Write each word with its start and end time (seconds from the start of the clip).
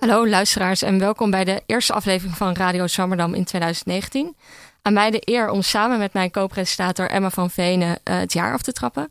Hallo 0.00 0.28
luisteraars 0.28 0.82
en 0.82 0.98
welkom 0.98 1.30
bij 1.30 1.44
de 1.44 1.62
eerste 1.66 1.92
aflevering 1.92 2.36
van 2.36 2.54
Radio 2.54 2.86
Swammerdam 2.86 3.34
in 3.34 3.44
2019. 3.44 4.36
Aan 4.82 4.92
mij 4.92 5.10
de 5.10 5.22
eer 5.24 5.50
om 5.50 5.62
samen 5.62 5.98
met 5.98 6.12
mijn 6.12 6.30
co-presentator 6.30 7.10
Emma 7.10 7.30
van 7.30 7.50
Venen 7.50 7.88
uh, 7.88 8.18
het 8.18 8.32
jaar 8.32 8.52
af 8.52 8.62
te 8.62 8.72
trappen. 8.72 9.10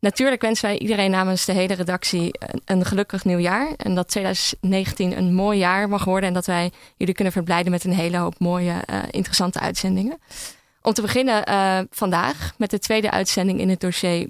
Natuurlijk 0.00 0.42
wensen 0.42 0.68
wij 0.68 0.78
iedereen 0.78 1.10
namens 1.10 1.44
de 1.44 1.52
hele 1.52 1.74
redactie 1.74 2.30
een, 2.64 2.84
gelukkig 2.84 3.24
nieuwjaar. 3.24 3.72
En 3.76 3.94
dat 3.94 4.08
2019 4.08 5.18
een 5.18 5.34
mooi 5.34 5.58
jaar 5.58 5.88
mag 5.88 6.04
worden. 6.04 6.28
En 6.28 6.34
dat 6.34 6.46
wij 6.46 6.70
jullie 6.96 7.14
kunnen 7.14 7.32
verblijden 7.32 7.72
met 7.72 7.84
een 7.84 7.94
hele 7.94 8.16
hoop 8.16 8.38
mooie, 8.38 8.74
uh, 8.90 8.98
interessante 9.10 9.60
uitzendingen. 9.60 10.18
Om 10.82 10.92
te 10.92 11.02
beginnen 11.02 11.48
uh, 11.48 11.78
vandaag 11.90 12.52
met 12.56 12.70
de 12.70 12.78
tweede 12.78 13.10
uitzending 13.10 13.60
in 13.60 13.68
het 13.68 13.80
dossier 13.80 14.28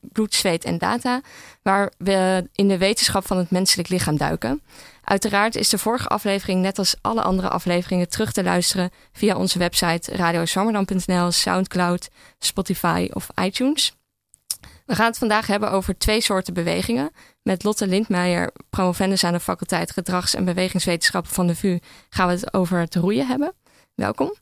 bloed, 0.00 0.34
zweet 0.34 0.64
en 0.64 0.78
data. 0.78 1.20
Waar 1.62 1.92
we 1.98 2.48
in 2.54 2.68
de 2.68 2.78
wetenschap 2.78 3.26
van 3.26 3.36
het 3.36 3.50
menselijk 3.50 3.88
lichaam 3.88 4.16
duiken. 4.16 4.62
Uiteraard 5.08 5.56
is 5.56 5.68
de 5.68 5.78
vorige 5.78 6.08
aflevering, 6.08 6.60
net 6.60 6.78
als 6.78 6.96
alle 7.00 7.22
andere 7.22 7.48
afleveringen, 7.48 8.08
terug 8.08 8.32
te 8.32 8.42
luisteren 8.42 8.90
via 9.12 9.36
onze 9.36 9.58
website 9.58 10.16
radioswammerdam.nl, 10.16 11.30
Soundcloud, 11.30 12.08
Spotify 12.38 13.08
of 13.12 13.28
iTunes. 13.42 13.96
We 14.86 14.94
gaan 14.94 15.06
het 15.06 15.18
vandaag 15.18 15.46
hebben 15.46 15.70
over 15.70 15.98
twee 15.98 16.20
soorten 16.20 16.54
bewegingen. 16.54 17.10
Met 17.42 17.64
Lotte 17.64 17.86
Lindmeijer, 17.86 18.52
promovendus 18.70 19.24
aan 19.24 19.32
de 19.32 19.40
faculteit 19.40 19.90
Gedrags- 19.90 20.34
en 20.34 20.44
Bewegingswetenschappen 20.44 21.32
van 21.32 21.46
de 21.46 21.56
VU, 21.56 21.78
gaan 22.08 22.26
we 22.26 22.32
het 22.32 22.52
over 22.52 22.78
het 22.78 22.94
roeien 22.94 23.26
hebben. 23.26 23.52
Welkom. 23.94 24.34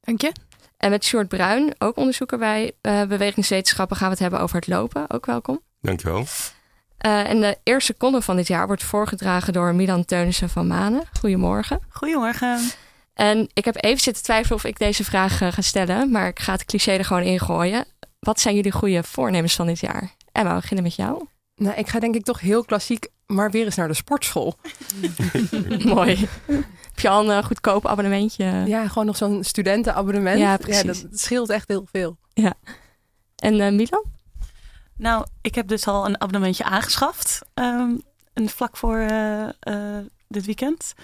Dank 0.00 0.20
je. 0.20 0.32
En 0.76 0.90
met 0.90 1.04
Sjoerd 1.04 1.28
Bruin, 1.28 1.74
ook 1.78 1.96
onderzoeker 1.96 2.38
bij 2.38 2.72
uh, 2.82 3.02
bewegingswetenschappen, 3.02 3.96
gaan 3.96 4.06
we 4.06 4.12
het 4.12 4.22
hebben 4.22 4.40
over 4.40 4.56
het 4.56 4.66
lopen. 4.66 5.10
Ook 5.10 5.26
welkom. 5.26 5.60
Dankjewel. 5.80 6.24
Uh, 7.06 7.28
en 7.28 7.40
de 7.40 7.58
eerste 7.62 7.96
column 7.96 8.22
van 8.22 8.36
dit 8.36 8.46
jaar 8.46 8.66
wordt 8.66 8.82
voorgedragen 8.82 9.52
door 9.52 9.74
Milan 9.74 10.04
Teunissen 10.04 10.48
van 10.48 10.66
Manen. 10.66 11.02
Goedemorgen. 11.20 11.80
Goedemorgen. 11.88 12.60
En 13.14 13.48
ik 13.52 13.64
heb 13.64 13.84
even 13.84 14.00
zitten 14.00 14.22
twijfelen 14.22 14.56
of 14.56 14.64
ik 14.64 14.78
deze 14.78 15.04
vraag 15.04 15.40
uh, 15.42 15.52
ga 15.52 15.62
stellen, 15.62 16.10
maar 16.10 16.28
ik 16.28 16.38
ga 16.38 16.52
het 16.52 16.64
cliché 16.64 16.92
er 16.92 17.04
gewoon 17.04 17.22
ingooien. 17.22 17.84
Wat 18.18 18.40
zijn 18.40 18.54
jullie 18.54 18.72
goede 18.72 19.02
voornemens 19.02 19.54
van 19.54 19.66
dit 19.66 19.80
jaar? 19.80 20.14
Emma, 20.32 20.54
we 20.54 20.60
beginnen 20.60 20.84
met 20.84 20.94
jou. 20.94 21.26
Nou, 21.54 21.76
ik 21.76 21.88
ga 21.88 21.98
denk 21.98 22.14
ik 22.14 22.24
toch 22.24 22.40
heel 22.40 22.64
klassiek, 22.64 23.08
maar 23.26 23.50
weer 23.50 23.64
eens 23.64 23.76
naar 23.76 23.88
de 23.88 23.94
sportschool. 23.94 24.54
Mooi. 25.94 26.28
Heb 26.46 26.98
je 26.98 27.08
al 27.08 27.30
een 27.30 27.38
uh, 27.38 27.44
goedkoop 27.44 27.86
abonnementje? 27.86 28.44
Ja, 28.66 28.88
gewoon 28.88 29.06
nog 29.06 29.16
zo'n 29.16 29.44
studentenabonnement. 29.44 30.38
Ja, 30.38 30.56
precies. 30.56 30.82
Ja, 30.82 30.86
dat 31.08 31.20
scheelt 31.20 31.50
echt 31.50 31.68
heel 31.68 31.86
veel. 31.92 32.16
Ja. 32.32 32.54
En 33.36 33.54
uh, 33.54 33.70
Milan? 33.70 34.04
Nou, 35.00 35.26
ik 35.40 35.54
heb 35.54 35.68
dus 35.68 35.86
al 35.86 36.06
een 36.06 36.20
abonnementje 36.20 36.64
aangeschaft. 36.64 37.40
Um, 37.54 38.02
en 38.32 38.48
vlak 38.48 38.76
voor 38.76 38.98
uh, 38.98 39.98
dit 40.28 40.46
weekend. 40.46 40.94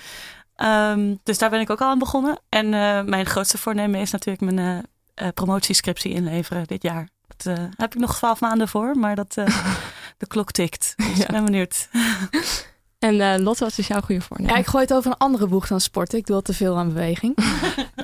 Um, 0.56 1.20
dus 1.22 1.38
daar 1.38 1.50
ben 1.50 1.60
ik 1.60 1.70
ook 1.70 1.80
al 1.80 1.88
aan 1.88 1.98
begonnen. 1.98 2.38
En 2.48 2.68
mijn 3.08 3.26
grootste 3.26 3.58
voornemen 3.58 4.00
is 4.00 4.10
natuurlijk 4.10 4.52
mijn 4.52 4.86
promotiescriptie 5.34 6.12
inleveren 6.12 6.66
dit 6.66 6.82
jaar. 6.82 7.08
Daar 7.36 7.70
heb 7.76 7.94
ik 7.94 8.00
nog 8.00 8.16
twaalf 8.16 8.40
maanden 8.40 8.68
voor, 8.68 8.96
maar 8.96 9.14
dat, 9.14 9.34
de 10.18 10.26
klok 10.26 10.50
tikt. 10.50 10.94
Dus 10.96 11.18
ik 11.18 11.26
ben 11.26 11.44
benieuwd. 11.44 11.88
En 13.06 13.14
uh, 13.14 13.34
Lotte, 13.44 13.64
wat 13.64 13.78
is 13.78 13.86
jouw 13.86 14.00
goede 14.00 14.20
voornemen? 14.20 14.52
Ja, 14.54 14.60
ik 14.60 14.66
gooi 14.66 14.84
het 14.84 14.94
over 14.94 15.10
een 15.10 15.16
andere 15.16 15.46
boeg 15.46 15.66
dan 15.66 15.80
sporten. 15.80 16.18
Ik 16.18 16.26
doe 16.26 16.36
al 16.36 16.42
te 16.42 16.52
veel 16.52 16.76
aan 16.76 16.88
beweging. 16.88 17.38
uh, 17.38 17.44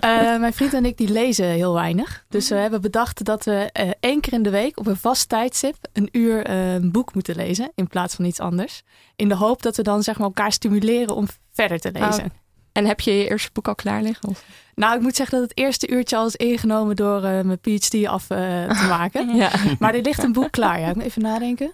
mijn 0.41 0.53
vriend 0.53 0.75
en 0.75 0.85
ik 0.85 0.97
die 0.97 1.09
lezen 1.09 1.47
heel 1.47 1.75
weinig. 1.75 2.25
Dus 2.29 2.49
we 2.49 2.55
hebben 2.55 2.81
bedacht 2.81 3.25
dat 3.25 3.45
we 3.45 3.71
uh, 3.81 3.91
één 4.01 4.21
keer 4.21 4.33
in 4.33 4.43
de 4.43 4.51
week 4.51 4.79
op 4.79 4.87
een 4.87 4.97
vast 4.97 5.29
tijdstip 5.29 5.77
een 5.93 6.09
uur 6.13 6.51
een 6.51 6.93
boek 6.93 7.15
moeten 7.15 7.37
lezen 7.37 7.73
in 7.75 7.87
plaats 7.87 8.15
van 8.15 8.25
iets 8.25 8.41
anders. 8.41 8.83
In 9.17 9.29
de 9.29 9.35
hoop 9.35 9.63
dat 9.63 9.77
we 9.77 9.83
dan 9.83 10.03
zeg 10.03 10.19
maar, 10.19 10.27
elkaar 10.27 10.53
stimuleren 10.53 11.15
om 11.15 11.27
verder 11.53 11.79
te 11.81 11.93
lezen. 11.93 12.25
Oh. 12.25 12.31
En 12.73 12.85
heb 12.87 13.01
je 13.01 13.17
je 13.17 13.29
eerste 13.29 13.51
boek 13.53 13.69
al 13.69 13.75
klaar 13.75 14.03
liggen? 14.03 14.29
Of? 14.29 14.45
Nou, 14.75 14.97
ik 14.97 15.03
moet 15.03 15.17
zeggen 15.17 15.39
dat 15.41 15.49
het 15.49 15.59
eerste 15.59 15.89
uurtje 15.91 16.17
al 16.17 16.27
is 16.27 16.37
ingenomen 16.37 16.97
door 16.97 17.21
mijn 17.21 17.61
PhD 17.61 18.07
af 18.07 18.27
te 18.27 18.87
maken. 18.99 19.37
ja. 19.37 19.51
Maar 19.79 19.95
er 19.95 20.03
ligt 20.03 20.23
een 20.23 20.33
boek 20.33 20.51
klaar. 20.51 20.81
Ja, 20.81 20.89
ik 20.89 20.95
moet 20.95 21.05
even 21.05 21.23
nadenken 21.23 21.73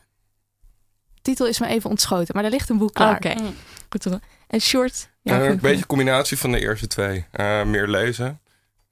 titel 1.29 1.47
is 1.47 1.59
me 1.59 1.67
even 1.67 1.91
ontschoten, 1.91 2.35
maar 2.35 2.45
er 2.45 2.51
ligt 2.51 2.69
een 2.69 2.79
boek 2.79 2.95
klaar. 2.95 3.17
Oké, 3.17 3.31
okay. 3.31 3.55
goed 3.89 4.01
te 4.01 4.21
En 4.47 4.61
short? 4.61 5.09
Ja, 5.23 5.41
uh, 5.41 5.49
een 5.49 5.59
beetje 5.59 5.77
een 5.77 5.87
combinatie 5.87 6.39
van 6.39 6.53
de 6.53 6.61
eerste 6.61 6.87
twee. 6.87 7.27
Uh, 7.33 7.65
meer 7.65 7.89
lezen 7.89 8.41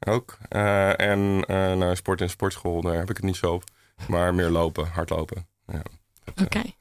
ook. 0.06 0.38
Uh, 0.50 1.00
en 1.00 1.38
nou, 1.78 1.96
sport 1.96 2.20
en 2.20 2.30
sportschool, 2.30 2.80
daar 2.82 2.94
heb 2.94 3.10
ik 3.10 3.16
het 3.16 3.24
niet 3.24 3.36
zo 3.36 3.52
op. 3.52 3.64
Maar 4.08 4.34
meer 4.34 4.48
lopen, 4.48 4.86
hardlopen. 4.86 5.46
Ja, 5.66 5.82
Oké. 6.30 6.42
Okay. 6.42 6.74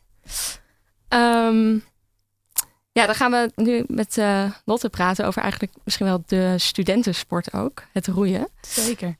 Um, 1.48 1.84
ja, 2.92 3.06
dan 3.06 3.16
gaan 3.16 3.32
we 3.32 3.52
nu 3.56 3.84
met 3.88 4.22
Lotte 4.66 4.90
praten 4.90 5.26
over 5.26 5.42
eigenlijk 5.42 5.74
misschien 5.84 6.06
wel 6.06 6.24
de 6.26 6.56
studentensport 6.58 7.54
ook. 7.54 7.84
Het 7.92 8.08
roeien. 8.08 8.48
Zeker. 8.62 9.18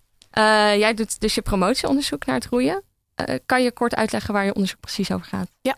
jij 0.78 0.94
doet 0.94 1.20
dus 1.20 1.36
je 1.36 1.42
promotieonderzoek 1.42 2.26
naar 2.26 2.36
het 2.36 2.46
roeien. 2.46 2.84
kan 3.46 3.64
je 3.64 3.72
kort 3.72 3.96
uitleggen 3.96 4.34
waar 4.34 4.46
je 4.46 4.54
onderzoek 4.54 4.80
precies 4.80 5.12
over 5.12 5.28
gaat? 5.28 5.50
Ja, 5.62 5.78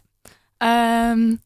Um, 0.58 1.42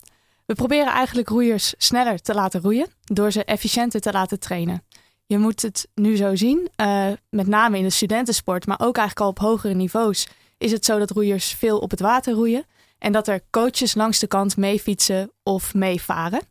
we 0.45 0.53
proberen 0.55 0.93
eigenlijk 0.93 1.29
roeiers 1.29 1.73
sneller 1.77 2.21
te 2.21 2.33
laten 2.33 2.61
roeien 2.61 2.87
door 3.03 3.31
ze 3.31 3.43
efficiënter 3.43 3.99
te 3.99 4.11
laten 4.11 4.39
trainen. 4.39 4.83
Je 5.25 5.37
moet 5.37 5.61
het 5.61 5.87
nu 5.95 6.15
zo 6.15 6.35
zien, 6.35 6.69
uh, 6.81 7.07
met 7.29 7.47
name 7.47 7.77
in 7.77 7.83
de 7.83 7.89
studentensport, 7.89 8.65
maar 8.65 8.79
ook 8.79 8.97
eigenlijk 8.97 9.19
al 9.19 9.27
op 9.27 9.39
hogere 9.39 9.73
niveaus, 9.73 10.27
is 10.57 10.71
het 10.71 10.85
zo 10.85 10.99
dat 10.99 11.11
roeiers 11.11 11.53
veel 11.53 11.79
op 11.79 11.91
het 11.91 11.99
water 11.99 12.33
roeien 12.33 12.65
en 12.97 13.11
dat 13.11 13.27
er 13.27 13.41
coaches 13.49 13.93
langs 13.95 14.19
de 14.19 14.27
kant 14.27 14.57
meefietsen 14.57 15.31
of 15.43 15.73
meevaren. 15.73 16.41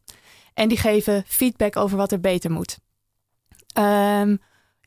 En 0.54 0.69
die 0.69 0.78
geven 0.78 1.25
feedback 1.27 1.77
over 1.77 1.97
wat 1.97 2.12
er 2.12 2.21
beter 2.21 2.50
moet. 2.50 2.78
Um, 3.78 4.41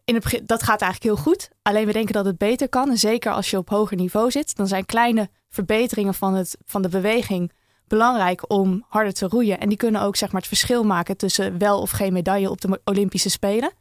in 0.06 0.22
dat 0.46 0.64
gaat 0.64 0.82
eigenlijk 0.82 1.04
heel 1.04 1.24
goed. 1.24 1.50
Alleen 1.62 1.86
we 1.86 1.94
denken 1.94 2.14
dat 2.14 2.26
het 2.26 2.38
beter 2.38 2.70
kan. 2.70 2.90
En 2.90 2.98
zeker 2.98 3.32
als 3.32 3.50
je 3.50 3.58
op 3.58 3.70
hoger 3.70 3.98
niveau 3.98 4.32
zit, 4.32 4.56
dan 4.56 4.68
zijn 4.68 4.86
kleine 4.86 5.30
verbeteringen 5.50 6.14
van, 6.14 6.34
het, 6.34 6.58
van 6.66 6.82
de 6.82 6.90
beweging 6.90 7.52
belangrijk 7.88 8.52
om 8.52 8.86
harder 8.88 9.14
te 9.14 9.28
roeien. 9.28 9.60
En 9.60 9.70
die 9.70 9.78
kunnen 9.78 10.02
ook 10.02 10.16
zeg 10.16 10.32
maar, 10.32 10.42
het 10.42 10.50
verschil 10.50 10.84
maken 10.84 11.18
tussen 11.18 11.58
wel 11.58 11.82
of 11.82 11.92
geen 11.92 12.14
medaille 12.14 12.50
op 12.50 12.62
de 12.62 12.82
Olympische 12.84 13.30
Spelen. 13.30 13.72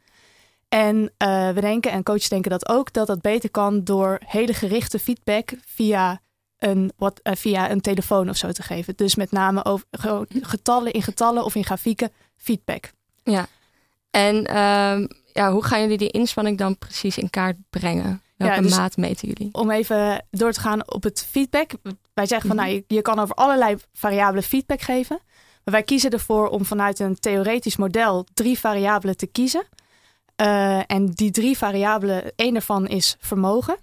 En 0.69 0.97
uh, 0.97 1.49
we 1.49 1.61
denken, 1.61 1.91
en 1.91 2.03
coaches 2.03 2.29
denken 2.29 2.51
dat 2.51 2.69
ook, 2.69 2.93
dat 2.93 3.07
dat 3.07 3.21
beter 3.21 3.51
kan 3.51 3.83
door 3.83 4.19
hele 4.25 4.53
gerichte 4.53 4.99
feedback 4.99 5.53
via 5.65 6.21
een, 6.57 6.91
wat, 6.97 7.19
uh, 7.23 7.33
via 7.35 7.71
een 7.71 7.81
telefoon 7.81 8.29
of 8.29 8.37
zo 8.37 8.51
te 8.51 8.63
geven. 8.63 8.95
Dus 8.95 9.15
met 9.15 9.31
name 9.31 9.65
over 9.65 9.85
getallen 10.29 10.91
in 10.91 11.01
getallen 11.01 11.45
of 11.45 11.55
in 11.55 11.63
grafieken 11.63 12.11
feedback. 12.37 12.91
Ja, 13.23 13.47
en 14.09 14.35
uh, 14.35 15.07
ja, 15.33 15.51
hoe 15.51 15.63
gaan 15.63 15.81
jullie 15.81 15.97
die 15.97 16.11
inspanning 16.11 16.57
dan 16.57 16.77
precies 16.77 17.17
in 17.17 17.29
kaart 17.29 17.57
brengen? 17.69 18.21
Welke 18.43 18.61
Ja, 18.61 18.67
dus- 18.67 18.77
maat 18.77 18.97
meten 18.97 19.27
jullie? 19.27 19.49
Om 19.53 19.71
even 19.71 20.25
door 20.31 20.51
te 20.51 20.59
gaan 20.59 20.91
op 20.91 21.03
het 21.03 21.27
feedback. 21.29 21.71
Wij 22.13 22.25
zeggen 22.25 22.47
van 22.47 22.57
nou, 22.57 22.69
je, 22.69 22.83
je 22.87 23.01
kan 23.01 23.19
over 23.19 23.35
allerlei 23.35 23.75
variabelen 23.93 24.43
feedback 24.43 24.81
geven. 24.81 25.19
Maar 25.63 25.73
wij 25.73 25.83
kiezen 25.83 26.11
ervoor 26.11 26.47
om 26.47 26.65
vanuit 26.65 26.99
een 26.99 27.19
theoretisch 27.19 27.77
model 27.77 28.25
drie 28.33 28.59
variabelen 28.59 29.17
te 29.17 29.27
kiezen. 29.27 29.63
Uh, 30.41 30.91
en 30.91 31.05
die 31.05 31.31
drie 31.31 31.57
variabelen, 31.57 32.31
één 32.35 32.53
daarvan 32.53 32.87
is 32.87 33.15
vermogen. 33.19 33.77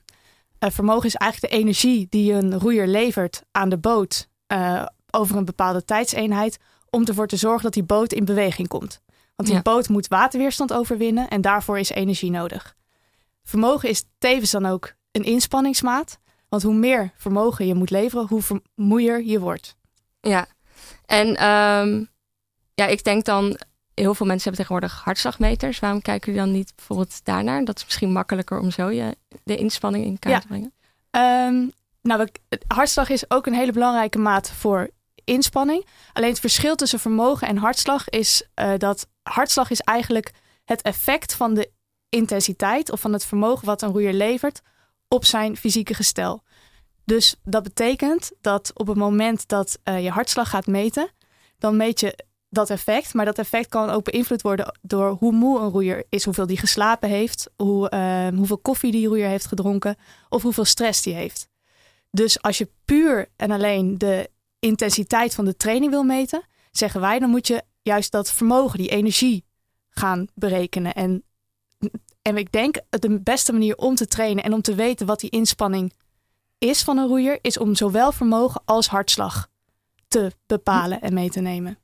Uh, 0.65 0.71
vermogen 0.71 1.07
is 1.07 1.15
eigenlijk 1.15 1.53
de 1.53 1.59
energie 1.61 2.07
die 2.11 2.33
een 2.33 2.59
roeier 2.59 2.87
levert 2.87 3.43
aan 3.51 3.69
de 3.69 3.79
boot 3.79 4.29
uh, 4.53 4.87
over 5.11 5.37
een 5.37 5.45
bepaalde 5.45 5.85
tijdseenheid. 5.85 6.59
Om 6.91 7.05
ervoor 7.07 7.27
te 7.27 7.37
zorgen 7.37 7.63
dat 7.63 7.73
die 7.73 7.83
boot 7.83 8.13
in 8.13 8.25
beweging 8.25 8.69
komt. 8.69 9.01
Want 9.37 9.49
die 9.49 9.57
Ja. 9.59 9.63
boot 9.63 9.89
moet 9.89 10.09
waterweerstand 10.09 10.73
overwinnen 10.73 11.29
en 11.29 11.41
daarvoor 11.41 11.79
is 11.79 11.91
energie 11.91 12.31
nodig. 12.31 12.75
Vermogen 13.51 13.89
is 13.89 14.05
tevens 14.19 14.51
dan 14.51 14.67
ook 14.67 14.93
een 15.11 15.25
inspanningsmaat. 15.25 16.19
Want 16.49 16.63
hoe 16.63 16.75
meer 16.75 17.13
vermogen 17.17 17.67
je 17.67 17.75
moet 17.75 17.91
leveren, 17.91 18.27
hoe 18.27 18.43
vermoeier 18.43 19.23
je 19.23 19.41
wordt. 19.41 19.77
Ja, 20.21 20.47
en 21.07 21.29
um, 21.29 22.09
ja, 22.75 22.87
ik 22.87 23.05
denk 23.05 23.25
dan, 23.25 23.59
heel 23.95 24.15
veel 24.15 24.27
mensen 24.27 24.51
hebben 24.51 24.67
tegenwoordig 24.67 25.05
hartslagmeters. 25.05 25.79
Waarom 25.79 26.03
kijken 26.03 26.33
jullie 26.33 26.47
dan 26.47 26.57
niet 26.57 26.73
bijvoorbeeld 26.77 27.25
daarnaar? 27.25 27.65
Dat 27.65 27.77
is 27.79 27.85
misschien 27.85 28.13
makkelijker 28.13 28.59
om 28.59 28.71
zo 28.71 28.91
je, 28.91 29.17
de 29.45 29.57
inspanning 29.57 30.05
in 30.05 30.19
kaart 30.19 30.35
Ja. 30.35 30.41
te 30.41 30.47
brengen. 30.47 30.73
Um, 31.55 31.73
nou, 32.03 32.29
hartslag 32.67 33.09
is 33.09 33.31
ook 33.31 33.47
een 33.47 33.55
hele 33.55 33.73
belangrijke 33.73 34.19
maat 34.19 34.51
voor 34.51 34.91
inspanning. 35.25 35.87
Alleen 36.13 36.31
het 36.31 36.41
verschil 36.41 36.75
tussen 36.75 37.01
vermogen 37.01 37.49
en 37.49 37.57
hartslag 37.57 38.09
is 38.09 38.49
uh, 38.55 38.73
dat 38.77 39.09
hartslag 39.23 39.71
is 39.71 39.81
eigenlijk 39.81 40.33
het 40.65 40.83
effect 40.83 41.35
van 41.35 41.55
de 41.55 41.71
intensiteit 42.11 42.93
of 42.93 43.01
van 43.01 43.13
het 43.13 43.25
vermogen 43.25 43.67
wat 43.67 43.83
een 43.83 43.91
roeier 43.91 44.13
levert 44.13 44.61
op 45.09 45.25
zijn 45.25 45.57
fysieke 45.57 45.95
gestel. 45.95 46.43
Dus 47.05 47.37
dat 47.45 47.63
betekent 47.63 48.33
dat 48.41 48.71
op 48.75 48.87
het 48.87 48.97
moment 48.97 49.49
dat 49.49 49.79
uh, 49.85 50.03
je 50.03 50.11
hartslag 50.11 50.51
gaat 50.51 50.67
meten, 50.67 51.11
dan 51.59 51.77
meet 51.77 52.01
je 52.01 52.25
dat 52.49 52.71
effect. 52.71 53.15
Maar 53.15 53.25
dat 53.25 53.39
effect 53.39 53.69
kan 53.69 53.91
ook 53.91 54.05
beïnvloed 54.05 54.43
worden 54.43 54.79
door 54.83 55.11
hoe 55.11 55.33
moe 55.33 55.61
een 55.61 55.71
roeier 55.71 56.05
is, 56.09 56.25
hoeveel 56.25 56.47
die 56.47 56.59
geslapen 56.59 57.09
heeft, 57.09 57.51
hoe, 57.57 57.91
uh, 57.95 58.29
hoeveel 58.39 58.59
koffie 58.59 58.93
die 58.93 59.07
roeier 59.07 59.29
heeft 59.29 59.47
gedronken 59.47 59.97
of 60.29 60.43
hoeveel 60.43 60.65
stress 60.65 61.03
die 61.03 61.15
heeft. 61.15 61.49
Dus 62.11 62.43
als 62.43 62.59
je 62.59 62.71
puur 62.85 63.29
en 63.37 63.51
alleen 63.51 63.99
de 63.99 64.31
intensiteit 64.59 65.35
van 65.35 65.45
de 65.45 65.57
training 65.57 65.91
wil 65.91 66.03
meten, 66.03 66.43
zeggen 66.71 67.01
wij, 67.01 67.19
dan 67.19 67.31
moet 67.31 67.47
je 67.47 67.63
juist 67.83 68.13
dat 68.13 68.33
vermogen, 68.33 68.79
die 68.79 68.89
energie 68.89 69.45
gaan 69.89 70.27
berekenen. 70.35 70.95
En, 70.95 71.25
en 72.23 72.37
ik 72.37 72.53
denk 72.53 72.77
de 72.89 73.21
beste 73.21 73.53
manier 73.53 73.77
om 73.77 73.95
te 73.95 74.07
trainen 74.07 74.45
en 74.45 74.53
om 74.53 74.63
te 74.63 74.75
weten 74.75 75.07
wat 75.07 75.21
die 75.21 75.31
inspanning 75.31 75.93
is 76.59 76.83
van 76.83 76.99
een 76.99 77.07
roeier, 77.07 77.39
is 77.41 77.59
om 77.59 77.75
zowel 77.75 78.13
vermogen 78.13 78.63
als 78.65 78.89
hartslag 78.89 79.49
te 80.09 80.33
bepalen 80.47 81.01
en 81.01 81.15
mee 81.15 81.31
te 81.31 81.41
nemen. 81.41 81.79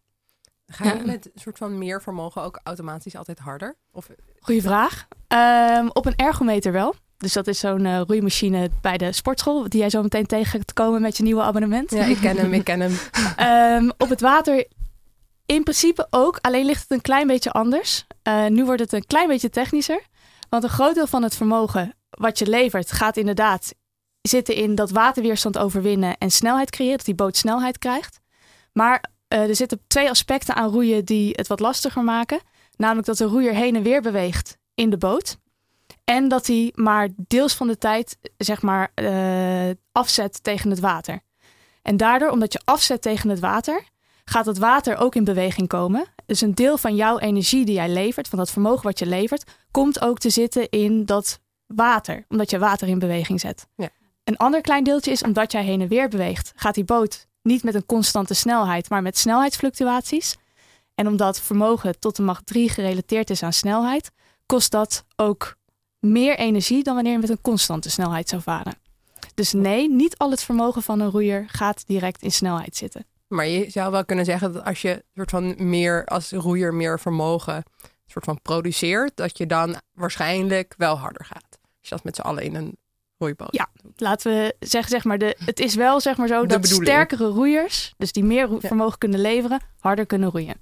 Ga 0.66 0.92
je 0.92 1.04
met 1.04 1.26
een 1.26 1.40
soort 1.40 1.58
van 1.58 1.78
meer 1.78 2.02
vermogen 2.02 2.42
ook 2.42 2.60
automatisch 2.62 3.16
altijd 3.16 3.38
harder? 3.38 3.76
Of... 3.92 4.08
Goeie 4.40 4.62
vraag. 4.62 5.08
Ehm, 5.26 5.88
op 5.92 6.06
een 6.06 6.16
ergometer 6.16 6.72
wel. 6.72 6.94
Dus 7.16 7.32
dat 7.32 7.46
is 7.46 7.58
zo'n 7.58 7.84
uh, 7.84 8.00
roeimachine 8.06 8.70
bij 8.80 8.96
de 8.96 9.12
sportschool, 9.12 9.68
die 9.68 9.80
jij 9.80 9.90
zo 9.90 10.02
meteen 10.02 10.26
tegen 10.26 10.46
gaat 10.46 10.72
komen 10.72 11.00
met 11.00 11.16
je 11.16 11.22
nieuwe 11.22 11.42
abonnement. 11.42 11.90
Ja, 11.90 12.04
ik 12.04 12.16
ken 12.16 12.36
hem, 12.36 12.52
ik 12.52 12.64
ken 12.64 12.80
hem. 12.80 12.94
um, 13.84 13.92
op 14.04 14.08
het 14.08 14.20
water 14.20 14.66
in 15.46 15.62
principe 15.62 16.06
ook, 16.10 16.38
alleen 16.40 16.64
ligt 16.64 16.82
het 16.82 16.90
een 16.90 17.00
klein 17.00 17.26
beetje 17.26 17.50
anders. 17.50 18.06
Uh, 18.28 18.46
nu 18.46 18.64
wordt 18.64 18.80
het 18.80 18.92
een 18.92 19.06
klein 19.06 19.28
beetje 19.28 19.50
technischer. 19.50 20.06
Want 20.48 20.64
een 20.64 20.70
groot 20.70 20.94
deel 20.94 21.06
van 21.06 21.22
het 21.22 21.36
vermogen 21.36 21.94
wat 22.10 22.38
je 22.38 22.46
levert 22.46 22.92
gaat 22.92 23.16
inderdaad 23.16 23.74
zitten 24.22 24.54
in 24.54 24.74
dat 24.74 24.90
waterweerstand 24.90 25.58
overwinnen 25.58 26.18
en 26.18 26.30
snelheid 26.30 26.70
creëren, 26.70 26.96
dat 26.96 27.06
die 27.06 27.14
boot 27.14 27.36
snelheid 27.36 27.78
krijgt. 27.78 28.20
Maar 28.72 29.04
uh, 29.28 29.48
er 29.48 29.56
zitten 29.56 29.80
twee 29.86 30.10
aspecten 30.10 30.54
aan 30.54 30.70
roeien 30.70 31.04
die 31.04 31.32
het 31.32 31.46
wat 31.46 31.60
lastiger 31.60 32.04
maken. 32.04 32.40
Namelijk 32.76 33.06
dat 33.06 33.16
de 33.16 33.24
roeier 33.24 33.54
heen 33.54 33.76
en 33.76 33.82
weer 33.82 34.02
beweegt 34.02 34.58
in 34.74 34.90
de 34.90 34.98
boot. 34.98 35.36
En 36.04 36.28
dat 36.28 36.46
hij 36.46 36.72
maar 36.74 37.08
deels 37.16 37.54
van 37.54 37.66
de 37.66 37.78
tijd 37.78 38.18
zeg 38.36 38.62
maar 38.62 38.92
uh, 38.94 39.70
afzet 39.92 40.42
tegen 40.42 40.70
het 40.70 40.80
water. 40.80 41.20
En 41.82 41.96
daardoor, 41.96 42.30
omdat 42.30 42.52
je 42.52 42.60
afzet 42.64 43.02
tegen 43.02 43.30
het 43.30 43.40
water, 43.40 43.84
gaat 44.30 44.46
het 44.46 44.58
water 44.58 44.96
ook 44.96 45.14
in 45.14 45.24
beweging 45.24 45.68
komen. 45.68 46.06
Dus 46.26 46.40
een 46.40 46.54
deel 46.54 46.78
van 46.78 46.94
jouw 46.94 47.18
energie 47.18 47.64
die 47.64 47.74
jij 47.74 47.88
levert, 47.88 48.28
van 48.28 48.38
dat 48.38 48.50
vermogen 48.50 48.82
wat 48.82 48.98
je 48.98 49.06
levert, 49.06 49.50
komt 49.70 50.00
ook 50.00 50.18
te 50.18 50.30
zitten 50.30 50.68
in 50.68 51.04
dat 51.04 51.40
water, 51.66 52.24
omdat 52.28 52.50
je 52.50 52.58
water 52.58 52.88
in 52.88 52.98
beweging 52.98 53.40
zet. 53.40 53.66
Ja. 53.76 53.88
Een 54.24 54.36
ander 54.36 54.60
klein 54.60 54.84
deeltje 54.84 55.10
is 55.10 55.22
omdat 55.22 55.52
jij 55.52 55.64
heen 55.64 55.80
en 55.80 55.88
weer 55.88 56.08
beweegt, 56.08 56.52
gaat 56.56 56.74
die 56.74 56.84
boot 56.84 57.26
niet 57.42 57.62
met 57.62 57.74
een 57.74 57.86
constante 57.86 58.34
snelheid, 58.34 58.88
maar 58.88 59.02
met 59.02 59.18
snelheidsfluctuaties. 59.18 60.36
En 60.94 61.06
omdat 61.06 61.40
vermogen 61.40 61.98
tot 61.98 62.16
de 62.16 62.22
macht 62.22 62.46
3 62.46 62.68
gerelateerd 62.68 63.30
is 63.30 63.42
aan 63.42 63.52
snelheid, 63.52 64.10
kost 64.46 64.70
dat 64.70 65.04
ook 65.16 65.56
meer 65.98 66.38
energie 66.38 66.82
dan 66.82 66.94
wanneer 66.94 67.12
je 67.12 67.18
met 67.18 67.30
een 67.30 67.40
constante 67.40 67.90
snelheid 67.90 68.28
zou 68.28 68.42
varen. 68.42 68.78
Dus 69.34 69.52
nee, 69.52 69.90
niet 69.90 70.18
al 70.18 70.30
het 70.30 70.42
vermogen 70.42 70.82
van 70.82 71.00
een 71.00 71.10
roeier 71.10 71.44
gaat 71.48 71.86
direct 71.86 72.22
in 72.22 72.32
snelheid 72.32 72.76
zitten. 72.76 73.06
Maar 73.26 73.46
je 73.46 73.70
zou 73.70 73.90
wel 73.90 74.04
kunnen 74.04 74.24
zeggen 74.24 74.52
dat 74.52 74.64
als 74.64 74.82
je 74.82 75.04
soort 75.14 75.30
van 75.30 75.68
meer 75.68 76.04
als 76.04 76.30
roeier 76.30 76.74
meer 76.74 77.00
vermogen 77.00 77.62
soort 78.06 78.24
van 78.24 78.42
produceert, 78.42 79.16
dat 79.16 79.38
je 79.38 79.46
dan 79.46 79.76
waarschijnlijk 79.92 80.74
wel 80.76 80.98
harder 80.98 81.24
gaat. 81.24 81.58
Als 81.60 81.88
je 81.88 81.94
dat 81.94 82.04
met 82.04 82.16
z'n 82.16 82.22
allen 82.22 82.42
in 82.42 82.54
een 82.54 82.76
roeiboot. 83.18 83.54
Ja, 83.54 83.68
laten 83.96 84.32
we 84.32 84.54
zeggen, 84.58 84.90
zeg 84.90 85.04
maar, 85.04 85.18
de, 85.18 85.36
het 85.44 85.60
is 85.60 85.74
wel 85.74 86.00
zeg 86.00 86.16
maar 86.16 86.28
zo 86.28 86.46
dat 86.46 86.66
sterkere 86.66 87.26
roeiers, 87.26 87.94
dus 87.96 88.12
die 88.12 88.24
meer 88.24 88.48
vermogen 88.58 88.98
kunnen 88.98 89.20
leveren, 89.20 89.60
harder 89.78 90.06
kunnen 90.06 90.30
roeien. 90.30 90.56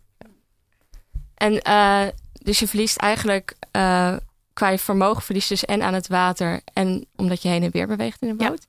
En 1.34 1.60
uh, 1.68 2.12
dus 2.32 2.58
je 2.58 2.68
verliest 2.68 2.96
eigenlijk 2.96 3.54
uh, 3.76 4.16
qua 4.52 4.68
je 4.68 4.78
vermogen 4.78 5.22
verliest 5.22 5.48
dus 5.48 5.64
en 5.64 5.82
aan 5.82 5.94
het 5.94 6.08
water 6.08 6.60
en 6.72 7.06
omdat 7.16 7.42
je 7.42 7.48
heen 7.48 7.62
en 7.62 7.70
weer 7.70 7.86
beweegt 7.86 8.22
in 8.22 8.28
de 8.28 8.34
boot. 8.34 8.66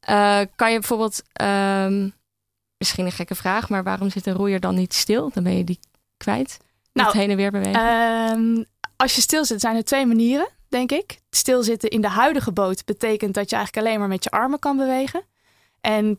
Ja. 0.00 0.40
Uh, 0.40 0.46
kan 0.56 0.72
je 0.72 0.78
bijvoorbeeld, 0.78 1.22
um, 1.42 2.14
misschien 2.78 3.04
een 3.04 3.12
gekke 3.12 3.34
vraag, 3.34 3.68
maar 3.68 3.82
waarom 3.82 4.10
zit 4.10 4.26
een 4.26 4.34
roeier 4.34 4.60
dan 4.60 4.74
niet 4.74 4.94
stil? 4.94 5.30
Dan 5.34 5.42
ben 5.42 5.56
je 5.56 5.64
die 5.64 5.78
kwijt. 6.16 6.58
Nou, 6.92 7.18
heen 7.18 7.30
en 7.30 7.36
weer 7.36 7.50
bewegen. 7.50 8.30
Um, 8.30 8.64
als 8.96 9.14
je 9.14 9.20
stil 9.20 9.44
zit, 9.44 9.60
zijn 9.60 9.76
er 9.76 9.84
twee 9.84 10.06
manieren 10.06 10.48
denk 10.68 10.92
ik. 10.92 11.20
Stilzitten 11.30 11.90
in 11.90 12.00
de 12.00 12.08
huidige 12.08 12.52
boot 12.52 12.84
betekent 12.84 13.34
dat 13.34 13.50
je 13.50 13.56
eigenlijk 13.56 13.86
alleen 13.86 13.98
maar 13.98 14.08
met 14.08 14.24
je 14.24 14.30
armen 14.30 14.58
kan 14.58 14.76
bewegen. 14.76 15.22
En 15.80 16.18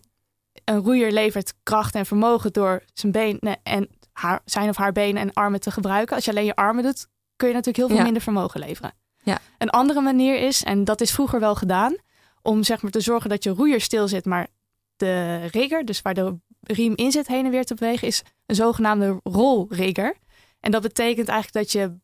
een 0.63 0.79
roeier 0.79 1.11
levert 1.11 1.53
kracht 1.63 1.95
en 1.95 2.05
vermogen 2.05 2.53
door 2.53 2.83
zijn 2.93 3.11
benen 3.11 3.59
en 3.63 3.89
haar, 4.11 4.41
zijn 4.45 4.69
of 4.69 4.77
haar 4.77 4.91
benen 4.91 5.21
en 5.21 5.33
armen 5.33 5.59
te 5.59 5.71
gebruiken. 5.71 6.15
Als 6.15 6.25
je 6.25 6.31
alleen 6.31 6.45
je 6.45 6.55
armen 6.55 6.83
doet, 6.83 7.07
kun 7.35 7.47
je 7.47 7.53
natuurlijk 7.53 7.87
heel 7.87 7.95
veel 7.95 8.05
minder 8.05 8.21
vermogen 8.21 8.59
leveren. 8.59 8.93
Ja. 9.23 9.39
Een 9.57 9.69
andere 9.69 10.01
manier 10.01 10.39
is, 10.39 10.63
en 10.63 10.83
dat 10.83 11.01
is 11.01 11.11
vroeger 11.11 11.39
wel 11.39 11.55
gedaan, 11.55 11.95
om 12.41 12.63
zeg 12.63 12.81
maar 12.81 12.91
te 12.91 12.99
zorgen 12.99 13.29
dat 13.29 13.43
je 13.43 13.49
roeier 13.49 13.81
stil 13.81 14.07
zit, 14.07 14.25
maar 14.25 14.47
de 14.95 15.45
rigger, 15.45 15.85
dus 15.85 16.01
waar 16.01 16.13
de 16.13 16.35
riem 16.61 16.95
in 16.95 17.11
zit 17.11 17.27
heen 17.27 17.45
en 17.45 17.51
weer 17.51 17.65
te 17.65 17.75
bewegen, 17.75 18.07
is 18.07 18.23
een 18.45 18.55
zogenaamde 18.55 19.19
rolrigger. 19.23 20.17
En 20.59 20.71
dat 20.71 20.81
betekent 20.81 21.27
eigenlijk 21.27 21.65
dat 21.65 21.71
je 21.71 21.97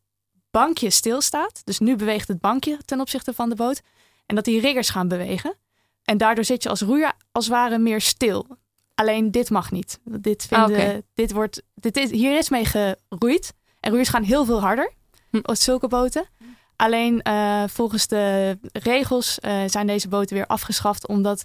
bankje 0.50 0.90
stilstaat. 0.90 1.60
Dus 1.64 1.78
nu 1.78 1.96
beweegt 1.96 2.28
het 2.28 2.40
bankje 2.40 2.78
ten 2.84 3.00
opzichte 3.00 3.32
van 3.34 3.48
de 3.48 3.54
boot. 3.54 3.80
En 4.26 4.34
dat 4.34 4.44
die 4.44 4.60
riggers 4.60 4.88
gaan 4.90 5.08
bewegen. 5.08 5.56
En 6.04 6.18
daardoor 6.18 6.44
zit 6.44 6.62
je 6.62 6.68
als 6.68 6.80
roeier 6.80 7.12
als 7.32 7.44
het 7.44 7.54
ware 7.54 7.78
meer 7.78 8.00
stil. 8.00 8.46
Alleen 8.94 9.30
dit 9.30 9.50
mag 9.50 9.70
niet. 9.70 9.98
Dit 10.04 10.46
vinden, 10.48 10.94
ah, 10.94 10.98
dit 11.14 11.32
wordt, 11.32 11.62
dit 11.74 11.96
is, 11.96 12.10
hier 12.10 12.38
is 12.38 12.48
mee 12.48 12.64
geroeid. 12.64 13.54
En 13.80 13.90
roeiers 13.90 14.08
gaan 14.08 14.22
heel 14.22 14.44
veel 14.44 14.60
harder 14.60 14.92
hm. 15.30 15.38
op 15.42 15.56
zulke 15.56 15.88
boten. 15.88 16.28
Alleen 16.76 17.20
uh, 17.28 17.64
volgens 17.66 18.06
de 18.06 18.58
regels 18.72 19.38
uh, 19.40 19.62
zijn 19.66 19.86
deze 19.86 20.08
boten 20.08 20.36
weer 20.36 20.46
afgeschaft. 20.46 21.08
Omdat 21.08 21.44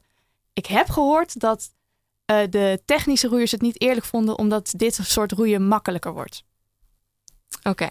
ik 0.53 0.65
heb 0.65 0.89
gehoord 0.89 1.39
dat 1.39 1.73
uh, 2.31 2.37
de 2.49 2.81
technische 2.85 3.27
roeiers 3.27 3.51
het 3.51 3.61
niet 3.61 3.81
eerlijk 3.81 4.05
vonden. 4.05 4.37
Omdat 4.37 4.73
dit 4.77 4.99
soort 5.01 5.31
roeien 5.31 5.67
makkelijker 5.67 6.13
wordt. 6.13 6.43
Oké 7.63 7.89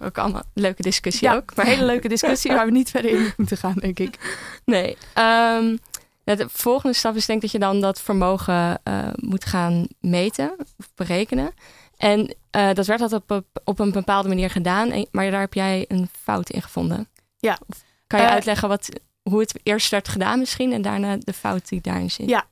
ook 0.00 0.18
allemaal 0.18 0.42
leuke 0.54 0.82
discussie 0.82 1.28
ja, 1.28 1.34
ook. 1.34 1.54
Maar 1.54 1.64
een 1.64 1.72
hele 1.72 1.86
leuke 1.86 2.08
discussie 2.08 2.52
waar 2.52 2.66
we 2.66 2.72
niet 2.72 2.90
verder 2.90 3.10
in 3.10 3.32
moeten 3.36 3.56
gaan, 3.56 3.74
denk 3.74 3.98
ik. 3.98 4.18
Nee. 4.64 4.96
Um, 5.14 5.78
de 6.24 6.46
volgende 6.48 6.96
stap 6.96 7.14
is 7.16 7.26
denk 7.26 7.38
ik 7.38 7.42
dat 7.42 7.52
je 7.52 7.66
dan 7.66 7.80
dat 7.80 8.00
vermogen 8.00 8.80
uh, 8.84 9.08
moet 9.14 9.44
gaan 9.44 9.86
meten 10.00 10.54
of 10.58 10.90
berekenen. 10.94 11.50
En 11.96 12.34
uh, 12.56 12.72
dat 12.72 12.86
werd 12.86 13.00
altijd 13.00 13.22
op, 13.26 13.44
op 13.64 13.78
een 13.78 13.92
bepaalde 13.92 14.28
manier 14.28 14.50
gedaan, 14.50 15.04
maar 15.10 15.30
daar 15.30 15.40
heb 15.40 15.54
jij 15.54 15.84
een 15.88 16.08
fout 16.22 16.50
in 16.50 16.62
gevonden. 16.62 17.08
Ja. 17.38 17.58
Of 17.66 17.84
kan 18.06 18.20
je 18.20 18.26
uh, 18.26 18.32
uitleggen 18.32 18.68
wat, 18.68 18.88
hoe 19.22 19.40
het 19.40 19.60
eerst 19.62 19.90
werd 19.90 20.08
gedaan 20.08 20.38
misschien 20.38 20.72
en 20.72 20.82
daarna 20.82 21.16
de 21.16 21.32
fout 21.32 21.68
die 21.68 21.80
daarin 21.80 22.10
zit? 22.10 22.28
Ja, 22.28 22.46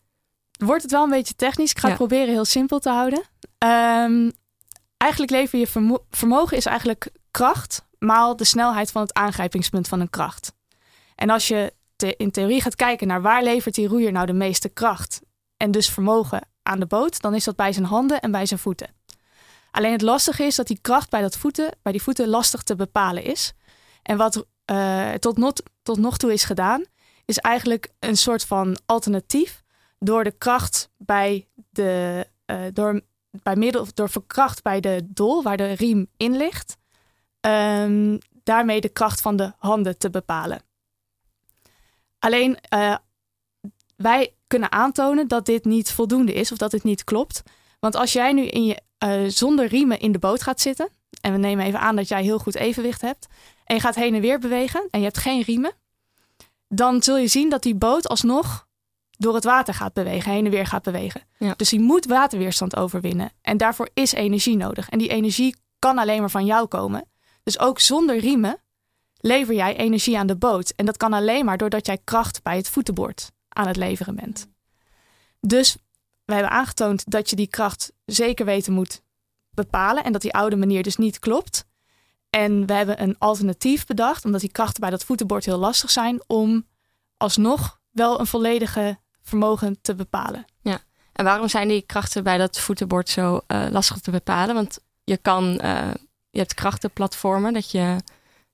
wordt 0.59 0.83
het 0.83 0.91
wel 0.91 1.05
een 1.05 1.11
beetje 1.11 1.35
technisch. 1.35 1.71
Ik 1.71 1.79
ga 1.79 1.89
het 1.89 1.97
proberen 1.97 2.29
heel 2.29 2.45
simpel 2.45 2.79
te 2.79 2.91
houden. 2.91 3.23
Um, 3.59 4.33
eigenlijk 4.97 5.33
lever 5.33 5.59
je 5.59 5.67
vermo 5.67 6.05
vermogen 6.11 6.57
is 6.57 6.67
eigenlijk 6.67 7.11
kracht 7.31 7.85
maal 7.99 8.37
de 8.37 8.45
snelheid 8.45 8.91
van 8.91 9.03
het 9.03 9.15
aangrijpingspunt 9.15 9.89
van 9.89 10.01
een 10.01 10.11
kracht. 10.11 10.53
En 11.15 11.31
als 11.31 11.49
je 11.49 11.73
te, 11.97 12.17
in 12.17 12.31
theorie 12.31 12.61
gaat 12.61 12.75
kijken 12.75 13.07
naar 13.07 13.23
waar 13.23 13.43
levert 13.43 13.75
die 13.75 13.89
roeier 13.89 14.13
nou 14.13 14.27
de 14.27 14.33
meeste 14.33 14.69
kracht 14.69 15.21
en 15.57 15.71
dus 15.71 15.91
vermogen 15.91 16.49
aan 16.63 16.81
de 16.81 16.87
boot, 16.87 17.21
dan 17.21 17.35
is 17.35 17.45
dat 17.45 17.57
bij 17.57 17.73
zijn 17.73 17.87
handen 17.87 18.21
en 18.21 18.31
bij 18.31 18.47
zijn 18.47 18.61
voeten. 18.61 18.95
Alleen 19.71 19.93
het 19.93 20.03
lastige 20.03 20.45
is 20.45 20.55
dat 20.55 20.67
die 20.67 20.79
kracht 20.81 21.11
bij, 21.11 21.21
dat 21.21 21.37
voeten, 21.37 21.71
bij 21.83 21.93
die 21.93 22.03
voeten 22.03 22.29
lastig 22.29 22.63
te 22.63 22.77
bepalen 22.77 23.25
is. 23.25 23.53
En 24.03 24.17
wat 24.17 24.47
uh, 24.71 25.13
tot, 25.13 25.37
not, 25.37 25.63
tot 25.83 25.99
nog 25.99 26.17
toe 26.17 26.33
is 26.33 26.45
gedaan, 26.45 26.85
is 27.25 27.39
eigenlijk 27.39 27.89
een 27.99 28.17
soort 28.17 28.45
van 28.45 28.77
alternatief 28.87 29.65
door 29.99 30.25
de 30.25 30.31
kracht 30.39 30.91
bij 30.97 31.49
de, 31.71 32.27
uh, 32.47 32.61
door, 32.73 33.01
bij 33.31 33.57
middel, 33.57 33.87
door 33.95 34.11
verkracht 34.11 34.63
bij 34.63 34.81
de 34.81 35.01
dol, 35.05 35.43
waar 35.43 35.57
de 35.57 35.73
riem 35.73 36.07
in 36.17 36.37
ligt, 36.37 36.77
um, 37.41 38.19
daarmee 38.43 38.81
de 38.81 38.89
kracht 38.89 39.21
van 39.21 39.37
de 39.37 39.53
handen 39.59 39.99
te 39.99 40.11
bepalen. 40.11 40.63
Alleen 42.19 42.59
uh, 42.75 42.97
wij 43.97 44.35
kunnen 44.47 44.73
aantonen 44.73 45.29
dat 45.29 45.47
dit 45.47 45.65
niet 45.65 45.93
voldoende 45.93 46.33
is 46.33 46.53
of 46.53 46.59
dat 46.59 46.71
dit 46.71 46.83
niet 46.83 47.05
klopt. 47.05 47.43
Want 47.81 47.95
als 47.95 48.13
jij 48.13 48.33
nu 48.33 48.47
in 48.47 48.65
je, 48.65 48.81
uh, 49.05 49.31
zonder 49.31 49.67
riemen 49.67 50.01
in 50.01 50.13
de 50.13 50.19
boot 50.19 50.43
gaat 50.43 50.61
zitten, 50.61 50.89
en 51.21 51.33
we 51.33 51.39
nemen 51.39 51.65
even 51.65 51.81
aan 51.81 51.97
dat 51.97 52.09
jij 52.09 52.23
heel 52.23 52.39
goed 52.39 52.55
evenwicht 52.55 53.01
hebt, 53.01 53.27
en 53.65 53.75
je 53.75 53.81
gaat 53.81 53.95
heen 53.95 54.15
en 54.15 54.21
weer 54.21 54.39
bewegen 54.39 54.89
en 54.91 54.99
je 54.99 55.05
hebt 55.05 55.19
geen 55.19 55.43
riemen, 55.43 55.73
dan 56.69 57.03
zul 57.03 57.17
je 57.17 57.29
zien 57.29 57.51
dat 57.51 57.63
die 57.63 57.75
boot 57.75 58.09
alsnog 58.09 58.66
door 59.17 59.35
het 59.35 59.45
water 59.45 59.75
gaat 59.75 59.93
bewegen, 59.93 60.33
heen 60.33 60.45
en 60.45 60.51
weer 60.51 60.67
gaat 60.67 60.83
bewegen. 60.83 61.23
Ja. 61.39 61.55
Dus 61.57 61.69
die 61.69 61.81
moet 61.81 62.07
waterweerstand 62.07 62.77
overwinnen. 62.77 63.33
En 63.43 63.57
daarvoor 63.57 63.89
is 63.95 64.13
energie 64.13 64.57
nodig. 64.57 64.89
En 64.89 64.99
die 64.99 65.09
energie 65.09 65.57
kan 65.79 65.99
alleen 65.99 66.21
maar 66.21 66.31
van 66.31 66.45
jou 66.45 66.67
komen. 66.67 67.09
Dus 67.43 67.59
ook 67.59 67.81
zonder 67.81 68.19
riemen 68.19 68.61
lever 69.17 69.55
jij 69.55 69.77
energie 69.77 70.19
aan 70.19 70.27
de 70.27 70.37
boot. 70.37 70.73
En 70.77 70.87
dat 70.87 70.97
kan 70.97 71.13
alleen 71.13 71.45
maar 71.45 71.57
doordat 71.57 71.87
jij 71.87 71.99
kracht 72.05 72.43
bij 72.43 72.57
het 72.57 72.69
voetenbord 72.69 73.31
aan 73.49 73.67
het 73.67 73.77
leveren 73.77 74.15
bent. 74.15 74.49
Dus 75.41 75.77
we 76.25 76.33
hebben 76.33 76.51
aangetoond 76.51 77.11
dat 77.11 77.31
je 77.31 77.37
die 77.37 77.47
kracht 77.47 77.93
zeker 78.05 78.45
weten 78.45 78.73
moet 78.73 79.03
bepalen 79.51 80.05
en 80.05 80.13
dat 80.13 80.23
die 80.23 80.35
oude 80.35 80.57
manier 80.57 80.83
dus 80.83 80.97
niet 80.97 81.19
klopt. 81.19 81.67
En 82.31 82.67
we 82.67 82.73
hebben 82.73 83.03
een 83.03 83.19
alternatief 83.19 83.87
bedacht, 83.87 84.25
omdat 84.25 84.41
die 84.41 84.53
krachten 84.53 84.81
bij 84.81 84.91
dat 84.91 85.05
voetenbord 85.05 85.45
heel 85.45 85.59
lastig 85.59 85.91
zijn, 85.91 86.23
om 86.27 86.67
alsnog 87.17 87.81
wel 87.91 88.21
een 88.21 88.27
volledige 88.27 88.99
vermogen 89.27 89.79
te 89.81 89.95
bepalen. 89.95 90.45
Ja, 90.61 90.79
En 91.13 91.25
waarom 91.25 91.49
zijn 91.49 91.69
die 91.69 91.83
krachten 91.83 92.25
bij 92.25 92.39
dat 92.39 92.61
voetenbord 92.61 93.09
zo 93.09 93.41
eh, 93.47 93.67
lastig 93.71 93.99
te 93.99 94.11
bepalen? 94.11 94.55
Want 94.55 94.79
je 95.07 95.17
kan, 95.17 95.59
eh, 95.59 95.91
je 96.31 96.39
hebt 96.39 96.55
krachtenplatformen, 96.55 97.53
dat 97.53 97.71
je 97.71 97.97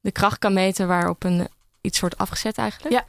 de 0.00 0.12
kracht 0.12 0.38
kan 0.38 0.52
meten 0.52 0.88
waarop 0.88 1.24
een 1.24 1.48
iets 1.80 2.00
wordt 2.00 2.18
afgezet 2.18 2.58
eigenlijk. 2.58 2.94
Ja. 2.94 3.06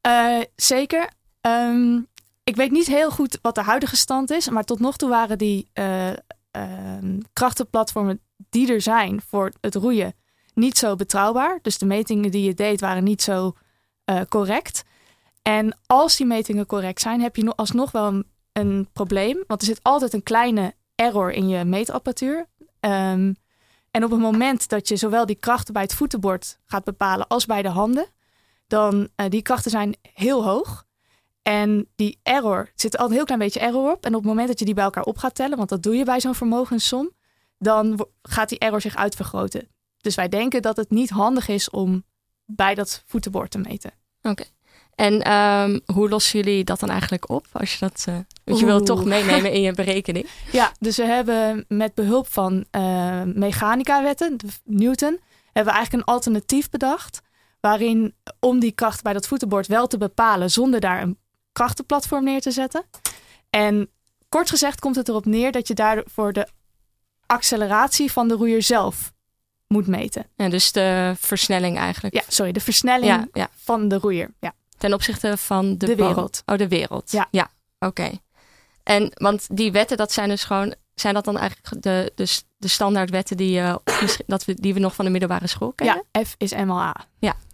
Eh, 0.00 0.44
zeker. 0.56 1.08
Ehm, 1.40 2.00
ik 2.44 2.56
weet 2.56 2.70
niet 2.70 2.86
heel 2.86 3.10
goed 3.10 3.38
wat 3.42 3.54
de 3.54 3.62
huidige 3.62 3.96
stand 3.96 4.30
is, 4.30 4.48
maar 4.48 4.64
tot 4.64 4.80
nog 4.80 4.96
toe 4.96 5.08
waren 5.08 5.38
die 5.38 5.68
eh, 5.72 6.10
ehm, 6.50 7.20
krachtenplatformen 7.32 8.20
die 8.50 8.72
er 8.72 8.80
zijn 8.80 9.22
voor 9.28 9.52
het 9.60 9.74
roeien 9.74 10.14
niet 10.54 10.78
zo 10.78 10.96
betrouwbaar. 10.96 11.58
Dus 11.62 11.78
de 11.78 11.86
metingen 11.86 12.30
die 12.30 12.44
je 12.44 12.54
deed 12.54 12.80
waren 12.80 13.04
niet 13.04 13.22
zo 13.22 13.54
correct. 14.28 14.84
En 15.44 15.78
als 15.86 16.16
die 16.16 16.26
metingen 16.26 16.66
correct 16.66 17.00
zijn, 17.00 17.20
heb 17.20 17.36
je 17.36 17.44
nog 17.44 17.56
alsnog 17.56 17.90
wel 17.90 18.06
een, 18.06 18.26
een 18.52 18.88
probleem. 18.92 19.44
Want 19.46 19.60
er 19.60 19.66
zit 19.66 19.82
altijd 19.82 20.12
een 20.12 20.22
kleine 20.22 20.74
error 20.94 21.32
in 21.32 21.48
je 21.48 21.64
meetapparatuur. 21.64 22.46
Ehm, 22.80 23.32
en 23.90 24.04
op 24.04 24.10
het 24.10 24.20
moment 24.20 24.68
dat 24.68 24.88
je 24.88 24.96
zowel 24.96 25.26
die 25.26 25.36
krachten 25.36 25.72
bij 25.72 25.82
het 25.82 25.94
voetenbord 25.94 26.58
gaat 26.64 26.84
bepalen 26.84 27.26
als 27.26 27.46
bij 27.46 27.62
de 27.62 27.68
handen, 27.68 28.06
dan 28.66 29.08
uh, 29.16 29.28
die 29.28 29.42
krachten 29.42 29.70
zijn 29.70 29.96
heel 30.02 30.44
hoog. 30.44 30.84
En 31.42 31.88
die 31.96 32.18
error, 32.22 32.58
er 32.58 32.72
zit 32.74 32.92
altijd 32.92 33.10
een 33.10 33.16
heel 33.16 33.24
klein 33.24 33.40
beetje 33.40 33.60
error 33.60 33.90
op. 33.90 34.04
En 34.04 34.14
op 34.14 34.20
het 34.20 34.30
moment 34.30 34.48
dat 34.48 34.58
je 34.58 34.64
die 34.64 34.74
bij 34.74 34.84
elkaar 34.84 35.04
op 35.04 35.18
gaat 35.18 35.34
tellen, 35.34 35.56
want 35.56 35.68
dat 35.68 35.82
doe 35.82 35.96
je 35.96 36.04
bij 36.04 36.20
zo'n 36.20 36.34
vermogenssom, 36.34 37.10
dan 37.58 38.06
gaat 38.22 38.48
die 38.48 38.58
error 38.58 38.80
zich 38.80 38.96
uitvergroten. 38.96 39.68
Dus 40.00 40.14
wij 40.14 40.28
denken 40.28 40.62
dat 40.62 40.76
het 40.76 40.90
niet 40.90 41.10
handig 41.10 41.48
is 41.48 41.70
om 41.70 42.04
bij 42.44 42.74
dat 42.74 43.02
voetenbord 43.06 43.50
te 43.50 43.58
meten. 43.58 43.92
En 44.94 45.22
ehm, 45.22 45.78
hoe 45.92 46.08
lossen 46.08 46.40
jullie 46.40 46.64
dat 46.64 46.80
dan 46.80 46.90
eigenlijk 46.90 47.30
op? 47.30 47.46
Als 47.52 47.72
je 47.72 47.78
dat, 47.78 48.04
eh, 48.08 48.14
want 48.44 48.58
je 48.58 48.66
wil 48.66 48.82
toch 48.82 49.04
meenemen 49.04 49.52
in 49.52 49.60
je 49.60 49.72
berekening. 49.82 50.26
Ja, 50.52 50.72
dus 50.78 50.96
we 50.96 51.04
hebben 51.04 51.64
met 51.68 51.94
behulp 51.94 52.32
van 52.32 52.64
eh 52.70 53.22
mechanica-wetten, 53.22 54.36
Newton, 54.64 55.20
hebben 55.52 55.72
we 55.72 55.78
eigenlijk 55.78 55.92
een 55.92 56.14
alternatief 56.14 56.70
bedacht. 56.70 57.22
Waarin 57.60 58.14
om 58.40 58.58
die 58.60 58.72
kracht 58.72 59.02
bij 59.02 59.12
dat 59.12 59.26
voetenbord 59.26 59.66
wel 59.66 59.86
te 59.86 59.98
bepalen 59.98 60.50
zonder 60.50 60.80
daar 60.80 61.02
een 61.02 61.18
krachtenplatform 61.52 62.24
neer 62.24 62.40
te 62.40 62.50
zetten. 62.50 62.84
En 63.50 63.90
kort 64.28 64.50
gezegd 64.50 64.80
komt 64.80 64.96
het 64.96 65.08
erop 65.08 65.24
neer 65.24 65.52
dat 65.52 65.68
je 65.68 65.74
daarvoor 65.74 66.32
de 66.32 66.48
acceleratie 67.26 68.12
van 68.12 68.28
de 68.28 68.34
roeier 68.34 68.62
zelf 68.62 69.12
moet 69.66 69.86
meten. 69.86 70.26
Ja, 70.36 70.48
dus 70.48 70.72
de 70.72 71.14
versnelling 71.18 71.78
eigenlijk. 71.78 72.14
Ja, 72.14 72.22
sorry, 72.28 72.52
de 72.52 72.60
versnelling 72.60 73.12
ja, 73.12 73.28
ja. 73.32 73.48
van 73.54 73.88
de 73.88 73.98
roeier. 73.98 74.30
Ja. 74.40 74.52
Ten 74.84 74.92
opzichte 74.92 75.36
van 75.36 75.78
de, 75.78 75.94
wereld. 75.94 76.42
Oh, 76.46 76.58
de 76.58 76.68
wereld. 76.68 77.10
Ja. 77.10 77.28
ja 77.30 77.50
oké. 77.78 78.10
En 78.82 79.10
want 79.14 79.46
die 79.56 79.72
wetten, 79.72 79.96
dat 79.96 80.12
zijn 80.12 80.28
dus 80.28 80.44
gewoon, 80.44 80.74
zijn 80.94 81.14
dat 81.14 81.24
dan 81.24 81.38
eigenlijk 81.38 81.82
de, 81.82 82.12
de, 82.14 82.40
de 82.56 82.68
standaardwetten 82.68 83.36
die, 83.36 83.62
misschien- 84.00 84.24
dat 84.26 84.44
we, 84.44 84.54
die 84.54 84.74
we 84.74 84.80
nog 84.80 84.94
van 84.94 85.04
de 85.04 85.10
middelbare 85.10 85.46
school 85.46 85.72
kennen? 85.72 86.04
ja, 86.12 86.24
F 86.24 86.34
is 86.38 86.52
MLA. 86.52 86.96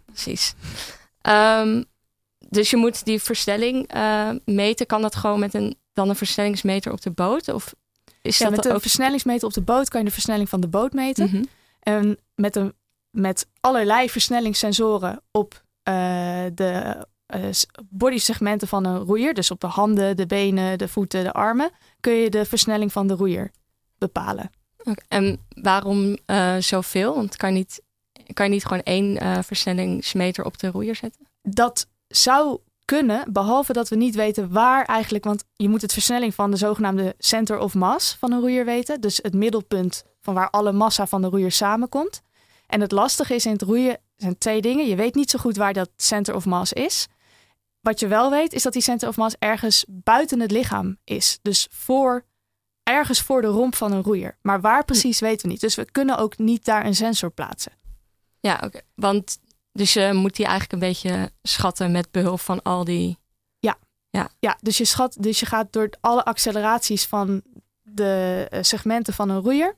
Precies. 0.05 0.53
Ehm, 1.21 1.83
dus 2.49 2.69
je 2.69 2.77
moet 2.77 3.05
die 3.05 3.21
versnelling 3.21 3.87
eh, 3.87 4.29
meten. 4.45 4.85
Kan 4.85 5.01
dat 5.01 5.15
gewoon 5.15 5.39
met 5.39 5.53
een, 5.53 5.77
dan 5.93 6.09
een 6.09 6.15
versnellingsmeter 6.15 6.91
op 6.91 7.01
de 7.01 7.11
boot? 7.11 7.47
Of 7.47 7.73
is 8.21 8.37
Ja, 8.37 8.49
dat 8.49 8.63
met 8.63 8.73
ook... 8.73 8.81
versnellingsmeter 8.81 9.47
op 9.47 9.53
de 9.53 9.61
boot 9.61 9.89
kan 9.89 9.99
je 9.99 10.05
de 10.05 10.13
versnelling 10.13 10.49
van 10.49 10.61
de 10.61 10.67
boot 10.67 10.93
meten. 10.93 11.25
Mhm. 11.25 11.43
En 11.79 12.17
met, 12.35 12.55
een, 12.55 12.73
met 13.09 13.47
allerlei 13.59 14.09
versnellingssensoren 14.09 15.21
op 15.31 15.63
eh, 15.83 15.93
de 16.53 17.05
bodysegmenten 17.89 18.67
van 18.67 18.85
een 18.85 18.97
roeier, 18.97 19.33
dus 19.33 19.51
op 19.51 19.59
de 19.59 19.67
handen, 19.67 20.17
de 20.17 20.25
benen, 20.25 20.77
de 20.77 20.87
voeten, 20.87 21.23
de 21.23 21.31
armen, 21.31 21.71
kun 21.99 22.13
je 22.13 22.29
de 22.29 22.45
versnelling 22.45 22.91
van 22.91 23.07
de 23.07 23.13
roeier 23.13 23.51
bepalen. 23.97 24.49
En 25.07 25.39
waarom 25.61 26.17
eh, 26.25 26.55
zoveel? 26.59 27.15
Want 27.15 27.35
kan 27.35 27.49
je 27.49 27.55
niet, 27.55 27.81
kan 28.33 28.45
je 28.45 28.51
niet 28.51 28.65
gewoon 28.65 28.83
één 28.83 29.17
eh, 29.17 29.37
versnellingsmeter 29.43 30.45
op 30.45 30.57
de 30.57 30.67
roeier 30.67 30.95
zetten? 30.95 31.27
Dat 31.41 31.87
zou 32.07 32.59
kunnen, 32.85 33.33
behalve 33.33 33.73
dat 33.73 33.89
we 33.89 33.95
niet 33.95 34.15
weten 34.15 34.51
waar 34.51 34.85
eigenlijk, 34.85 35.23
want 35.23 35.43
je 35.53 35.69
moet 35.69 35.81
het 35.81 35.93
versnelling 35.93 36.35
van 36.35 36.51
de 36.51 36.57
zogenaamde 36.57 37.15
center 37.17 37.59
of 37.59 37.73
mass 37.73 38.15
van 38.15 38.31
een 38.31 38.39
roeier 38.39 38.65
weten, 38.65 39.01
dus 39.01 39.19
het 39.21 39.33
middelpunt 39.33 40.03
van 40.21 40.33
waar 40.33 40.49
alle 40.49 40.71
massa 40.71 41.07
van 41.07 41.21
de 41.21 41.27
roeier 41.27 41.51
samenkomt. 41.51 42.21
En 42.67 42.81
het 42.81 42.91
lastige 42.91 43.35
is 43.35 43.45
in 43.45 43.51
het 43.51 43.61
roeien 43.61 43.97
zijn 44.15 44.37
twee 44.37 44.61
dingen. 44.61 44.87
Je 44.87 44.95
weet 44.95 45.15
niet 45.15 45.29
zo 45.29 45.39
goed 45.39 45.57
waar 45.57 45.73
dat 45.73 45.89
center 45.97 46.35
of 46.35 46.45
mass 46.45 46.73
is. 46.73 47.07
Wat 47.81 47.99
je 47.99 48.07
wel 48.07 48.29
weet, 48.29 48.53
is 48.53 48.63
dat 48.63 48.73
die 48.73 48.81
center 48.81 49.07
of 49.07 49.17
mass 49.17 49.35
ergens 49.39 49.85
buiten 49.87 50.39
het 50.39 50.51
lichaam 50.51 50.97
is. 51.03 51.39
Dus 51.41 51.67
voor, 51.71 52.25
ergens 52.83 53.21
voor 53.21 53.41
de 53.41 53.47
romp 53.47 53.75
van 53.75 53.91
een 53.91 54.03
roeier. 54.03 54.37
Maar 54.41 54.61
waar 54.61 54.85
precies 54.85 55.19
weten 55.19 55.41
we 55.41 55.51
niet. 55.51 55.61
Dus 55.61 55.75
we 55.75 55.91
kunnen 55.91 56.17
ook 56.17 56.37
niet 56.37 56.65
daar 56.65 56.85
een 56.85 56.95
sensor 56.95 57.31
plaatsen. 57.31 57.71
Ja, 58.39 58.61
oké. 58.63 58.81
Want 58.95 59.39
dus 59.71 59.93
je 59.93 60.13
moet 60.13 60.35
die 60.35 60.45
eigenlijk 60.45 60.73
een 60.73 60.87
beetje 60.89 61.31
schatten 61.41 61.91
met 61.91 62.11
behulp 62.11 62.39
van 62.39 62.61
al 62.61 62.83
die... 62.83 63.19
Ja, 64.39 64.57
dus 64.61 64.77
je, 64.77 64.85
schat, 64.85 65.15
dus 65.19 65.39
je 65.39 65.45
gaat 65.45 65.73
door 65.73 65.89
alle 65.99 66.25
acceleraties 66.25 67.05
van 67.05 67.41
de 67.81 68.47
eh, 68.49 68.63
segmenten 68.63 69.13
van 69.13 69.29
een 69.29 69.41
roeier. 69.41 69.77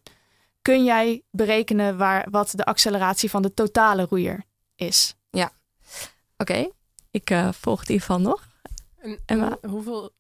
Kun 0.62 0.84
jij 0.84 1.24
berekenen 1.32 1.98
waar, 1.98 2.28
wat 2.32 2.52
de 2.56 2.66
acceleratie 2.66 3.30
van 3.30 3.42
de 3.42 3.54
totale 3.54 4.06
roeier 4.10 4.44
is. 4.76 5.16
Oké, 6.38 6.70
ik 7.14 7.30
eh, 7.30 7.52
volg 7.52 7.82
ieder 7.82 8.00
geval 8.00 8.20
nog. 8.20 8.48
En, 9.26 9.60
hoeveel 9.68 10.12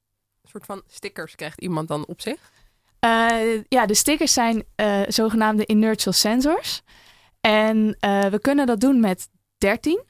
soort 0.43 0.65
van 0.65 0.81
stickers 0.87 1.35
krijgt 1.35 1.61
iemand 1.61 1.87
dan 1.87 2.05
op 2.05 2.21
zich? 2.21 2.51
Eh, 2.99 3.63
ja, 3.67 3.85
de 3.85 3.93
stickers 3.93 4.33
zijn 4.33 4.63
eh, 4.75 5.01
zogenaamde 5.07 5.65
inertial 5.65 6.13
sensors. 6.13 6.81
En 7.41 7.97
eh, 7.99 8.25
we 8.25 8.39
kunnen 8.39 8.65
dat 8.65 8.79
doen 8.79 8.99
met 8.99 9.29
13. 9.57 10.03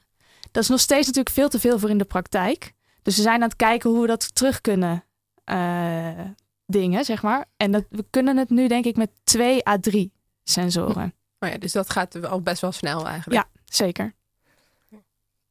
Dat 0.50 0.62
is 0.62 0.68
nog 0.68 0.80
steeds 0.80 1.06
natuurlijk 1.06 1.34
veel 1.34 1.48
te 1.48 1.60
veel 1.60 1.78
voor 1.78 1.90
in 1.90 1.98
de 1.98 2.04
praktijk. 2.04 2.72
Dus 3.02 3.16
we 3.16 3.22
zijn 3.22 3.42
aan 3.42 3.48
het 3.48 3.56
kijken 3.56 3.90
hoe 3.90 4.00
we 4.00 4.06
dat 4.06 4.34
terug 4.34 4.60
kunnen 4.60 5.04
eh, 5.44 6.20
dingen, 6.66 7.04
zeg 7.04 7.22
maar. 7.22 7.44
En 7.56 7.70
dat, 7.70 7.84
we 7.90 8.04
kunnen 8.10 8.36
het 8.36 8.50
nu 8.50 8.68
denk 8.68 8.84
ik 8.84 8.96
met 8.96 9.10
2 9.24 9.68
à 9.68 9.78
3 9.78 10.12
sensoren. 10.44 11.14
Oh 11.38 11.48
ja, 11.48 11.58
dus 11.58 11.72
dat 11.72 11.90
gaat 11.90 12.26
al 12.26 12.40
best 12.40 12.60
wel 12.60 12.72
snel 12.72 13.06
eigenlijk. 13.06 13.42
Ja. 13.42 13.60
Zeker. 13.64 14.14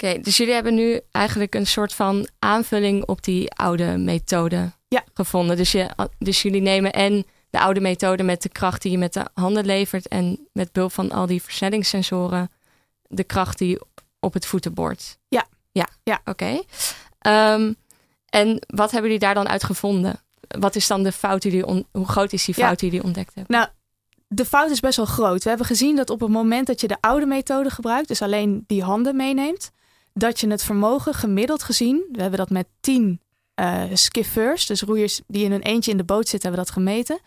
Oké, 0.03 0.19
dus 0.19 0.38
jullie 0.38 0.53
hebben 0.53 0.74
nu 0.75 1.00
eigenlijk 1.12 1.55
een 1.55 1.67
soort 1.67 1.93
van 1.93 2.27
aanvulling 2.39 3.05
op 3.05 3.24
die 3.24 3.51
oude 3.51 3.98
methode 3.98 4.72
Ja. 4.88 5.03
gevonden. 5.13 5.57
Dus, 5.57 5.72
je, 5.72 5.89
dus 6.19 6.41
jullie 6.41 6.62
nemen 6.62 6.91
en 6.93 7.25
de 7.50 7.60
oude 7.60 7.79
methode 7.79 8.24
met 8.24 8.41
de 8.41 8.50
kracht 8.50 8.81
die 8.81 8.91
je 8.91 8.98
met 8.98 9.13
de 9.13 9.25
handen 9.33 9.65
levert 9.65 10.07
en 10.07 10.48
met 10.53 10.72
behulp 10.72 10.91
van 10.91 11.12
al 11.12 11.25
die 11.25 11.41
versnellingssensoren 11.43 12.51
de 13.07 13.24
kracht 13.24 13.57
die 13.57 13.79
op 14.19 14.33
het 14.33 14.45
voetenbord. 14.45 15.17
Ja. 15.27 15.45
Ja. 15.72 15.88
Ja. 16.03 16.22
Oké. 16.25 16.62
Ehm, 17.19 17.74
en 18.29 18.60
wat 18.67 18.91
hebben 18.91 19.12
jullie 19.12 19.25
daar 19.25 19.33
dan 19.33 19.50
uit 19.50 19.63
gevonden? 19.63 20.19
Wat 20.60 20.75
is 20.75 20.88
dan 20.88 21.03
de 21.03 21.12
fout 21.12 21.41
die 21.41 21.51
jullie 21.51 21.86
hoe 21.91 22.07
groot 22.07 22.33
is 22.33 22.45
die 22.45 22.55
Ja. 22.57 22.65
fout 22.67 22.79
die 22.79 22.89
jullie 22.89 23.05
ontdekt 23.05 23.36
hebben? 23.36 23.55
Nou, 23.57 23.67
de 24.27 24.45
fout 24.45 24.69
is 24.72 24.79
best 24.79 24.98
wel 24.98 25.05
groot. 25.05 25.43
We 25.43 25.50
hebben 25.50 25.67
gezien 25.67 25.95
dat 25.95 26.10
op 26.10 26.19
het 26.19 26.29
moment 26.29 26.67
dat 26.67 26.81
je 26.81 26.88
de 26.88 26.98
oude 27.00 27.25
methode 27.25 27.69
gebruikt, 27.69 28.07
dus 28.07 28.22
alleen 28.22 28.63
die 28.67 28.83
handen 28.83 29.15
meeneemt, 29.15 29.72
dat 30.13 30.39
je 30.39 30.48
het 30.48 30.63
vermogen 30.63 31.13
gemiddeld 31.13 31.63
gezien, 31.63 32.05
we 32.12 32.22
hebben 32.22 32.39
dat 32.39 32.50
met 32.50 32.67
10 32.79 33.22
eh 33.53 33.84
skiffers, 33.93 34.65
dus 34.65 34.82
roeiers 34.82 35.22
die 35.27 35.43
in 35.43 35.51
een 35.51 35.62
eentje 35.62 35.91
in 35.91 35.98
de 35.98 36.03
boot 36.03 36.27
zitten, 36.27 36.50
hebben 36.50 36.65
dat 36.65 36.75
gemeten, 36.75 37.20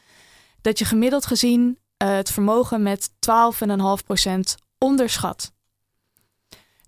dat 0.61 0.79
je 0.79 0.85
gemiddeld 0.85 1.27
gezien 1.27 1.79
eh, 1.97 2.15
het 2.15 2.31
vermogen 2.31 2.83
met 2.83 3.11
12,5% 3.11 4.39
onderschat. 4.79 5.53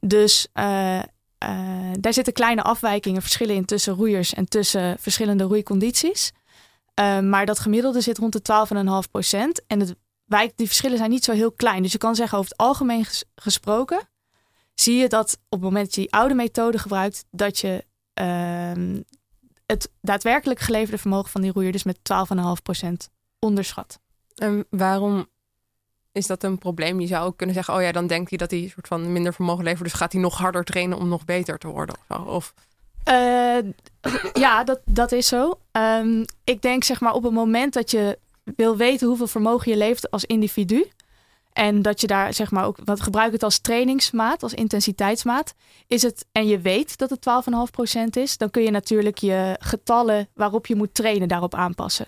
Dus 0.01 0.49
eh, 0.53 1.01
daar 2.01 2.13
zitten 2.13 2.33
kleine 2.33 2.63
afwijkingen, 2.63 3.23
verschillen 3.23 3.55
in 3.55 3.65
tussen 3.65 3.95
roeiers 3.95 4.35
en 4.35 4.49
tussen 4.49 4.99
verschillende 4.99 5.45
roeicondities. 5.45 6.33
Uh, 7.01 7.21
maar 7.21 7.47
dat 7.47 7.59
gemiddelde 7.59 8.01
zit 8.01 8.19
rond 8.19 8.33
de 8.33 9.03
12,5 9.05 9.11
procent. 9.11 9.67
En 9.67 9.81
het 9.81 9.95
wijk, 10.25 10.53
die 10.57 10.67
verschillen 10.67 10.99
zijn 10.99 11.11
niet 11.11 11.25
zo 11.25 11.33
heel 11.33 11.53
klein. 11.53 11.83
Dus 11.83 11.93
je 11.93 11.99
kan 11.99 12.15
zeggen, 12.15 12.39
over 12.39 12.51
het 12.51 12.61
algemeen 12.61 13.05
ges- 13.05 13.25
gesproken, 13.35 14.09
zie 14.81 14.97
je 14.97 15.09
dat 15.09 15.33
op 15.33 15.51
het 15.51 15.61
moment 15.61 15.85
dat 15.85 15.95
je 15.95 16.01
die 16.01 16.13
oude 16.13 16.35
methode 16.35 16.79
gebruikt, 16.79 17.25
dat 17.31 17.59
je 17.59 17.85
uh, 18.21 19.01
het 19.67 19.91
daadwerkelijk 20.01 20.61
geleverde 20.61 20.99
vermogen 20.99 21.31
van 21.31 21.41
die 21.41 21.53
roeier 21.53 21.73
dus 21.73 21.83
met 21.83 21.99
12,5 21.99 22.63
procent 22.63 23.11
onderschat. 23.39 23.99
En 24.35 24.67
waarom 24.71 25.27
is 26.13 26.27
dat 26.27 26.43
een 26.43 26.59
probleem? 26.59 27.01
Je 27.01 27.07
zou 27.07 27.27
ook 27.27 27.37
kunnen 27.37 27.55
zeggen, 27.55 27.75
oh 27.75 27.83
ja, 27.83 27.93
dan 27.93 28.07
denkt 28.07 28.29
hij 28.29 28.39
dat 28.39 28.51
hij 28.51 28.69
soort 28.69 28.87
van 28.87 29.13
minder 29.13 29.35
vermogen 29.35 29.65
levert, 29.65 29.85
dus 29.85 29.93
gaat 29.93 30.13
hij 30.13 30.21
nog 30.21 30.39
harder 30.39 30.65
trainen 30.65 30.99
om 30.99 31.09
nog 31.09 31.25
beter 31.25 31.59
te 31.59 31.69
worden. 31.69 31.97
Of, 32.27 32.55
Uh, 33.11 33.59
ja, 34.33 34.65
dat, 34.65 34.81
dat 34.85 35.13
is 35.13 35.27
zo. 35.27 35.59
Um, 35.73 36.25
ik 36.45 36.63
denk 36.63 36.85
zeg 36.85 37.01
maar 37.01 37.13
op 37.13 37.23
het 37.23 37.33
moment 37.33 37.73
dat 37.73 37.91
je 37.91 38.19
wil 38.57 38.77
weten 38.77 39.07
hoeveel 39.07 39.27
vermogen 39.27 39.71
je 39.71 39.79
levert 39.79 40.11
als 40.11 40.25
individu. 40.25 40.91
En 41.59 41.83
dat 41.83 42.01
je 42.01 42.07
daar 42.07 42.35
zeg 42.35 42.51
maar 42.51 42.65
ook, 42.65 42.79
wat 42.85 43.01
gebruik 43.01 43.33
het 43.33 43.43
als 43.43 43.59
trainingsmaat, 43.59 44.43
als 44.43 44.55
intensiteitsmaat, 44.55 45.55
is 45.87 46.03
het, 46.03 46.27
en 46.33 46.47
je 46.47 46.59
weet 46.61 46.99
dat 46.99 47.11
het 47.11 47.27
12,5% 47.99 48.03
is, 48.11 48.37
dan 48.37 48.51
kun 48.51 48.63
je 48.63 48.71
natuurlijk 48.71 49.19
je 49.19 49.57
getallen 49.61 50.29
waarop 50.35 50.67
je 50.67 50.77
moet 50.77 50.95
trainen 50.95 51.29
daarop 51.29 51.55
aanpassen. 51.55 52.07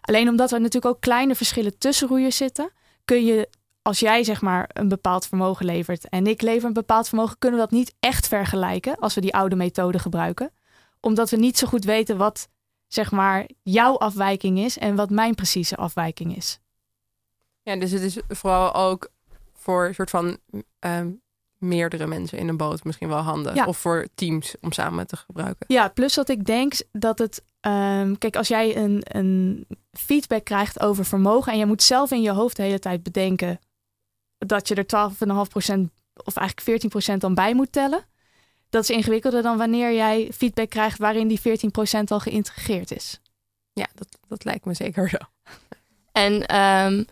Alleen 0.00 0.28
omdat 0.28 0.52
er 0.52 0.58
natuurlijk 0.60 0.94
ook 0.94 1.00
kleine 1.00 1.34
verschillen 1.34 1.78
tussen 1.78 2.08
roeiers 2.08 2.36
zitten, 2.36 2.70
kun 3.04 3.24
je, 3.24 3.48
als 3.82 3.98
jij 3.98 4.24
zeg 4.24 4.40
maar 4.40 4.70
een 4.72 4.88
bepaald 4.88 5.26
vermogen 5.26 5.66
levert 5.66 6.08
en 6.08 6.26
ik 6.26 6.42
lever 6.42 6.68
een 6.68 6.72
bepaald 6.72 7.08
vermogen, 7.08 7.38
kunnen 7.38 7.58
we 7.58 7.64
dat 7.64 7.74
niet 7.74 7.94
echt 8.00 8.28
vergelijken 8.28 8.96
als 8.96 9.14
we 9.14 9.20
die 9.20 9.34
oude 9.34 9.56
methode 9.56 9.98
gebruiken. 9.98 10.52
Omdat 11.00 11.30
we 11.30 11.36
niet 11.36 11.58
zo 11.58 11.66
goed 11.66 11.84
weten 11.84 12.16
wat 12.16 12.48
zeg 12.88 13.10
maar 13.10 13.48
jouw 13.62 13.98
afwijking 13.98 14.58
is 14.58 14.78
en 14.78 14.96
wat 14.96 15.10
mijn 15.10 15.34
precieze 15.34 15.76
afwijking 15.76 16.36
is. 16.36 16.58
Ja, 17.64 17.76
dus 17.76 17.90
het 17.90 18.02
is 18.02 18.18
vooral 18.28 18.74
ook 18.74 19.10
voor 19.54 19.86
een 19.86 19.94
soort 19.94 20.10
van 20.10 20.38
ehm, 20.78 21.10
meerdere 21.58 22.06
mensen 22.06 22.38
in 22.38 22.48
een 22.48 22.56
boot 22.56 22.84
misschien 22.84 23.08
wel 23.08 23.18
handig. 23.18 23.54
Ja. 23.54 23.66
Of 23.66 23.78
voor 23.78 24.06
teams 24.14 24.54
om 24.60 24.72
samen 24.72 25.06
te 25.06 25.16
gebruiken. 25.16 25.66
Ja, 25.68 25.88
plus 25.88 26.14
dat 26.14 26.28
ik 26.28 26.44
denk 26.44 26.74
dat 26.92 27.18
het. 27.18 27.44
ehm, 27.60 28.14
kijk, 28.14 28.36
als 28.36 28.48
jij 28.48 28.76
een, 28.76 29.00
een 29.02 29.66
feedback 29.92 30.44
krijgt 30.44 30.80
over 30.80 31.04
vermogen. 31.04 31.52
en 31.52 31.58
je 31.58 31.66
moet 31.66 31.82
zelf 31.82 32.10
in 32.10 32.22
je 32.22 32.30
hoofd 32.30 32.56
de 32.56 32.62
hele 32.62 32.78
tijd 32.78 33.02
bedenken. 33.02 33.58
dat 34.38 34.68
je 34.68 34.74
er 34.74 34.86
12,5% 34.86 35.90
of 36.24 36.36
eigenlijk 36.36 36.84
14% 37.14 37.16
dan 37.18 37.34
bij 37.34 37.54
moet 37.54 37.72
tellen. 37.72 38.04
Dat 38.68 38.82
is 38.82 38.90
ingewikkelder 38.90 39.42
dan 39.42 39.58
wanneer 39.58 39.94
jij 39.94 40.28
feedback 40.32 40.70
krijgt 40.70 40.98
waarin 40.98 41.28
die 41.28 41.40
14% 41.40 41.42
al 42.04 42.20
geïntegreerd 42.20 42.90
is. 42.90 43.20
Ja, 43.72 43.86
dat, 43.94 44.18
dat 44.28 44.44
lijkt 44.44 44.64
me 44.64 44.74
zeker 44.74 45.08
zo. 45.08 45.16
En 46.12 46.46
ehm, 46.46 47.04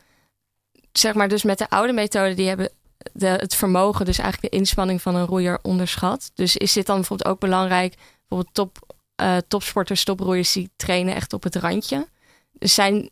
zeg 0.93 1.15
maar, 1.15 1.29
dus 1.29 1.43
met 1.43 1.59
de 1.59 1.71
oude 1.71 1.93
methode, 1.93 2.35
die 2.35 2.49
hebben 2.49 2.71
de, 3.13 3.27
het 3.27 3.55
vermogen, 3.55 4.05
dus 4.05 4.19
eigenlijk 4.19 4.53
de 4.53 4.59
inspanning 4.59 5.03
van 5.03 5.15
een 5.15 5.27
roeier 5.27 5.59
onderschat. 5.63 6.31
Dus 6.35 6.57
is 6.57 6.73
dit 6.73 6.87
dan 6.87 6.97
bijvoorbeeld 6.97 7.29
ook 7.29 7.41
belangrijk? 7.41 7.95
Bijvoorbeeld 8.29 8.55
top, 8.55 8.95
eh, 9.15 9.37
topsporters, 9.49 10.05
toproeiers, 10.05 10.53
die 10.53 10.71
trainen 10.77 11.15
echt 11.15 11.33
op 11.33 11.43
het 11.43 11.57
randje. 11.57 12.09
Dus 12.53 12.75
zijn, 12.75 13.11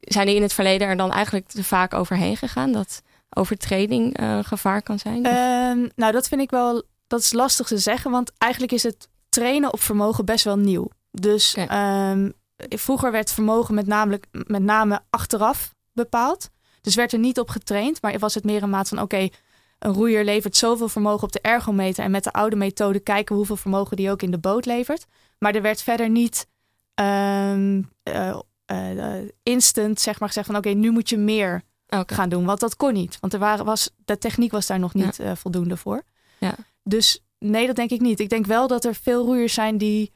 zijn 0.00 0.26
die 0.26 0.36
in 0.36 0.42
het 0.42 0.52
verleden 0.52 0.88
er 0.88 0.96
dan 0.96 1.12
eigenlijk 1.12 1.48
te 1.48 1.64
vaak 1.64 1.94
overheen 1.94 2.36
gegaan? 2.36 2.72
Dat 2.72 3.02
overtreding 3.30 4.16
eh, 4.16 4.38
gevaar 4.42 4.82
kan 4.82 4.98
zijn? 4.98 5.24
Ehm, 5.24 5.88
nou, 5.94 6.12
dat 6.12 6.28
vind 6.28 6.40
ik 6.40 6.50
wel. 6.50 6.82
Dat 7.06 7.20
is 7.20 7.32
lastig 7.32 7.66
te 7.66 7.78
zeggen, 7.78 8.10
want 8.10 8.32
eigenlijk 8.38 8.72
is 8.72 8.82
het 8.82 9.08
trainen 9.28 9.72
op 9.72 9.80
vermogen 9.80 10.24
best 10.24 10.44
wel 10.44 10.56
nieuw. 10.56 10.88
Dus 11.10 11.54
ehm, 11.54 12.30
vroeger 12.56 13.12
werd 13.12 13.32
vermogen 13.32 13.74
met, 13.74 13.86
namelijk, 13.86 14.26
met 14.30 14.62
name 14.62 15.00
achteraf 15.10 15.74
bepaald. 15.92 16.50
Dus 16.82 16.94
werd 16.94 17.12
er 17.12 17.18
niet 17.18 17.38
op 17.38 17.48
getraind, 17.48 18.02
maar 18.02 18.18
was 18.18 18.34
het 18.34 18.44
meer 18.44 18.62
een 18.62 18.70
maat 18.70 18.88
van: 18.88 19.00
oké, 19.00 19.28
een 19.78 19.92
roeier 19.92 20.24
levert 20.24 20.56
zoveel 20.56 20.88
vermogen 20.88 21.22
op 21.22 21.32
de 21.32 21.40
ergometer. 21.40 22.04
En 22.04 22.10
met 22.10 22.24
de 22.24 22.32
oude 22.32 22.56
methode 22.56 23.00
kijken 23.00 23.36
hoeveel 23.36 23.56
vermogen 23.56 23.96
die 23.96 24.10
ook 24.10 24.22
in 24.22 24.30
de 24.30 24.38
boot 24.38 24.66
levert. 24.66 25.06
Maar 25.38 25.54
er 25.54 25.62
werd 25.62 25.82
verder 25.82 26.10
niet 26.10 26.46
ehm, 26.94 27.82
eh, 28.02 28.36
eh, 28.64 29.28
instant 29.42 30.00
zeg 30.00 30.18
maar, 30.20 30.28
gezegd 30.28 30.46
van: 30.46 30.56
oké, 30.56 30.68
nu 30.70 30.90
moet 30.90 31.08
je 31.08 31.16
meer 31.18 31.62
gaan 32.06 32.28
doen. 32.28 32.44
Want 32.44 32.60
dat 32.60 32.76
kon 32.76 32.92
niet. 32.92 33.18
Want 33.20 33.32
er 33.32 33.38
waren, 33.38 33.64
was, 33.64 33.90
de 34.04 34.18
techniek 34.18 34.50
was 34.52 34.66
daar 34.66 34.78
nog 34.78 34.94
niet 34.94 35.18
eh, 35.18 35.32
voldoende 35.34 35.76
voor. 35.76 36.02
Ja. 36.38 36.54
Dus 36.84 37.24
nee, 37.38 37.66
dat 37.66 37.76
denk 37.76 37.90
ik 37.90 38.00
niet. 38.00 38.20
Ik 38.20 38.28
denk 38.28 38.46
wel 38.46 38.66
dat 38.66 38.84
er 38.84 38.94
veel 38.94 39.24
roeiers 39.24 39.54
zijn 39.54 39.78
die. 39.78 40.12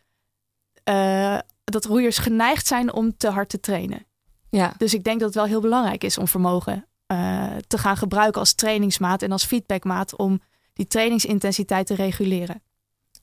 eh, 0.85 1.39
dat 1.65 1.85
roeiers 1.85 2.19
geneigd 2.19 2.67
zijn 2.67 2.93
om 2.93 3.17
te 3.17 3.29
hard 3.31 3.49
te 3.49 3.61
trainen. 3.61 4.07
Ja. 4.51 4.75
Dus 4.79 4.95
ik 4.95 5.05
denk 5.05 5.19
dat 5.19 5.29
het 5.29 5.39
wel 5.39 5.47
heel 5.47 5.61
belangrijk 5.61 6.05
is 6.05 6.19
om 6.19 6.29
vermogen 6.29 6.87
eh, 7.07 7.57
te 7.67 7.79
gaan 7.79 7.97
gebruiken 7.97 8.41
als 8.41 8.55
trainingsmaat 8.55 9.23
en 9.23 9.33
als 9.33 9.45
feedbackmaat 9.45 10.17
om 10.17 10.41
die 10.73 10.87
trainingsintensiteit 10.87 11.87
te 11.87 11.95
reguleren. 11.95 12.63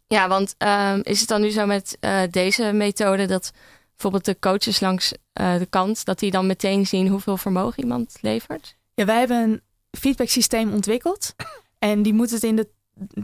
Ja, 0.08 0.28
want 0.28 0.56
ehm, 0.58 1.00
is 1.04 1.20
het 1.20 1.30
dan 1.30 1.42
nu 1.42 1.50
zo 1.50 1.66
met 1.66 1.98
eh, 2.00 2.22
deze 2.30 2.72
methode 2.72 3.26
dat 3.26 3.52
bijvoorbeeld 3.90 4.26
de 4.26 4.40
coaches 4.40 4.80
langs 4.80 5.14
eh, 5.34 5.58
de 5.58 5.66
kant, 5.66 6.06
dat 6.06 6.20
die 6.20 6.32
dan 6.32 6.48
meteen 6.48 6.88
zien 6.88 7.08
hoeveel 7.08 7.38
vermogen 7.38 7.84
iemand 7.84 8.18
levert? 8.22 8.76
Ja, 8.94 9.06
wij 9.06 9.20
hebben 9.20 9.38
een 9.38 9.62
feedback 9.92 10.30
systeem 10.30 10.74
ontwikkeld. 10.74 11.36
En 11.80 12.02
die 12.02 12.14
moet 12.14 12.32
het 12.32 12.44
in 12.44 12.56
de. 12.56 12.70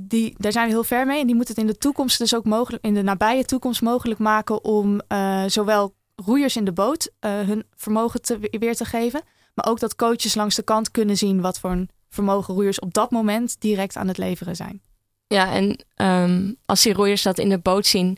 Die, 0.02 0.36
daar 0.38 0.52
zijn 0.52 0.66
we 0.66 0.72
heel 0.72 0.84
ver 0.84 1.06
mee. 1.06 1.20
En 1.20 1.28
die 1.28 1.36
moet 1.36 1.48
het 1.48 1.58
in 1.58 1.68
de 1.68 1.78
toekomst 1.78 2.18
dus 2.18 2.36
ook 2.36 2.46
mogelijk, 2.46 2.84
in 2.84 2.94
de 2.94 3.02
nabije 3.02 3.46
toekomst 3.46 3.82
mogelijk 3.82 4.20
maken 4.20 4.64
om 4.64 5.02
zowel 5.48 5.94
roeiers 6.26 6.56
in 6.56 6.66
de 6.66 6.72
boot 6.72 7.12
eh, 7.20 7.40
hun 7.40 7.66
vermogen 7.76 8.22
te, 8.22 8.40
weer 8.52 8.76
te 8.76 8.86
geven. 8.86 9.22
Maar 9.54 9.68
ook 9.68 9.80
dat 9.80 9.96
coaches 9.96 10.36
langs 10.36 10.56
de 10.56 10.64
kant 10.64 10.92
kunnen 10.92 11.18
zien 11.18 11.42
wat 11.42 11.60
voor 11.60 11.72
een 11.72 11.90
vermogen 12.10 12.54
roeiers 12.54 12.80
op 12.80 12.94
dat 12.94 13.12
moment 13.12 13.56
direct 13.60 13.96
aan 13.96 14.08
het 14.08 14.18
leveren 14.18 14.56
zijn. 14.56 14.82
Ja, 15.28 15.52
en 15.52 15.86
ehm, 15.96 16.54
als 16.66 16.82
die 16.82 16.94
roeiers 16.94 17.22
dat 17.22 17.38
in 17.38 17.50
de 17.50 17.58
boot 17.58 17.86
zien, 17.86 18.18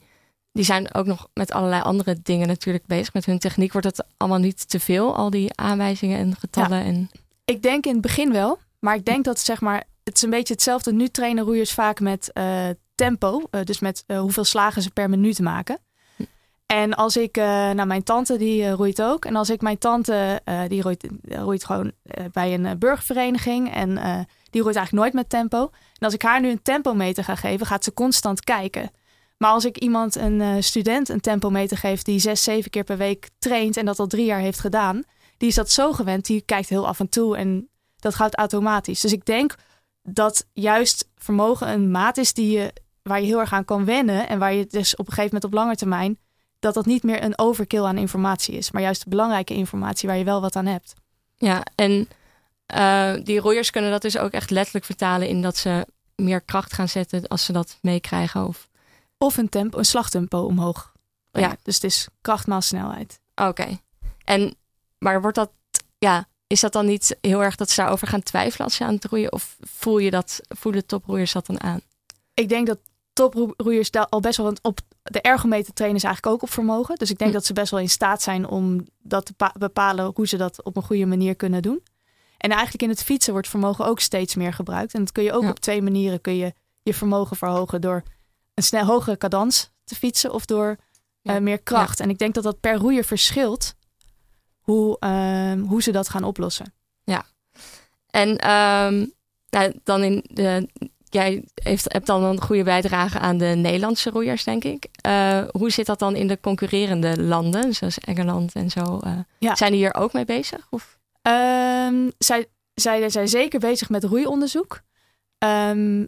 die 0.52 0.64
zijn 0.64 0.94
ook 0.94 1.06
nog 1.06 1.28
met 1.34 1.52
allerlei 1.52 1.82
andere 1.82 2.18
dingen 2.24 2.48
natuurlijk 2.48 2.86
bezig. 2.86 3.14
Met 3.14 3.26
hun 3.26 3.40
techniek 3.40 3.72
wordt 3.72 3.88
het 3.88 4.06
allemaal 4.18 4.40
niet 4.40 4.70
te 4.70 4.80
veel, 4.80 5.16
al 5.16 5.30
die 5.30 5.58
aanwijzingen 5.58 6.20
en 6.20 6.36
getallen. 6.36 6.84
En, 6.84 7.10
Ik 7.46 7.62
denk 7.62 7.86
in 7.86 7.92
het 7.92 8.02
begin 8.02 8.32
wel, 8.32 8.60
maar 8.80 8.96
ik 8.96 9.06
denk 9.06 9.26
dat 9.26 9.40
zeg 9.40 9.62
maar, 9.62 9.84
het 10.04 10.16
is 10.16 10.22
een 10.22 10.30
beetje 10.30 10.54
hetzelfde. 10.54 10.94
Nu 10.94 11.08
trainen 11.08 11.44
roeiers 11.44 11.74
vaak 11.74 12.00
met 12.00 12.32
eh, 12.34 12.70
tempo, 12.96 13.42
eh, 13.52 13.62
dus 13.64 13.80
met 13.80 14.04
hoeveel 14.08 14.44
slagen 14.44 14.82
ze 14.82 14.92
per 14.92 15.10
minuut 15.10 15.40
maken. 15.40 15.80
En 16.71 16.93
als 16.93 17.17
ik, 17.17 17.38
eh 17.38 17.45
nou 17.45 17.86
mijn 17.86 18.03
tante 18.03 18.38
die 18.38 18.63
eh, 18.63 18.73
roeit 18.73 19.01
ook. 19.01 19.25
En 19.25 19.36
als 19.36 19.49
ik 19.49 19.62
mijn 19.62 19.77
tante, 19.77 20.41
eh, 20.43 20.62
die 20.67 20.81
roeit, 20.81 21.07
roeit 21.23 21.65
gewoon 21.65 21.91
bij 22.31 22.53
een 22.53 22.79
burgervereniging. 22.79 23.73
En 23.73 23.89
die 24.49 24.62
roeit 24.62 24.75
eigenlijk 24.75 24.91
nooit 24.91 25.13
met 25.13 25.29
tempo. 25.29 25.60
En 25.99 26.05
als 26.05 26.13
ik 26.13 26.21
haar 26.21 26.41
nu 26.41 26.49
een 26.49 26.62
tempometer 26.62 27.23
ga 27.23 27.36
geven, 27.36 27.65
gaat 27.65 27.84
ze 27.84 27.93
constant 27.93 28.43
kijken. 28.43 28.91
Maar 29.38 29.51
als 29.51 29.65
ik 29.65 29.77
iemand, 29.77 30.15
een 30.15 30.63
student, 30.63 31.10
een 31.10 31.19
tempometer 31.19 31.77
geef 31.77 32.01
die 32.01 32.19
zes, 32.19 32.43
zeven 32.43 32.71
keer 32.71 32.84
per 32.84 32.97
week 32.97 33.29
traint 33.39 33.77
en 33.77 33.86
dat 33.86 33.99
al 33.99 34.07
drie 34.07 34.25
jaar 34.25 34.39
heeft 34.39 34.60
gedaan, 34.60 35.03
die 35.38 35.49
is 35.49 35.55
dat 35.55 35.71
zo 35.71 35.91
gewend, 35.91 36.25
die 36.25 36.41
kijkt 36.41 36.69
heel 36.69 36.88
af 36.88 36.99
en 36.99 37.10
toe 37.10 37.38
en 37.38 37.69
dat 37.95 38.15
gaat 38.15 38.36
automatisch. 38.36 39.01
Dus 39.01 39.13
ik 39.13 39.25
denk 39.25 39.55
dat 40.03 40.47
juist 40.53 41.10
vermogen 41.15 41.69
een 41.69 41.91
maat 41.91 42.17
is 42.17 42.34
die 42.34 42.51
je, 42.51 42.73
waar 43.01 43.19
je 43.19 43.25
heel 43.25 43.39
erg 43.39 43.53
aan 43.53 43.65
kan 43.65 43.86
wennen 43.86 44.27
en 44.27 44.39
waar 44.39 44.53
je 44.53 44.65
dus 44.65 44.95
op 44.95 45.07
een 45.07 45.13
gegeven 45.13 45.36
moment 45.36 45.43
op 45.43 45.53
lange 45.53 45.75
termijn, 45.75 46.19
dat 46.62 46.74
dat 46.74 46.86
niet 46.86 47.04
meer 47.04 47.24
een 47.24 47.38
overkill 47.38 47.84
aan 47.84 47.97
informatie 47.97 48.56
is, 48.56 48.71
maar 48.71 48.82
juist 48.82 49.08
belangrijke 49.08 49.54
informatie 49.54 50.10
waar 50.10 50.17
je 50.17 50.24
wel 50.24 50.41
wat 50.41 50.56
aan 50.56 50.65
hebt. 50.65 50.93
ja, 51.38 51.63
en 51.76 52.10
eh, 52.65 53.13
die 53.24 53.39
roeiers 53.39 53.69
kunnen 53.69 53.91
dat 53.91 54.02
dus 54.02 54.17
ook 54.17 54.32
echt 54.32 54.50
letterlijk 54.50 54.86
vertalen 54.86 55.28
in 55.28 55.41
dat 55.41 55.58
ze 55.58 55.88
meer 56.15 56.41
kracht 56.41 56.74
gaan 56.74 56.89
zetten 56.89 57.28
als 57.28 57.45
ze 57.45 57.52
dat 57.52 57.78
meekrijgen. 57.82 58.47
Of... 58.47 58.69
Of 59.17 59.38
een, 59.38 59.50
tempo, 59.50 59.78
een 59.78 59.86
slagtempo 59.86 60.39
omhoog. 60.39 60.91
Ja. 61.32 61.39
Ja, 61.39 61.56
dus 61.63 61.76
het 61.76 61.84
is 61.84 62.08
kracht 62.21 62.47
maal 62.47 62.62
snelheid. 62.62 63.19
Oké. 63.36 63.80
En, 64.24 64.56
maar 64.97 65.21
wordt 65.21 65.38
dat, 65.38 65.52
ja, 65.97 66.28
is 66.47 66.60
dat 66.60 66.74
dan 66.74 66.86
niet 66.86 67.17
heel 67.21 67.43
erg 67.43 67.56
dat 67.56 67.69
ze 67.69 67.82
daarover 67.82 68.08
gaan 68.08 68.24
twijfelen 68.24 68.65
als 68.67 68.76
ze 68.76 68.84
aan 68.84 68.93
het 68.93 69.06
roeien? 69.06 69.32
Of 69.32 69.58
voel 69.60 69.97
je 69.97 70.12
dat, 70.12 70.41
voelen 70.47 70.86
toproeiers 70.86 71.32
dat 71.32 71.45
dan 71.45 71.62
aan? 71.62 71.82
Ik 72.34 72.50
denk 72.50 72.67
dat 72.67 72.80
toproeiers 73.13 73.91
daar 73.91 74.08
al 74.08 74.19
best 74.19 74.38
wel 74.38 74.54
op 74.62 74.80
de 75.04 75.21
ergometer 75.21 75.74
trainen 75.74 76.00
ze 76.00 76.06
eigenlijk 76.06 76.36
ook 76.36 76.41
op 76.43 76.50
vermogen. 76.54 76.95
Dus 76.95 77.10
ik 77.10 77.17
denk 77.17 77.30
Hm. 77.32 77.36
dat 77.38 77.45
ze 77.45 77.54
best 77.54 77.71
wel 77.71 77.80
in 77.80 77.89
staat 77.89 78.21
zijn 78.21 78.47
om 78.47 78.88
dat 79.02 79.26
te 79.26 79.34
pa- 79.34 79.56
bepalen 79.60 80.12
hoe 80.15 80.28
ze 80.28 80.38
dat 80.38 80.63
op 80.63 80.76
een 80.76 80.84
goede 80.84 81.06
manier 81.06 81.36
kunnen 81.36 81.62
doen. 81.62 81.84
En 82.38 82.50
eigenlijk 82.52 82.84
in 82.84 82.89
het 82.89 83.04
fietsen 83.04 83.34
wordt 83.34 83.47
vermogen 83.47 83.86
ook 83.86 84.00
steeds 84.00 84.36
meer 84.36 84.54
gebruikt. 84.54 84.93
En 84.93 85.00
dat 85.00 85.12
kun 85.12 85.24
je 85.24 85.32
ook 85.34 85.43
Ja. 85.43 85.50
op 85.50 85.60
twee 85.60 85.82
manieren 85.82 86.21
kun 86.21 86.36
je 86.36 86.54
je 86.84 86.93
vermogen 86.93 87.38
verhogen 87.38 87.82
door 87.82 88.04
een 88.54 88.63
snel 88.63 88.86
hogere 88.86 89.17
cadans 89.17 89.71
te 89.84 89.95
fietsen 89.95 90.34
of 90.34 90.45
door 90.45 90.78
Ja. 91.21 91.36
eh, 91.36 91.41
meer 91.41 91.60
kracht. 91.62 92.00
En 92.00 92.10
ik 92.10 92.17
denk 92.17 92.34
dat 92.34 92.43
dat 92.43 92.60
per 92.60 92.76
roeier 92.76 93.04
verschilt 93.04 93.74
hoe, 94.60 95.00
ehm, 95.00 95.60
hoe 95.60 95.82
ze 95.82 95.91
dat 95.91 96.10
gaan 96.10 96.24
oplossen. 96.24 96.74
En 98.10 98.38
ehm, 98.38 99.06
nou, 99.50 99.80
dan 99.84 100.04
in 100.04 100.24
de, 100.28 100.69
jij 101.13 101.43
heeft, 101.56 101.93
hebt 101.93 102.06
dan 102.06 102.24
een 102.24 102.41
goede 102.41 102.63
bijdrage 102.63 103.19
aan 103.19 103.38
de 103.38 103.45
Nederlandse 103.45 104.10
roeiers, 104.10 104.43
denk 104.43 104.63
ik. 104.63 104.88
Eh, 105.02 105.43
hoe 105.52 105.69
zit 105.69 105.86
dat 105.86 106.00
dan 106.00 106.15
in 106.15 106.28
de 106.28 106.39
concurrerende 106.39 107.21
landen, 107.21 107.74
zoals 107.74 108.00
Engeland 108.00 108.54
en 108.54 108.69
zo? 108.69 109.00
eh, 109.00 109.17
Ja. 109.39 109.56
Zijn 109.56 109.71
die 109.71 109.80
hier 109.80 109.95
ook 109.95 110.13
mee 110.13 110.26
bezig? 110.26 110.67
Of? 110.69 110.97
Ehm, 111.21 112.10
zij, 112.17 112.45
zij 112.74 113.10
zijn 113.10 113.28
zeker 113.28 113.60
bezig 113.60 113.89
met 113.89 114.04
roeionderzoek. 114.04 114.82
Ehm, 115.38 116.06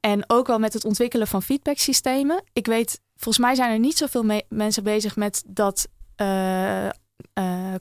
en 0.00 0.24
ook 0.26 0.46
wel 0.46 0.58
met 0.58 0.72
het 0.72 0.84
ontwikkelen 0.84 1.26
van 1.26 1.42
feedbacksystemen. 1.42 2.42
Ik 2.52 2.66
weet, 2.66 3.00
volgens 3.16 3.44
mij 3.44 3.54
zijn 3.54 3.70
er 3.72 3.78
niet 3.78 3.96
zoveel 3.98 4.22
me- 4.22 4.44
mensen 4.48 4.82
bezig 4.82 5.16
met 5.16 5.42
dat 5.46 5.88
eh, 6.16 6.88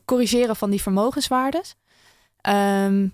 corrigeren 0.06 0.56
van 0.56 0.70
die 0.70 0.82
vermogenswaardes. 0.82 1.76
Ehm, 2.42 3.08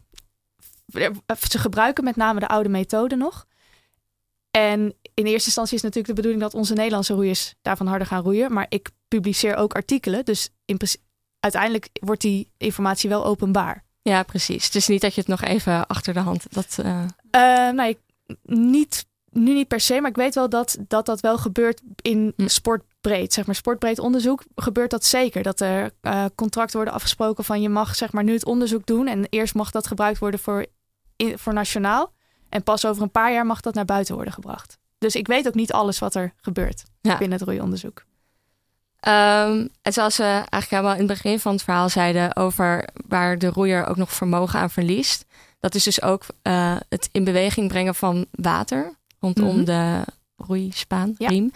ze 1.50 1.58
gebruiken 1.60 2.04
met 2.04 2.16
name 2.16 2.40
de 2.40 2.48
oude 2.48 2.70
methode 2.70 3.16
nog. 3.16 3.46
En 4.58 4.94
in 5.14 5.26
eerste 5.26 5.46
instantie 5.46 5.76
is 5.76 5.82
natuurlijk 5.82 6.08
de 6.08 6.22
bedoeling 6.22 6.42
dat 6.42 6.54
onze 6.54 6.74
Nederlandse 6.74 7.14
roeiers 7.14 7.54
daarvan 7.62 7.88
harder 7.88 8.08
gaan 8.08 8.24
roeien. 8.24 8.54
Maar 8.54 8.66
ik 8.70 8.90
publiceer 9.08 9.56
ook 9.56 9.74
artikelen. 9.74 10.26
Dus 10.26 10.50
in 10.66 10.80
uiteindelijk 11.40 11.90
wordt 11.94 12.22
die 12.22 12.52
informatie 12.58 13.10
wel 13.10 13.26
openbaar. 13.26 13.84
Ja, 14.02 14.24
precies. 14.24 14.66
Het 14.66 14.76
is 14.76 14.88
niet 14.88 15.02
dat 15.02 15.14
je 15.14 15.20
het 15.20 15.30
nog 15.30 15.42
even 15.42 15.88
achter 15.88 16.14
de 16.14 16.20
hand... 16.20 16.46
Dat, 16.50 16.78
uh... 16.82 17.04
Uh, 17.32 17.70
nee, 17.70 17.98
niet, 18.44 19.06
nu 19.30 19.54
niet 19.54 19.68
per 19.68 19.80
se, 19.80 20.02
maar 20.02 20.10
ik 20.10 20.16
weet 20.16 20.36
wel 20.36 20.50
dat 20.50 20.78
dat, 20.88 21.06
dat 21.06 21.20
wel 21.20 21.38
gebeurt 21.38 21.82
in 22.02 22.34
hm. 22.36 22.48
sportbreed. 22.48 23.34
Zeg 23.34 23.46
maar 23.46 23.56
sportbreed 23.56 24.00
onderzoek 24.00 24.44
gebeurt 24.56 24.92
dat 24.92 25.06
zeker. 25.06 25.44
Dat 25.44 25.60
er 25.60 25.92
uh, 26.02 26.26
contracten 26.36 26.76
worden 26.76 26.94
afgesproken 26.94 27.44
van 27.44 27.62
je 27.62 27.70
mag 27.70 27.96
zeg 27.96 28.12
maar 28.12 28.24
nu 28.24 28.34
het 28.34 28.46
onderzoek 28.46 28.86
doen 28.86 29.08
en 29.08 29.26
eerst 29.30 29.54
mag 29.54 29.72
dat 29.72 29.88
gebruikt 29.88 30.20
worden 30.20 30.40
voor, 30.40 30.66
in, 31.16 31.38
voor 31.38 31.54
nationaal. 31.54 32.16
En 32.50 32.64
pas 32.64 32.86
over 32.86 33.04
een 33.04 33.12
paar 33.12 33.34
jaar 33.34 33.46
mag 33.46 33.62
dat 33.62 33.74
naar 33.74 33.86
buiten 33.86 34.16
worden 34.16 34.34
gebracht. 34.34 34.78
Dus 34.98 35.16
ik 35.16 35.28
weet 35.28 35.48
ook 35.48 35.54
niet 35.54 35.74
alles 35.74 36.00
wat 36.00 36.16
er 36.16 36.34
gebeurt 36.42 36.84
binnen 37.02 37.32
het 37.32 37.42
roeionderzoek. 37.42 38.06
Um, 39.08 39.70
en 39.82 39.94
zoals 39.94 40.18
we 40.18 40.24
eigenlijk 40.24 40.70
helemaal 40.70 40.94
in 40.94 40.98
het 40.98 41.08
begin 41.08 41.40
van 41.40 41.52
het 41.52 41.64
verhaal 41.64 41.90
zeiden 41.90 42.36
over 42.36 42.88
waar 43.08 43.38
de 43.38 43.48
roeier 43.48 43.86
ook 43.86 43.96
nog 43.96 44.12
vermogen 44.12 44.60
aan 44.60 44.70
verliest. 44.70 45.26
Dat 45.60 45.76
is 45.76 45.84
dus 45.84 46.02
ook 46.02 46.26
uh, 46.44 46.76
het 46.90 47.10
in 47.12 47.24
beweging 47.24 47.68
brengen 47.68 47.96
van 47.96 48.26
water 48.32 48.96
rondom 49.20 49.46
mm 49.46 49.56
-hmm. 49.56 49.66
de 49.66 50.04
roeispaan, 50.36 51.16
ja. 51.18 51.30
riem. 51.30 51.52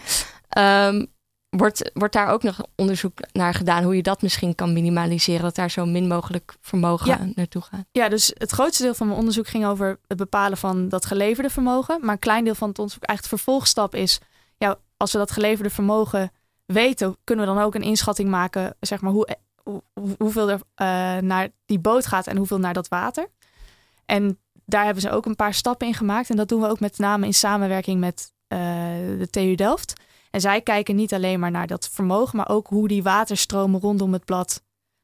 Um, 0.58 1.06
wordt, 1.56 1.90
wordt 1.94 2.14
daar 2.14 2.28
ook 2.28 2.42
nog 2.42 2.60
onderzoek 2.76 3.18
naar 3.32 3.54
gedaan 3.54 3.82
hoe 3.82 3.96
je 3.96 4.02
dat 4.02 4.22
misschien 4.22 4.54
kan 4.54 4.72
minimaliseren? 4.72 5.42
Dat 5.42 5.54
daar 5.54 5.70
zo 5.70 5.86
min 5.86 6.06
mogelijk 6.06 6.56
vermogen 6.60 7.06
ja. 7.06 7.28
naartoe 7.34 7.62
gaat? 7.62 7.84
Ja, 7.90 8.08
dus 8.08 8.32
het 8.38 8.50
grootste 8.50 8.82
deel 8.82 8.94
van 8.94 9.06
mijn 9.06 9.18
onderzoek 9.18 9.48
ging 9.48 9.66
over 9.66 9.98
het 10.06 10.16
bepalen 10.18 10.58
van 10.58 10.88
dat 10.88 11.06
geleverde 11.06 11.50
vermogen. 11.50 11.98
Maar 12.00 12.12
een 12.12 12.18
klein 12.18 12.44
deel 12.44 12.54
van 12.54 12.68
het 12.68 12.78
onderzoek, 12.78 13.04
eigenlijk 13.04 13.36
de 13.36 13.42
vervolgstap 13.42 13.94
is, 13.94 14.20
ja, 14.56 14.78
als 14.96 15.12
we 15.12 15.18
dat 15.18 15.30
geleverde 15.30 15.70
vermogen 15.70 16.32
weten, 16.66 17.16
kunnen 17.24 17.46
we 17.46 17.52
dan 17.54 17.62
ook 17.62 17.74
een 17.74 17.82
inschatting 17.82 18.28
maken, 18.28 18.76
zeg 18.80 19.00
maar, 19.00 19.12
hoe, 19.12 19.36
hoe 19.62 19.82
hoeveel 20.18 20.50
er 20.50 20.60
uh, 20.76 21.22
naar 21.22 21.48
die 21.66 21.78
boot 21.78 22.06
gaat 22.06 22.26
en 22.26 22.36
hoeveel 22.36 22.58
naar 22.58 22.74
dat 22.74 22.88
water. 22.88 23.26
En 24.06 24.38
daar 24.64 24.84
hebben 24.84 25.02
ze 25.02 25.10
ook 25.10 25.26
een 25.26 25.36
paar 25.36 25.54
stappen 25.54 25.86
in 25.86 25.94
gemaakt. 25.94 26.30
En 26.30 26.36
dat 26.36 26.48
doen 26.48 26.60
we 26.60 26.68
ook 26.68 26.80
met 26.80 26.98
name 26.98 27.26
in 27.26 27.34
samenwerking 27.34 28.00
met 28.00 28.32
uh, 28.48 28.58
de 29.18 29.28
TU 29.30 29.54
Delft. 29.54 30.00
En 30.32 30.40
zij 30.40 30.60
kijken 30.60 30.96
niet 30.96 31.14
alleen 31.14 31.40
maar 31.40 31.50
naar 31.50 31.66
dat 31.66 31.88
vermogen, 31.88 32.36
maar 32.36 32.48
ook 32.48 32.66
hoe 32.66 32.88
die 32.88 33.02
waterstromen 33.02 33.80
rondom 33.80 34.12
het 34.12 34.24
blad 34.24 34.62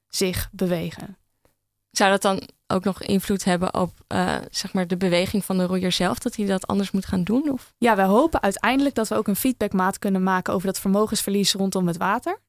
zich 0.09 0.49
bewegen. 0.53 1.17
Zou 1.91 2.11
dat 2.11 2.23
dan 2.23 2.49
ook 2.67 2.85
nog 2.85 3.03
invloed 3.03 3.45
hebben 3.45 3.75
op 3.75 3.93
uh, 4.09 4.37
zeg 4.51 4.73
maar 4.73 4.87
de 4.87 4.97
beweging 4.97 5.45
van 5.45 5.59
de 5.59 5.65
roeier 5.65 5.93
zelf, 5.93 6.19
dat 6.19 6.37
hij 6.37 6.47
dat 6.47 6.67
anders 6.67 6.91
moet 6.91 7.07
gaan 7.07 7.23
doen? 7.23 7.51
Of? 7.53 7.75
Ja, 7.79 7.97
we 7.97 8.03
hopen 8.03 8.43
uiteindelijk 8.43 8.95
dat 8.95 9.09
we 9.09 9.15
ook 9.15 9.29
een 9.29 9.37
feedbackmaat 9.37 9.99
kunnen 9.99 10.23
maken 10.23 10.55
over 10.55 10.67
dat 10.67 10.79
vermogensverlies 10.79 11.53
rondom 11.53 11.87
het 11.87 11.97
water. 11.97 12.41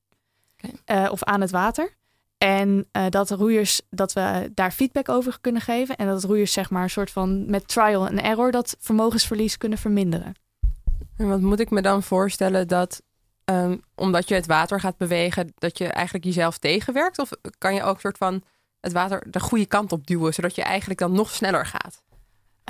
Okay. 0.57 1.03
Uh, 1.03 1.11
of 1.11 1.23
aan 1.23 1.41
het 1.41 1.51
water. 1.51 1.97
En 2.37 2.87
uh, 2.91 3.05
dat 3.09 3.29
roeiers, 3.29 3.81
dat 3.89 4.13
we 4.13 4.51
daar 4.53 4.71
feedback 4.71 5.09
over 5.09 5.37
kunnen 5.41 5.61
geven. 5.61 5.95
En 5.95 6.07
dat 6.07 6.23
roeiers, 6.23 6.53
zeg 6.53 6.69
maar, 6.69 6.83
een 6.83 6.89
soort 6.89 7.11
van 7.11 7.49
met 7.49 7.67
trial 7.67 8.07
en 8.07 8.23
error 8.23 8.51
dat 8.51 8.75
vermogensverlies 8.79 9.57
kunnen 9.57 9.77
verminderen. 9.77 10.33
En 11.19 11.27
wat 11.27 11.41
moet 11.41 11.59
ik 11.59 11.69
me 11.69 11.81
dan 11.81 12.03
voorstellen 12.03 12.67
dat, 12.67 13.01
um, 13.45 13.81
omdat 13.95 14.27
je 14.27 14.35
het 14.35 14.45
water 14.45 14.79
gaat 14.79 14.97
bewegen, 14.97 15.51
dat 15.55 15.77
je 15.77 15.87
eigenlijk 15.87 16.25
jezelf 16.25 16.57
tegenwerkt? 16.57 17.19
Of 17.19 17.29
kan 17.57 17.73
je 17.73 17.83
ook 17.83 17.99
soort 17.99 18.17
van 18.17 18.43
het 18.79 18.91
water 18.91 19.31
de 19.31 19.39
goede 19.39 19.65
kant 19.65 19.91
op 19.91 20.07
duwen, 20.07 20.33
zodat 20.33 20.55
je 20.55 20.61
eigenlijk 20.61 20.99
dan 20.99 21.11
nog 21.11 21.31
sneller 21.31 21.65
gaat? 21.65 22.01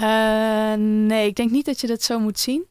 Uh, 0.01 0.73
nee, 1.05 1.27
ik 1.27 1.35
denk 1.35 1.51
niet 1.51 1.65
dat 1.65 1.81
je 1.81 1.87
dat 1.87 2.03
zo 2.03 2.19
moet 2.19 2.39
zien. 2.39 2.67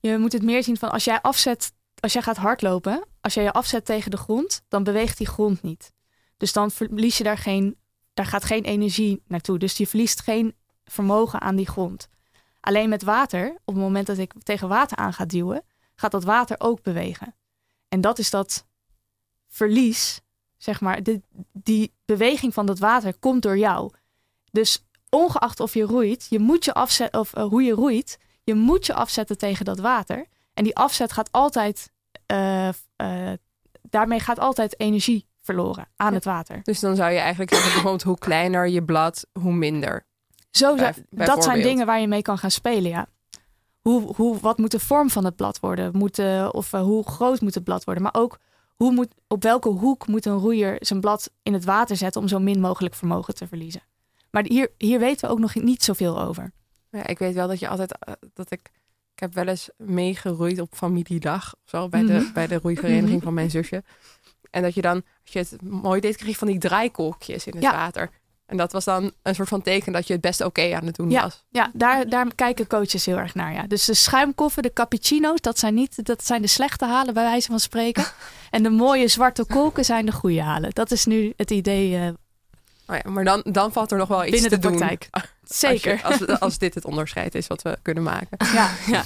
Je 0.00 0.18
moet 0.18 0.32
het 0.32 0.42
meer 0.42 0.62
zien 0.62 0.76
van 0.76 0.90
als 0.90 1.04
jij 1.04 1.20
afzet, 1.20 1.72
als 2.00 2.12
jij 2.12 2.22
gaat 2.22 2.36
hardlopen, 2.36 3.04
als 3.20 3.34
jij 3.34 3.44
je 3.44 3.52
afzet 3.52 3.84
tegen 3.84 4.10
de 4.10 4.16
grond, 4.16 4.62
dan 4.68 4.84
beweegt 4.84 5.18
die 5.18 5.26
grond 5.26 5.62
niet. 5.62 5.92
Dus 6.36 6.52
dan 6.52 6.70
verlies 6.70 7.18
je 7.18 7.24
daar 7.24 7.38
geen, 7.38 7.76
daar 8.14 8.26
gaat 8.26 8.44
geen 8.44 8.64
energie 8.64 9.22
naartoe. 9.28 9.58
Dus 9.58 9.76
je 9.76 9.86
verliest 9.86 10.20
geen 10.20 10.54
vermogen 10.84 11.40
aan 11.40 11.56
die 11.56 11.68
grond. 11.68 12.08
Alleen 12.66 12.88
met 12.88 13.02
water, 13.02 13.50
op 13.64 13.74
het 13.74 13.82
moment 13.82 14.06
dat 14.06 14.18
ik 14.18 14.32
tegen 14.42 14.68
water 14.68 14.96
aan 14.96 15.12
ga 15.12 15.24
duwen, 15.24 15.64
gaat 15.94 16.10
dat 16.10 16.24
water 16.24 16.56
ook 16.58 16.82
bewegen. 16.82 17.34
En 17.88 18.00
dat 18.00 18.18
is 18.18 18.30
dat 18.30 18.66
verlies, 19.48 20.20
zeg 20.56 20.80
maar, 20.80 21.02
de, 21.02 21.22
die 21.52 21.92
beweging 22.04 22.54
van 22.54 22.66
dat 22.66 22.78
water 22.78 23.14
komt 23.18 23.42
door 23.42 23.58
jou. 23.58 23.90
Dus 24.50 24.86
ongeacht 25.10 25.60
of 25.60 25.74
je 25.74 25.82
roeit, 25.82 26.26
je 26.30 26.38
moet 26.38 26.64
je 26.64 26.74
afzetten, 26.74 27.20
of 27.20 27.36
uh, 27.36 27.44
hoe 27.44 27.62
je 27.62 27.72
roeit, 27.72 28.18
je 28.44 28.54
moet 28.54 28.86
je 28.86 28.94
afzetten 28.94 29.38
tegen 29.38 29.64
dat 29.64 29.78
water. 29.78 30.26
En 30.54 30.64
die 30.64 30.76
afzet 30.76 31.12
gaat 31.12 31.32
altijd, 31.32 31.92
uh, 32.32 32.68
uh, 33.02 33.32
daarmee 33.82 34.20
gaat 34.20 34.38
altijd 34.38 34.80
energie 34.80 35.26
verloren 35.42 35.88
aan 35.96 36.08
ja. 36.08 36.14
het 36.14 36.24
water. 36.24 36.60
Dus 36.62 36.80
dan 36.80 36.96
zou 36.96 37.10
je 37.10 37.18
eigenlijk 37.18 37.50
zeggen, 37.50 37.72
bijvoorbeeld 37.72 38.02
hoe 38.02 38.18
kleiner 38.18 38.68
je 38.68 38.84
blad, 38.84 39.26
hoe 39.32 39.52
minder. 39.52 40.05
Zo, 40.56 40.74
Bij, 40.74 40.94
dat 41.10 41.44
zijn 41.44 41.62
dingen 41.62 41.86
waar 41.86 42.00
je 42.00 42.08
mee 42.08 42.22
kan 42.22 42.38
gaan 42.38 42.50
spelen, 42.50 42.90
ja. 42.90 43.06
Hoe, 43.80 44.14
hoe, 44.14 44.40
wat 44.40 44.58
moet 44.58 44.70
de 44.70 44.80
vorm 44.80 45.10
van 45.10 45.24
het 45.24 45.36
blad 45.36 45.60
worden? 45.60 45.96
Moet, 45.96 46.18
uh, 46.18 46.48
of 46.52 46.72
uh, 46.72 46.80
hoe 46.80 47.08
groot 47.08 47.40
moet 47.40 47.54
het 47.54 47.64
blad 47.64 47.84
worden? 47.84 48.02
Maar 48.02 48.14
ook 48.14 48.38
hoe 48.76 48.92
moet, 48.92 49.14
op 49.28 49.42
welke 49.42 49.68
hoek 49.68 50.06
moet 50.06 50.26
een 50.26 50.38
roeier 50.38 50.76
zijn 50.80 51.00
blad 51.00 51.30
in 51.42 51.52
het 51.52 51.64
water 51.64 51.96
zetten 51.96 52.20
om 52.20 52.28
zo 52.28 52.38
min 52.38 52.60
mogelijk 52.60 52.94
vermogen 52.94 53.34
te 53.34 53.46
verliezen? 53.46 53.82
Maar 54.30 54.44
hier, 54.44 54.70
hier 54.78 54.98
weten 54.98 55.26
we 55.26 55.32
ook 55.32 55.40
nog 55.40 55.54
niet 55.54 55.82
zoveel 55.82 56.20
over. 56.20 56.52
Ja, 56.90 57.06
ik 57.06 57.18
weet 57.18 57.34
wel 57.34 57.48
dat 57.48 57.58
je 57.58 57.68
altijd 57.68 57.96
uh, 58.08 58.14
dat 58.34 58.50
ik. 58.50 58.70
Ik 59.12 59.22
heb 59.22 59.34
wel 59.34 59.46
eens 59.46 59.70
meegeroeid 59.76 60.60
op 60.60 60.74
familiedag 60.74 61.54
of 61.54 61.70
zo 61.70 61.88
bij, 61.88 62.02
mm 62.02 62.08
-hmm. 62.08 62.18
de, 62.18 62.32
bij 62.32 62.46
de 62.46 62.58
roeivereniging 62.62 63.22
van 63.22 63.34
mijn 63.34 63.50
zusje. 63.50 63.84
En 64.50 64.62
dat 64.62 64.74
je 64.74 64.80
dan, 64.82 65.02
als 65.24 65.32
je 65.32 65.38
het 65.38 65.62
mooi 65.62 66.00
deed, 66.00 66.16
kreeg 66.16 66.28
je 66.28 66.36
van 66.36 66.48
die 66.48 66.58
draaikolkjes 66.58 67.46
in 67.46 67.52
het 67.52 67.62
ja. 67.62 67.72
water. 67.72 68.10
En 68.46 68.56
dat 68.56 68.72
was 68.72 68.84
dan 68.84 69.12
een 69.22 69.34
soort 69.34 69.48
van 69.48 69.62
teken 69.62 69.92
dat 69.92 70.06
je 70.06 70.12
het 70.12 70.22
best 70.22 70.40
oké 70.40 70.48
okay 70.60 70.72
aan 70.72 70.86
het 70.86 70.96
doen 70.96 71.10
ja, 71.10 71.22
was. 71.22 71.44
Ja, 71.50 71.70
daar, 71.72 72.08
daar 72.08 72.34
kijken 72.34 72.66
coaches 72.66 73.06
heel 73.06 73.16
erg 73.16 73.34
naar. 73.34 73.52
Ja. 73.52 73.66
Dus 73.66 73.84
de 73.84 73.94
schuimkoffen, 73.94 74.62
de 74.62 74.72
cappuccino's, 74.72 75.40
dat 75.40 75.58
zijn, 75.58 75.74
niet, 75.74 76.04
dat 76.04 76.24
zijn 76.24 76.42
de 76.42 76.48
slechte 76.48 76.84
halen 76.84 77.14
bij 77.14 77.22
wijze 77.22 77.46
van 77.46 77.60
spreken. 77.60 78.04
en 78.50 78.62
de 78.62 78.70
mooie 78.70 79.08
zwarte 79.08 79.44
kolken 79.44 79.84
zijn 79.84 80.06
de 80.06 80.12
goede 80.12 80.42
halen. 80.42 80.70
Dat 80.70 80.90
is 80.90 81.04
nu 81.04 81.32
het 81.36 81.50
idee. 81.50 81.90
Uh, 81.90 82.06
oh 82.86 82.96
ja, 83.04 83.10
maar 83.10 83.24
dan, 83.24 83.40
dan 83.44 83.72
valt 83.72 83.90
er 83.90 83.98
nog 83.98 84.08
wel 84.08 84.24
iets 84.24 84.30
binnen 84.30 84.50
te 84.50 84.58
de 84.58 84.68
praktijk. 84.68 85.08
Doen. 85.10 85.22
Zeker. 85.44 86.02
Als, 86.02 86.18
je, 86.18 86.26
als, 86.26 86.40
als, 86.40 86.58
dit 86.58 86.74
het 86.74 86.84
onderscheid 86.84 87.34
is 87.34 87.46
wat 87.46 87.62
we 87.62 87.78
kunnen 87.82 88.02
maken. 88.02 88.36
Ja, 88.52 88.70
ja. 88.94 89.04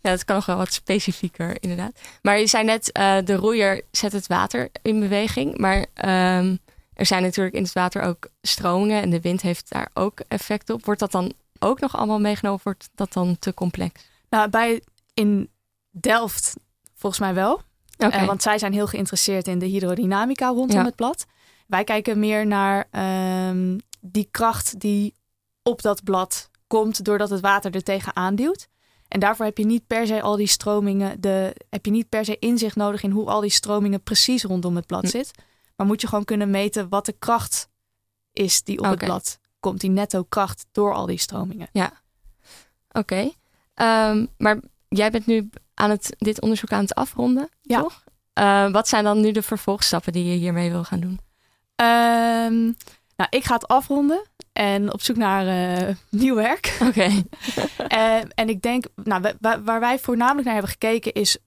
ja 0.00 0.10
dat 0.10 0.24
kan 0.24 0.36
nog 0.36 0.46
wel 0.46 0.56
wat 0.56 0.72
specifieker 0.72 1.56
inderdaad. 1.60 1.92
Maar 2.22 2.38
je 2.38 2.46
zei 2.46 2.64
net, 2.64 2.90
uh, 2.98 3.16
de 3.24 3.34
roeier 3.34 3.82
zet 3.90 4.12
het 4.12 4.26
water 4.26 4.68
in 4.82 5.00
beweging. 5.00 5.58
Maar 5.58 5.86
um, 6.38 6.58
er 7.00 7.06
zijn 7.06 7.22
natuurlijk 7.22 7.56
in 7.56 7.62
het 7.62 7.72
water 7.72 8.02
ook 8.02 8.28
stromingen 8.42 9.02
en 9.02 9.10
de 9.10 9.20
wind 9.20 9.42
heeft 9.42 9.70
daar 9.70 9.90
ook 9.94 10.20
effect 10.28 10.70
op. 10.70 10.84
Wordt 10.84 11.00
dat 11.00 11.12
dan 11.12 11.32
ook 11.58 11.80
nog 11.80 11.96
allemaal 11.96 12.20
meegenomen? 12.20 12.60
Wordt 12.62 12.88
dat 12.94 13.12
dan 13.12 13.38
te 13.38 13.54
complex? 13.54 14.04
Nou, 14.30 14.48
bij 14.48 14.82
in 15.14 15.50
Delft 15.90 16.56
volgens 16.94 17.20
mij 17.20 17.34
wel. 17.34 17.60
Okay. 17.98 18.20
Uh, 18.20 18.26
want 18.26 18.42
zij 18.42 18.58
zijn 18.58 18.72
heel 18.72 18.86
geïnteresseerd 18.86 19.46
in 19.48 19.58
de 19.58 19.66
hydrodynamica 19.66 20.48
rondom 20.48 20.76
Ja. 20.76 20.84
het 20.84 20.94
blad. 20.94 21.26
Wij 21.66 21.84
kijken 21.84 22.18
meer 22.18 22.46
naar 22.46 22.86
ehm, 22.90 23.78
die 24.00 24.28
kracht 24.30 24.80
die 24.80 25.14
op 25.62 25.82
dat 25.82 26.04
blad 26.04 26.50
komt 26.66 27.04
doordat 27.04 27.30
het 27.30 27.40
water 27.40 27.74
er 27.74 27.82
tegenaan 27.82 28.34
duwt. 28.34 28.68
En 29.08 29.20
daarvoor 29.20 29.44
heb 29.44 29.58
je 29.58 29.66
niet 29.66 29.86
per 29.86 30.06
se 30.06 30.22
al 30.22 30.36
die 30.36 30.46
stromingen, 30.46 31.20
de, 31.20 31.54
heb 31.70 31.84
je 31.84 31.90
niet 31.90 32.08
per 32.08 32.24
se 32.24 32.38
inzicht 32.38 32.76
nodig 32.76 33.02
in 33.02 33.10
hoe 33.10 33.26
al 33.26 33.40
die 33.40 33.50
stromingen 33.50 34.02
precies 34.02 34.42
rondom 34.42 34.76
het 34.76 34.86
blad 34.86 35.10
Hm. 35.10 35.16
Maar 35.80 35.88
moet 35.88 36.00
je 36.00 36.06
gewoon 36.08 36.24
kunnen 36.24 36.50
meten 36.50 36.88
wat 36.88 37.06
de 37.06 37.12
kracht 37.18 37.68
is 38.32 38.62
die 38.62 38.78
op 38.78 38.84
het 38.84 38.98
blad 38.98 39.38
komt. 39.60 39.80
Die 39.80 39.90
netto 39.90 40.22
kracht 40.22 40.66
door 40.72 40.94
al 40.94 41.06
die 41.06 41.18
stromingen. 41.18 41.68
Oké. 42.90 43.30
Ehm, 43.74 44.26
maar 44.38 44.60
jij 44.88 45.10
bent 45.10 45.26
nu 45.26 45.50
aan 45.74 45.90
het, 45.90 46.14
dit 46.18 46.40
onderzoek 46.40 46.72
aan 46.72 46.80
het 46.80 46.94
afronden, 46.94 47.48
Ja. 47.62 47.80
toch? 47.80 48.04
Eh, 48.32 48.70
wat 48.70 48.88
zijn 48.88 49.04
dan 49.04 49.20
nu 49.20 49.32
de 49.32 49.42
vervolgstappen 49.42 50.12
die 50.12 50.24
je 50.24 50.36
hiermee 50.36 50.70
wil 50.70 50.84
gaan 50.84 51.00
doen? 51.00 51.20
Ehm, 51.74 52.62
nou, 53.16 53.28
ik 53.30 53.44
ga 53.44 53.54
het 53.54 53.68
afronden 53.68 54.22
en 54.52 54.92
op 54.92 55.02
zoek 55.02 55.16
naar 55.16 55.46
eh, 55.46 55.94
nieuw 56.10 56.34
werk. 56.34 56.76
Oké. 56.88 57.08
Eh, 57.88 58.16
en 58.34 58.48
ik 58.48 58.62
denk, 58.62 58.84
nou, 58.94 59.20
wa- 59.22 59.34
wa- 59.40 59.62
waar 59.62 59.80
wij 59.80 59.98
voornamelijk 59.98 60.44
naar 60.44 60.52
hebben 60.54 60.72
gekeken 60.72 61.12
is 61.12 61.38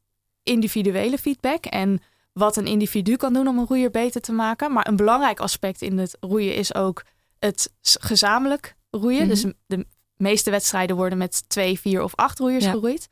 individuele 0.43 1.17
feedback 1.17 1.65
en 1.65 2.01
wat 2.33 2.57
een 2.57 2.65
individu 2.67 3.15
kan 3.15 3.33
doen 3.33 3.47
om 3.47 3.57
een 3.57 3.65
roeier 3.67 3.91
beter 3.91 4.21
te 4.21 4.31
maken. 4.31 4.71
Maar 4.71 4.87
een 4.87 4.95
belangrijk 4.95 5.39
aspect 5.39 5.81
in 5.81 5.97
het 5.97 6.17
roeien 6.19 6.55
is 6.55 6.75
ook 6.75 7.03
het 7.39 7.73
gezamenlijk 7.81 8.75
roeien. 8.91 9.19
Mhm. 9.19 9.29
Dus 9.29 9.45
de 9.65 9.85
meeste 10.17 10.49
wedstrijden 10.49 10.95
worden 10.95 11.17
met 11.17 11.49
twee, 11.49 11.79
vier 11.79 12.03
of 12.03 12.15
acht 12.15 12.39
roeiers 12.39 12.63
Ja. 12.63 12.71
geroeid. 12.71 13.07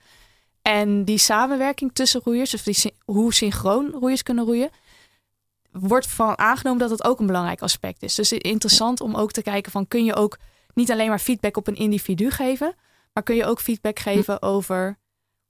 En 0.62 1.06
die 1.06 1.18
samenwerking 1.18 1.94
tussen 1.94 2.22
roeiers, 2.24 2.64
die, 2.64 2.74
sy- 2.74 2.96
hoe 3.06 3.34
synchroon 3.34 3.90
roeiers 3.92 4.24
kunnen 4.24 4.46
roeien, 4.46 4.70
wordt 5.72 6.08
van 6.08 6.38
aangenomen 6.38 6.80
dat 6.80 6.90
het 6.90 7.04
ook 7.04 7.20
een 7.20 7.26
belangrijk 7.26 7.62
aspect 7.62 8.04
is. 8.04 8.16
Dus 8.16 8.32
interessant 8.32 9.02
om 9.02 9.16
ook 9.16 9.32
te 9.32 9.42
kijken 9.42 9.72
van 9.72 9.88
kun 9.88 10.06
je 10.06 10.16
ook 10.16 10.38
niet 10.74 10.92
alleen 10.92 11.10
maar 11.10 11.20
feedback 11.20 11.58
op 11.58 11.68
een 11.68 11.76
individu 11.76 12.30
geven, 12.32 12.76
maar 13.14 13.24
kun 13.24 13.36
je 13.36 13.46
ook 13.46 13.62
feedback 13.62 13.98
Hm. 13.98 14.04
geven 14.04 14.42
over 14.42 14.98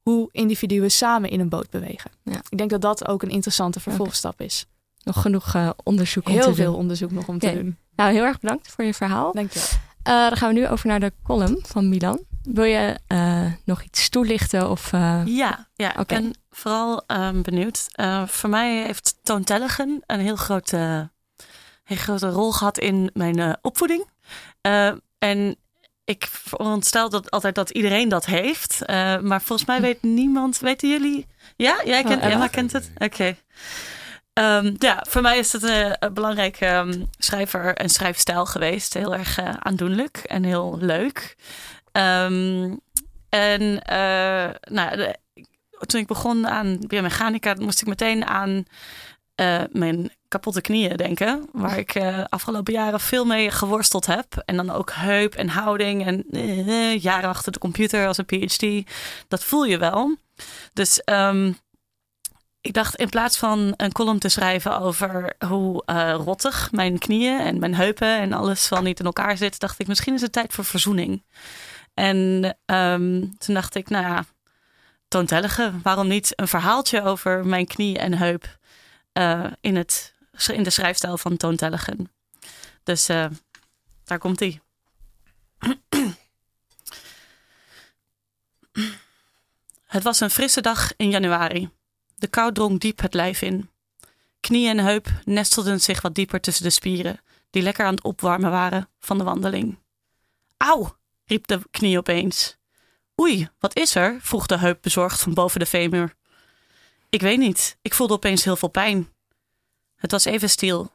hoe 0.02 0.30
individuen 0.32 0.92
samen 0.92 1.30
in 1.30 1.40
een 1.40 1.50
boot 1.50 1.70
bewegen. 1.70 2.12
Ja. 2.24 2.42
Ik 2.50 2.58
denk 2.58 2.70
dat 2.70 2.82
dat 2.82 3.08
ook 3.08 3.24
een 3.24 3.30
interessante 3.30 3.80
vervolgstap 3.80 4.42
is. 4.42 4.66
Nog 5.04 5.22
genoeg 5.22 5.54
eh, 5.56 5.70
onderzoek 5.84 6.28
om 6.28 6.34
Heel 6.34 6.44
te 6.44 6.54
veel 6.56 6.72
doen. 6.72 6.80
onderzoek 6.80 7.12
nog 7.12 7.28
om 7.28 7.40
te 7.40 7.54
doen. 7.54 7.78
Nou, 7.96 8.12
heel 8.14 8.24
erg 8.24 8.40
bedankt 8.40 8.68
voor 8.68 8.84
je 8.84 8.94
verhaal. 8.94 9.32
Dank 9.34 9.52
je 9.52 9.60
wel. 9.60 9.68
Eh, 10.16 10.30
dan 10.30 10.38
gaan 10.38 10.54
we 10.54 10.60
nu 10.60 10.68
over 10.68 10.88
naar 10.88 11.00
de 11.00 11.14
column 11.24 11.60
van 11.62 11.90
Milan. 11.90 12.20
Wil 12.44 12.64
je 12.64 13.00
eh, 13.08 13.46
nog 13.66 13.82
iets 13.84 14.10
toelichten? 14.10 14.70
Of, 14.70 14.94
eh, 14.94 15.22
Ja, 15.26 15.68
ja 15.76 15.90
Oké. 15.90 16.00
ik 16.00 16.08
ben 16.22 16.34
vooral 16.50 17.04
ehm, 17.08 17.42
benieuwd. 17.42 17.88
Eh, 17.92 18.28
voor 18.28 18.50
mij 18.50 18.84
heeft 18.86 19.16
Toon 19.24 19.44
Tellegen 19.44 20.04
een 20.06 20.20
heel 20.20 20.36
grote, 20.36 21.10
heel 21.84 21.98
grote 21.98 22.30
rol 22.30 22.52
gehad 22.52 22.78
in 22.78 23.10
mijn 23.14 23.40
eh, 23.40 23.54
opvoeding. 23.62 24.10
Eh, 24.62 24.92
en 25.18 25.56
ik 26.06 26.28
veronderstel 26.32 27.10
dat 27.10 27.32
altijd 27.32 27.56
dat 27.56 27.70
iedereen 27.70 28.10
dat 28.10 28.26
heeft. 28.26 28.82
Eh, 28.86 29.20
maar 29.20 29.42
volgens 29.42 29.68
mij 29.68 29.82
weet 29.82 30.02
niemand, 30.02 30.60
weten 30.60 30.90
jullie? 30.90 31.28
Ja, 31.56 31.82
jij 31.86 32.04
kent, 32.04 32.16
Oh, 32.18 32.24
Emma? 32.24 32.34
Emma 32.34 32.48
kent 32.48 32.72
het? 32.72 32.92
Oké. 32.98 33.36
Ehm, 34.34 34.76
ja, 34.78 35.06
voor 35.10 35.22
mij 35.22 35.38
is 35.38 35.52
het 35.54 35.64
eh, 35.64 35.92
een 36.00 36.14
belangrijke 36.14 36.66
ehm, 36.66 37.04
schrijver 37.18 37.76
en 37.76 37.90
schrijfstijl 37.90 38.46
geweest. 38.46 38.94
Heel 38.94 39.14
erg 39.16 39.38
eh, 39.38 39.50
aandoenlijk 39.60 40.18
en 40.18 40.44
heel 40.44 40.78
leuk. 40.82 41.36
Ehm, 41.92 42.76
en 43.30 43.82
eh, 43.82 44.50
nou, 44.62 44.96
de- 44.96 45.16
toen 45.86 46.02
ik 46.02 46.08
begon 46.08 46.48
aan 46.48 46.78
biomechanica, 46.88 47.54
moest 47.60 47.82
ik 47.82 47.88
meteen 47.88 48.26
aan 48.26 48.66
eh, 49.36 49.62
mijn 49.72 50.12
kapotte 50.32 50.62
knieën 50.62 50.98
denken. 50.98 51.50
Waar 51.52 51.78
ik 51.78 51.96
eh 51.96 52.24
afgelopen 52.30 52.74
jaren 52.74 53.00
veel 53.00 53.26
mee 53.26 53.52
geworsteld 53.52 54.06
heb. 54.06 54.42
En 54.46 54.56
dan 54.56 54.70
ook 54.70 54.92
heup 54.94 55.36
en 55.36 55.50
houding 55.50 56.06
en 56.06 56.26
eh, 56.32 57.02
jaren 57.02 57.30
achter 57.30 57.52
de 57.52 57.60
computer 57.60 58.08
als 58.08 58.18
een 58.18 58.26
PhD. 58.26 58.92
Dat 59.28 59.44
voel 59.44 59.66
je 59.66 59.78
wel. 59.78 60.18
Dus 60.74 61.04
ehm, 61.04 61.54
ik 62.62 62.74
dacht 62.74 62.96
in 62.96 63.10
plaats 63.10 63.38
van 63.38 63.74
een 63.78 63.92
column 63.92 64.20
te 64.20 64.30
schrijven 64.30 64.80
over 64.80 65.34
hoe 65.48 65.84
eh, 65.86 66.14
rottig 66.26 66.72
mijn 66.72 67.00
knieën 67.00 67.40
en 67.40 67.60
mijn 67.60 67.76
heupen 67.76 68.20
en 68.20 68.34
alles 68.34 68.70
wel 68.70 68.82
niet 68.82 69.00
in 69.00 69.06
elkaar 69.06 69.38
zit, 69.38 69.60
dacht 69.60 69.80
ik 69.80 69.88
misschien 69.88 70.14
is 70.14 70.22
het 70.22 70.32
tijd 70.32 70.54
voor 70.54 70.66
verzoening. 70.66 71.24
En 71.94 72.58
ehm, 72.66 73.26
toen 73.38 73.54
dacht 73.56 73.76
ik, 73.76 73.90
nou 73.90 74.06
ja, 74.06 74.24
toontellige, 75.08 75.72
waarom 75.84 76.08
niet 76.08 76.34
een 76.36 76.48
verhaaltje 76.48 77.04
over 77.04 77.46
mijn 77.46 77.68
knie 77.68 77.98
en 77.98 78.14
heup 78.14 78.60
in, 79.62 79.76
het, 79.76 80.11
in 80.48 80.64
de 80.64 80.70
schrijfstijl 80.70 81.18
van 81.18 81.38
toontelligen. 81.38 82.12
Dus 82.84 83.10
eh, 83.10 83.26
daar 84.04 84.20
komt 84.20 84.42
ie. 84.42 84.62
Het 89.86 90.04
was 90.04 90.20
een 90.20 90.30
frisse 90.30 90.62
dag 90.62 90.94
in 90.96 91.10
januari. 91.10 91.70
De 92.16 92.28
kou 92.28 92.54
drong 92.54 92.80
diep 92.80 93.02
het 93.02 93.14
lijf 93.14 93.42
in. 93.42 93.70
Knie 94.40 94.68
en 94.68 94.80
heup 94.80 95.08
nestelden 95.24 95.82
zich 95.82 96.02
wat 96.02 96.16
dieper 96.16 96.42
tussen 96.42 96.64
de 96.64 96.70
spieren, 96.70 97.20
die 97.50 97.62
lekker 97.62 97.86
aan 97.86 97.94
het 97.94 98.04
opwarmen 98.04 98.52
waren 98.52 98.90
van 99.00 99.18
de 99.18 99.24
wandeling. 99.24 99.80
Auw, 100.58 100.96
riep 101.26 101.48
de 101.48 101.60
knie 101.72 101.98
opeens. 101.98 102.58
Oei, 103.22 103.50
wat 103.60 103.76
is 103.76 103.96
er? 103.96 104.18
vroeg 104.22 104.46
de 104.46 104.58
heup 104.58 104.82
bezorgd 104.82 105.22
van 105.22 105.34
boven 105.34 105.60
de 105.60 105.66
femur. 105.66 106.16
Ik 107.10 107.22
weet 107.22 107.38
niet, 107.38 107.78
ik 107.82 107.94
voelde 107.94 108.14
opeens 108.14 108.44
heel 108.44 108.56
veel 108.56 108.70
pijn. 108.70 109.10
Het 110.02 110.12
was 110.12 110.26
even 110.26 110.50
stil. 110.50 110.92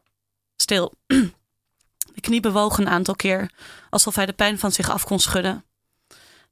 Stil. 0.57 0.93
De 2.15 2.21
knie 2.21 2.41
bewoog 2.41 2.79
een 2.79 2.89
aantal 2.89 3.15
keer, 3.15 3.51
alsof 3.91 4.15
hij 4.15 4.27
de 4.27 4.33
pijn 4.33 4.59
van 4.59 4.73
zich 4.73 4.91
af 4.91 5.05
kon 5.05 5.21
schudden. 5.21 5.65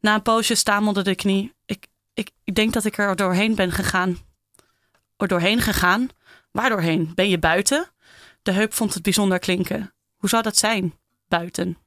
Na 0.00 0.14
een 0.14 0.22
poosje 0.22 0.54
stamelde 0.54 1.02
de 1.02 1.14
knie. 1.14 1.54
Ik, 1.66 1.86
ik, 2.14 2.30
ik 2.44 2.54
denk 2.54 2.72
dat 2.72 2.84
ik 2.84 2.98
er 2.98 3.16
doorheen 3.16 3.54
ben 3.54 3.72
gegaan. 3.72 4.18
Er 5.16 5.28
doorheen 5.28 5.60
gegaan? 5.60 6.08
Waar 6.50 6.68
doorheen? 6.68 7.12
Ben 7.14 7.28
je 7.28 7.38
buiten? 7.38 7.90
De 8.42 8.52
heup 8.52 8.74
vond 8.74 8.94
het 8.94 9.02
bijzonder 9.02 9.38
klinken. 9.38 9.94
Hoe 10.16 10.28
zou 10.28 10.42
dat 10.42 10.56
zijn? 10.56 10.94
Buiten. 11.28 11.78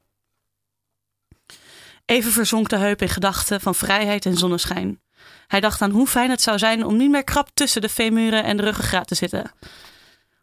Even 2.04 2.32
verzonk 2.32 2.68
de 2.68 2.76
heup 2.76 3.02
in 3.02 3.08
gedachten 3.08 3.60
van 3.60 3.74
vrijheid 3.74 4.26
en 4.26 4.36
zonneschijn. 4.36 5.00
Hij 5.46 5.60
dacht 5.60 5.82
aan 5.82 5.90
hoe 5.90 6.06
fijn 6.06 6.30
het 6.30 6.42
zou 6.42 6.58
zijn 6.58 6.84
om 6.84 6.96
niet 6.96 7.10
meer 7.10 7.24
krap 7.24 7.48
tussen 7.54 7.80
de 7.80 7.88
femuren 7.88 8.44
en 8.44 8.56
de 8.56 8.62
ruggengraat 8.62 9.06
te 9.06 9.14
zitten. 9.14 9.52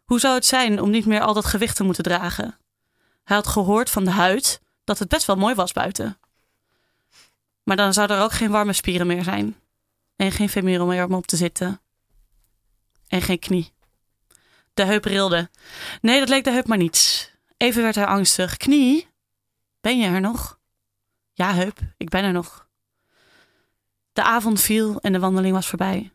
Hoe 0.06 0.20
zou 0.20 0.34
het 0.34 0.46
zijn 0.46 0.80
om 0.80 0.90
niet 0.90 1.06
meer 1.06 1.20
al 1.20 1.34
dat 1.34 1.44
gewicht 1.44 1.76
te 1.76 1.84
moeten 1.84 2.04
dragen? 2.04 2.58
Hij 3.24 3.36
had 3.36 3.46
gehoord 3.46 3.90
van 3.90 4.04
de 4.04 4.10
huid 4.10 4.60
dat 4.84 4.98
het 4.98 5.08
best 5.08 5.26
wel 5.26 5.36
mooi 5.36 5.54
was 5.54 5.72
buiten. 5.72 6.18
Maar 7.62 7.76
dan 7.76 7.92
zou 7.92 8.12
er 8.12 8.22
ook 8.22 8.32
geen 8.32 8.50
warme 8.50 8.72
spieren 8.72 9.06
meer 9.06 9.24
zijn. 9.24 9.56
En 10.16 10.32
geen 10.32 10.48
femuren 10.48 10.86
meer 10.86 11.04
om 11.04 11.14
op 11.14 11.26
te 11.26 11.36
zitten. 11.36 11.80
En 13.08 13.22
geen 13.22 13.38
knie. 13.38 13.72
De 14.74 14.84
heup 14.84 15.04
rilde. 15.04 15.50
Nee, 16.00 16.18
dat 16.18 16.28
leek 16.28 16.44
de 16.44 16.50
heup 16.50 16.66
maar 16.66 16.78
niets. 16.78 17.30
Even 17.56 17.82
werd 17.82 17.94
hij 17.94 18.06
angstig. 18.06 18.56
Knie? 18.56 19.08
Ben 19.80 19.98
je 19.98 20.06
er 20.06 20.20
nog? 20.20 20.58
Ja, 21.32 21.54
heup, 21.54 21.78
ik 21.96 22.08
ben 22.08 22.24
er 22.24 22.32
nog. 22.32 22.68
De 24.12 24.22
avond 24.22 24.60
viel 24.60 25.00
en 25.00 25.12
de 25.12 25.18
wandeling 25.18 25.54
was 25.54 25.66
voorbij. 25.66 26.12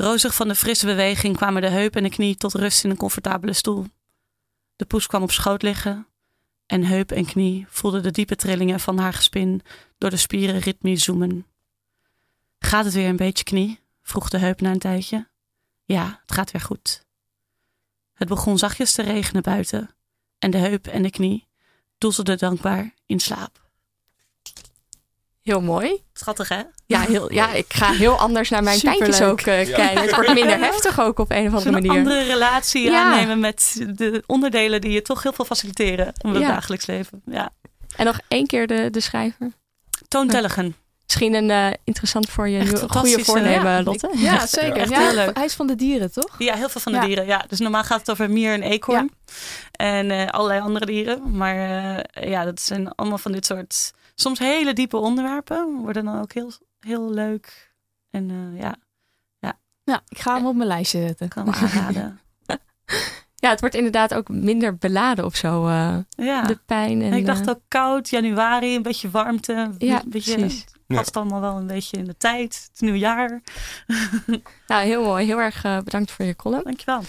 Rozig 0.00 0.34
van 0.34 0.48
de 0.48 0.54
frisse 0.54 0.86
beweging 0.86 1.36
kwamen 1.36 1.62
de 1.62 1.68
heup 1.68 1.96
en 1.96 2.02
de 2.02 2.08
knie 2.08 2.36
tot 2.36 2.54
rust 2.54 2.84
in 2.84 2.90
een 2.90 2.96
comfortabele 2.96 3.52
stoel. 3.52 3.86
De 4.76 4.84
poes 4.84 5.06
kwam 5.06 5.22
op 5.22 5.30
schoot 5.30 5.62
liggen 5.62 6.06
en 6.66 6.84
heup 6.84 7.12
en 7.12 7.26
knie 7.26 7.66
voelden 7.68 8.02
de 8.02 8.10
diepe 8.10 8.36
trillingen 8.36 8.80
van 8.80 8.98
haar 8.98 9.12
gespin 9.12 9.62
door 9.98 10.10
de 10.10 10.16
spieren 10.16 10.58
ritmisch 10.58 11.04
zoomen. 11.04 11.46
Gaat 12.58 12.84
het 12.84 12.94
weer 12.94 13.08
een 13.08 13.16
beetje 13.16 13.44
knie? 13.44 13.80
vroeg 14.02 14.28
de 14.28 14.38
heup 14.38 14.60
na 14.60 14.70
een 14.70 14.78
tijdje. 14.78 15.28
Ja, 15.84 16.20
het 16.22 16.32
gaat 16.32 16.50
weer 16.50 16.62
goed. 16.62 17.04
Het 18.14 18.28
begon 18.28 18.58
zachtjes 18.58 18.92
te 18.92 19.02
regenen 19.02 19.42
buiten 19.42 19.90
en 20.38 20.50
de 20.50 20.58
heup 20.58 20.86
en 20.86 21.02
de 21.02 21.10
knie 21.10 21.48
doezelden 21.98 22.38
dankbaar 22.38 22.94
in 23.06 23.20
slaap. 23.20 23.59
Heel 25.42 25.60
mooi. 25.60 26.02
Schattig, 26.12 26.48
hè? 26.48 26.60
Ja, 26.86 27.00
heel, 27.00 27.32
ja, 27.32 27.52
ik 27.52 27.72
ga 27.74 27.92
heel 27.92 28.16
anders 28.18 28.48
naar 28.50 28.62
mijn 28.62 28.80
tijdjes 28.80 29.22
ook 29.22 29.38
eh, 29.40 29.44
kijken. 29.44 30.00
Het 30.02 30.14
wordt 30.14 30.34
minder 30.34 30.58
heftig 30.58 31.00
ook 31.00 31.18
op 31.18 31.30
een 31.30 31.46
of 31.46 31.54
andere 31.54 31.66
Een 31.66 31.72
manier. 31.72 31.90
andere 31.98 32.22
relatie 32.22 32.90
Ja. 32.90 33.02
aannemen 33.04 33.40
met 33.40 33.84
de 33.96 34.22
onderdelen 34.26 34.80
die 34.80 34.90
je 34.90 35.02
toch 35.02 35.22
heel 35.22 35.32
veel 35.32 35.44
faciliteren 35.44 36.12
om 36.22 36.30
het 36.32 36.42
Ja. 36.42 36.48
dagelijks 36.48 36.86
leven. 36.86 37.22
Ja. 37.26 37.50
En 37.96 38.04
nog 38.04 38.18
één 38.28 38.46
keer 38.46 38.66
de, 38.66 38.88
de 38.90 39.00
schrijver. 39.00 39.52
Toontelligen. 40.08 40.76
Misschien 41.04 41.34
een 41.34 41.50
eh, 41.50 41.66
interessant 41.84 42.28
voor 42.30 42.48
je 42.48 42.58
Echt 42.58 42.68
goede 42.68 42.80
fantastische- 42.80 43.24
voornemen, 43.24 43.72
ja, 43.72 43.82
Lotte. 43.82 44.10
Ja, 44.16 44.46
zeker. 44.46 44.76
echt 44.76 44.90
Ja, 44.90 44.98
heel 45.00 45.14
leuk. 45.14 45.36
Hij 45.36 45.44
is 45.44 45.54
van 45.54 45.66
de 45.66 45.74
dieren, 45.74 46.12
toch? 46.12 46.34
Ja, 46.38 46.54
heel 46.54 46.68
veel 46.68 46.80
van 46.80 46.92
de 46.92 46.98
Ja. 46.98 47.04
dieren. 47.06 47.26
Ja. 47.26 47.44
Dus 47.48 47.58
normaal 47.58 47.84
gaat 47.84 47.98
het 47.98 48.10
over 48.10 48.30
mier 48.30 48.52
en 48.52 48.62
eekhoorn. 48.62 49.10
En 49.72 50.10
eh, 50.10 50.26
allerlei 50.26 50.60
andere 50.60 50.86
dieren. 50.86 51.36
Maar 51.36 51.56
eh, 51.56 52.30
ja, 52.30 52.44
dat 52.44 52.60
zijn 52.60 52.94
allemaal 52.94 53.18
van 53.18 53.32
dit 53.32 53.46
soort 53.46 53.92
soms 54.20 54.38
hele 54.38 54.72
diepe 54.72 54.96
onderwerpen. 54.96 55.76
Worden 55.76 56.04
dan 56.04 56.20
ook 56.20 56.32
heel, 56.32 56.52
heel 56.80 57.10
leuk. 57.10 57.72
En 58.10 58.30
eh, 58.30 58.60
ja, 58.60 58.74
Ja, 59.84 60.02
ik 60.08 60.18
ga 60.18 60.34
hem 60.36 60.46
op 60.46 60.54
mijn 60.54 60.68
lijstje 60.68 61.00
zetten. 61.06 61.26
ik 61.26 61.32
kan 61.32 61.48
hem 61.48 61.54
aanraden. 61.54 62.20
Ja, 63.34 63.50
het 63.50 63.60
wordt 63.60 63.74
inderdaad 63.74 64.14
ook 64.14 64.28
minder 64.28 64.76
beladen 64.76 65.24
of 65.24 65.36
zo. 65.36 65.66
eh, 65.66 65.96
Ja. 66.10 66.42
De 66.42 66.58
pijn. 66.66 67.02
En, 67.02 67.12
En 67.12 67.18
ik 67.18 67.26
dacht 67.26 67.40
eh, 67.46 67.48
ook 67.48 67.60
koud, 67.68 68.08
januari, 68.08 68.74
een 68.76 68.82
beetje 68.82 69.10
warmte. 69.10 69.52
Ja, 69.78 70.02
een 70.02 70.08
beetje, 70.10 70.34
precies. 70.38 70.64
Ja. 70.86 70.96
Past 70.96 71.16
allemaal 71.16 71.40
wel 71.40 71.56
een 71.56 71.66
beetje 71.66 71.96
in 71.96 72.04
de 72.04 72.16
tijd. 72.16 72.68
Het 72.72 72.80
nieuwjaar. 72.80 73.40
Nou, 74.66 74.84
heel 74.84 75.02
mooi. 75.04 75.26
Heel 75.26 75.40
erg 75.40 75.62
bedankt 75.62 76.10
voor 76.10 76.24
je 76.24 76.36
column. 76.36 76.64
Dankjewel. 76.64 77.02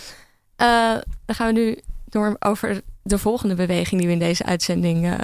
Eh, 0.56 0.96
dan 1.26 1.36
gaan 1.36 1.48
we 1.48 1.60
nu 1.60 1.78
door 2.06 2.36
over 2.40 2.82
de 3.04 3.18
volgende 3.18 3.56
beweging 3.56 4.00
die 4.00 4.08
we 4.10 4.14
in 4.16 4.20
deze 4.20 4.44
uitzending 4.46 5.06
eh, 5.06 5.20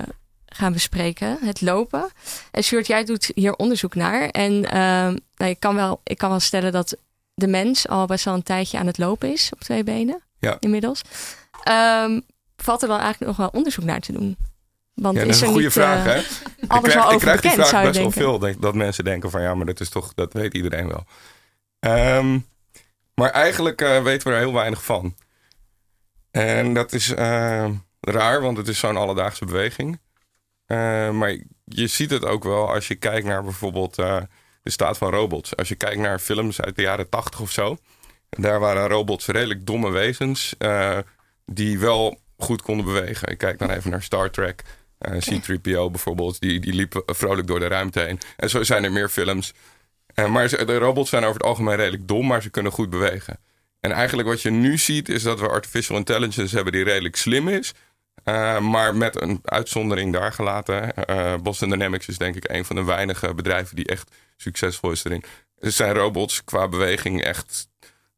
gaan 0.57 0.73
bespreken. 0.73 1.37
Het 1.41 1.61
lopen. 1.61 2.09
En 2.51 2.63
Sjoerd, 2.63 2.87
jij 2.87 3.03
doet 3.03 3.31
hier 3.35 3.53
onderzoek 3.55 3.95
naar. 3.95 4.29
En 4.29 4.65
ehm, 4.71 5.15
nou, 5.37 5.51
ik, 5.51 5.59
kan 5.59 5.75
wel, 5.75 6.01
ik 6.03 6.17
kan 6.17 6.29
wel 6.29 6.39
stellen 6.39 6.71
dat 6.71 6.97
de 7.33 7.47
mens 7.47 7.87
al 7.87 8.05
best 8.05 8.25
wel 8.25 8.33
een 8.33 8.43
tijdje 8.43 8.77
aan 8.77 8.87
het 8.87 8.97
lopen 8.97 9.31
is 9.31 9.49
op 9.53 9.59
twee 9.59 9.83
benen. 9.83 10.21
Ja. 10.39 10.57
Inmiddels. 10.59 11.01
Ehm, 11.63 12.19
valt 12.55 12.81
er 12.81 12.87
dan 12.87 12.99
eigenlijk 12.99 13.27
nog 13.27 13.37
wel 13.37 13.49
onderzoek 13.59 13.83
naar 13.83 13.99
te 13.99 14.11
doen? 14.11 14.37
Want 14.93 15.15
Ja, 15.17 15.21
dat 15.25 15.29
is 15.29 15.37
een 15.41 15.45
er 15.45 15.51
goede 15.51 15.63
niet, 15.65 15.73
vraag, 15.73 15.97
eh, 16.05 16.13
hè? 16.13 16.19
Ik 16.19 16.25
alles 16.71 16.83
krijg, 16.93 17.03
ik 17.11 17.19
die 17.19 17.31
bekend, 17.31 17.53
vraag 17.67 17.83
best 17.83 17.99
wel 17.99 18.11
veel. 18.11 18.39
denk- 18.39 18.61
Dat 18.61 18.75
mensen 18.75 19.03
denken 19.03 19.31
van 19.31 19.41
ja, 19.41 19.55
maar 19.55 19.65
dat 19.65 19.79
is 19.79 19.89
toch, 19.89 20.13
dat 20.13 20.33
weet 20.33 20.53
iedereen 20.53 20.87
wel. 20.87 21.05
Ehm, 21.79 22.39
maar 23.13 23.29
eigenlijk 23.29 23.81
eh, 23.81 24.03
weten 24.03 24.27
we 24.27 24.33
er 24.33 24.39
heel 24.39 24.53
weinig 24.53 24.83
van. 24.83 25.15
En 26.31 26.73
dat 26.73 26.93
is 26.93 27.13
eh, 27.13 27.65
raar, 28.01 28.41
want 28.41 28.57
het 28.57 28.67
is 28.67 28.79
zo'n 28.79 28.97
alledaagse 28.97 29.45
beweging. 29.45 29.99
Eh, 30.67 31.11
maar 31.11 31.37
je 31.65 31.87
ziet 31.87 32.09
het 32.09 32.25
ook 32.25 32.43
wel 32.43 32.73
als 32.73 32.87
je 32.87 32.95
kijkt 32.95 33.25
naar 33.25 33.43
bijvoorbeeld 33.43 33.97
eh, 33.97 34.21
de 34.63 34.69
staat 34.69 34.97
van 34.97 35.11
robots. 35.11 35.55
Als 35.55 35.69
je 35.69 35.75
kijkt 35.75 35.99
naar 35.99 36.19
films 36.19 36.61
uit 36.61 36.75
de 36.75 36.81
jaren 36.81 37.09
tachtig 37.09 37.39
of 37.39 37.51
zo. 37.51 37.77
Daar 38.29 38.59
waren 38.59 38.87
robots 38.87 39.27
redelijk 39.27 39.65
domme 39.65 39.89
wezens 39.89 40.55
eh, 40.57 40.97
die 41.45 41.79
wel 41.79 42.19
goed 42.37 42.61
konden 42.61 42.85
bewegen. 42.85 43.31
Ik 43.31 43.37
kijk 43.37 43.59
dan 43.59 43.69
even 43.69 43.91
naar 43.91 44.03
Star 44.03 44.31
Trek. 44.31 44.63
Eh, 44.97 45.17
C-3PO 45.17 45.91
bijvoorbeeld, 45.91 46.39
die, 46.39 46.59
die 46.59 46.73
liep 46.73 47.03
vrolijk 47.05 47.47
door 47.47 47.59
de 47.59 47.67
ruimte 47.67 47.99
heen. 47.99 48.19
En 48.35 48.49
zo 48.49 48.63
zijn 48.63 48.83
er 48.83 48.91
meer 48.91 49.09
films. 49.09 49.53
Maar 50.29 50.65
de 50.65 50.77
robots 50.77 51.09
zijn 51.09 51.23
over 51.23 51.35
het 51.35 51.43
algemeen 51.43 51.75
redelijk 51.75 52.07
dom, 52.07 52.27
maar 52.27 52.41
ze 52.41 52.49
kunnen 52.49 52.71
goed 52.71 52.89
bewegen. 52.89 53.39
En 53.79 53.91
eigenlijk 53.91 54.27
wat 54.27 54.41
je 54.41 54.49
nu 54.49 54.77
ziet, 54.77 55.09
is 55.09 55.23
dat 55.23 55.39
we 55.39 55.47
artificial 55.47 55.97
intelligence 55.97 56.55
hebben 56.55 56.73
die 56.73 56.83
redelijk 56.83 57.15
slim 57.15 57.47
is. 57.47 57.73
Uh, 58.25 58.59
maar 58.59 58.95
met 58.95 59.21
een 59.21 59.39
uitzondering 59.43 60.13
daar 60.13 60.33
gelaten. 60.33 60.93
Uh, 61.09 61.35
Boston 61.35 61.69
Dynamics 61.69 62.07
is 62.07 62.17
denk 62.17 62.35
ik 62.35 62.49
een 62.49 62.65
van 62.65 62.75
de 62.75 62.83
weinige 62.83 63.33
bedrijven 63.33 63.75
die 63.75 63.85
echt 63.85 64.15
succesvol 64.37 64.91
is 64.91 65.03
erin. 65.03 65.23
Er 65.59 65.71
zijn 65.71 65.93
robots 65.93 66.43
qua 66.43 66.67
beweging 66.67 67.23
echt 67.23 67.69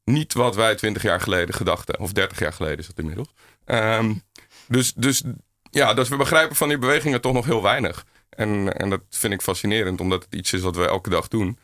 niet 0.03 0.33
wat 0.33 0.55
wij 0.55 0.75
twintig 0.75 1.01
jaar 1.01 1.21
geleden 1.21 1.55
gedachten. 1.55 1.99
Of 1.99 2.11
dertig 2.11 2.39
jaar 2.39 2.53
geleden 2.53 2.77
is 2.77 2.87
dat 2.87 2.99
inmiddels. 2.99 3.33
Um, 3.65 4.23
dus, 4.67 4.93
dus 4.93 5.23
ja, 5.71 5.93
dus 5.93 6.09
we 6.09 6.15
begrijpen 6.15 6.55
van 6.55 6.67
die 6.67 6.77
bewegingen 6.77 7.21
toch 7.21 7.33
nog 7.33 7.45
heel 7.45 7.63
weinig. 7.63 8.05
En, 8.29 8.77
en 8.77 8.89
dat 8.89 9.01
vind 9.09 9.33
ik 9.33 9.41
fascinerend, 9.41 10.01
omdat 10.01 10.23
het 10.23 10.35
iets 10.35 10.53
is 10.53 10.61
wat 10.61 10.75
we 10.75 10.87
elke 10.87 11.09
dag 11.09 11.27
doen. 11.27 11.59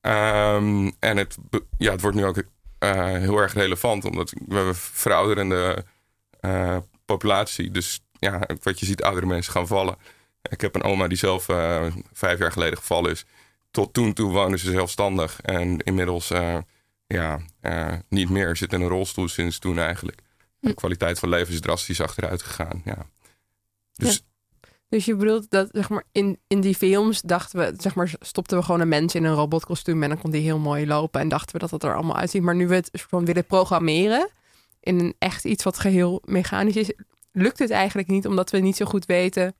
Um, 0.00 0.92
en 0.98 1.16
het, 1.16 1.36
ja, 1.78 1.92
het 1.92 2.00
wordt 2.00 2.16
nu 2.16 2.24
ook 2.24 2.36
uh, 2.36 3.04
heel 3.04 3.38
erg 3.38 3.52
relevant, 3.52 4.04
omdat 4.04 4.32
we 4.46 4.70
verouderende 4.74 5.84
uh, 6.40 6.76
populatie. 7.04 7.70
Dus 7.70 8.00
ja, 8.18 8.48
wat 8.62 8.80
je 8.80 8.86
ziet, 8.86 9.02
oudere 9.02 9.26
mensen 9.26 9.52
gaan 9.52 9.66
vallen. 9.66 9.96
Ik 10.42 10.60
heb 10.60 10.74
een 10.74 10.82
oma 10.82 11.08
die 11.08 11.18
zelf 11.18 11.48
uh, 11.48 11.86
vijf 12.12 12.38
jaar 12.38 12.52
geleden 12.52 12.78
gevallen 12.78 13.10
is. 13.10 13.24
Tot 13.70 13.92
toen 13.92 14.12
toe 14.12 14.32
woonde 14.32 14.58
ze 14.58 14.70
zelfstandig. 14.70 15.40
En 15.40 15.78
inmiddels 15.78 16.32
ja, 17.06 17.40
niet 18.08 18.30
meer. 18.30 18.56
Zit 18.56 18.72
in 18.72 18.80
een 18.80 18.88
rolstoel 18.88 19.28
sinds 19.28 19.58
toen 19.58 19.78
eigenlijk. 19.78 20.22
De 20.60 20.74
kwaliteit 20.74 21.18
van 21.18 21.28
leven 21.28 21.54
is 21.54 21.60
drastisch 21.60 22.00
achteruit 22.00 22.42
gegaan. 22.42 22.82
Ja. 22.84 23.06
Dus, 23.92 24.14
ja. 24.14 24.68
dus 24.88 25.04
je 25.04 25.16
bedoelt 25.16 25.50
dat 25.50 25.68
zeg 25.72 25.88
maar, 25.88 26.04
in, 26.12 26.38
in 26.46 26.60
die 26.60 26.74
films 26.74 27.20
dachten 27.20 27.58
we, 27.58 27.74
zeg 27.78 27.94
maar, 27.94 28.12
stopten 28.20 28.58
we 28.58 28.64
gewoon 28.64 28.80
een 28.80 28.88
mens 28.88 29.14
in 29.14 29.24
een 29.24 29.34
robotkostuum 29.34 30.02
en 30.02 30.08
dan 30.08 30.18
kon 30.18 30.30
die 30.30 30.42
heel 30.42 30.58
mooi 30.58 30.86
lopen 30.86 31.20
en 31.20 31.28
dachten 31.28 31.52
we 31.52 31.58
dat 31.58 31.70
het 31.70 31.82
er 31.82 31.94
allemaal 31.94 32.16
uitziet. 32.16 32.42
Maar 32.42 32.54
nu 32.54 32.68
we 32.68 32.74
het 32.74 32.90
gewoon 32.92 33.24
willen 33.24 33.44
programmeren 33.44 34.28
in 34.84 34.98
een 34.98 35.14
echt 35.18 35.44
iets 35.44 35.64
wat 35.64 35.78
geheel 35.78 36.22
mechanisch 36.24 36.76
is, 36.76 36.92
lukt 37.32 37.58
het 37.58 37.70
eigenlijk 37.70 38.08
niet 38.08 38.26
omdat 38.26 38.50
we 38.50 38.58
niet 38.58 38.76
zo 38.76 38.84
goed 38.84 39.06
weten 39.06 39.54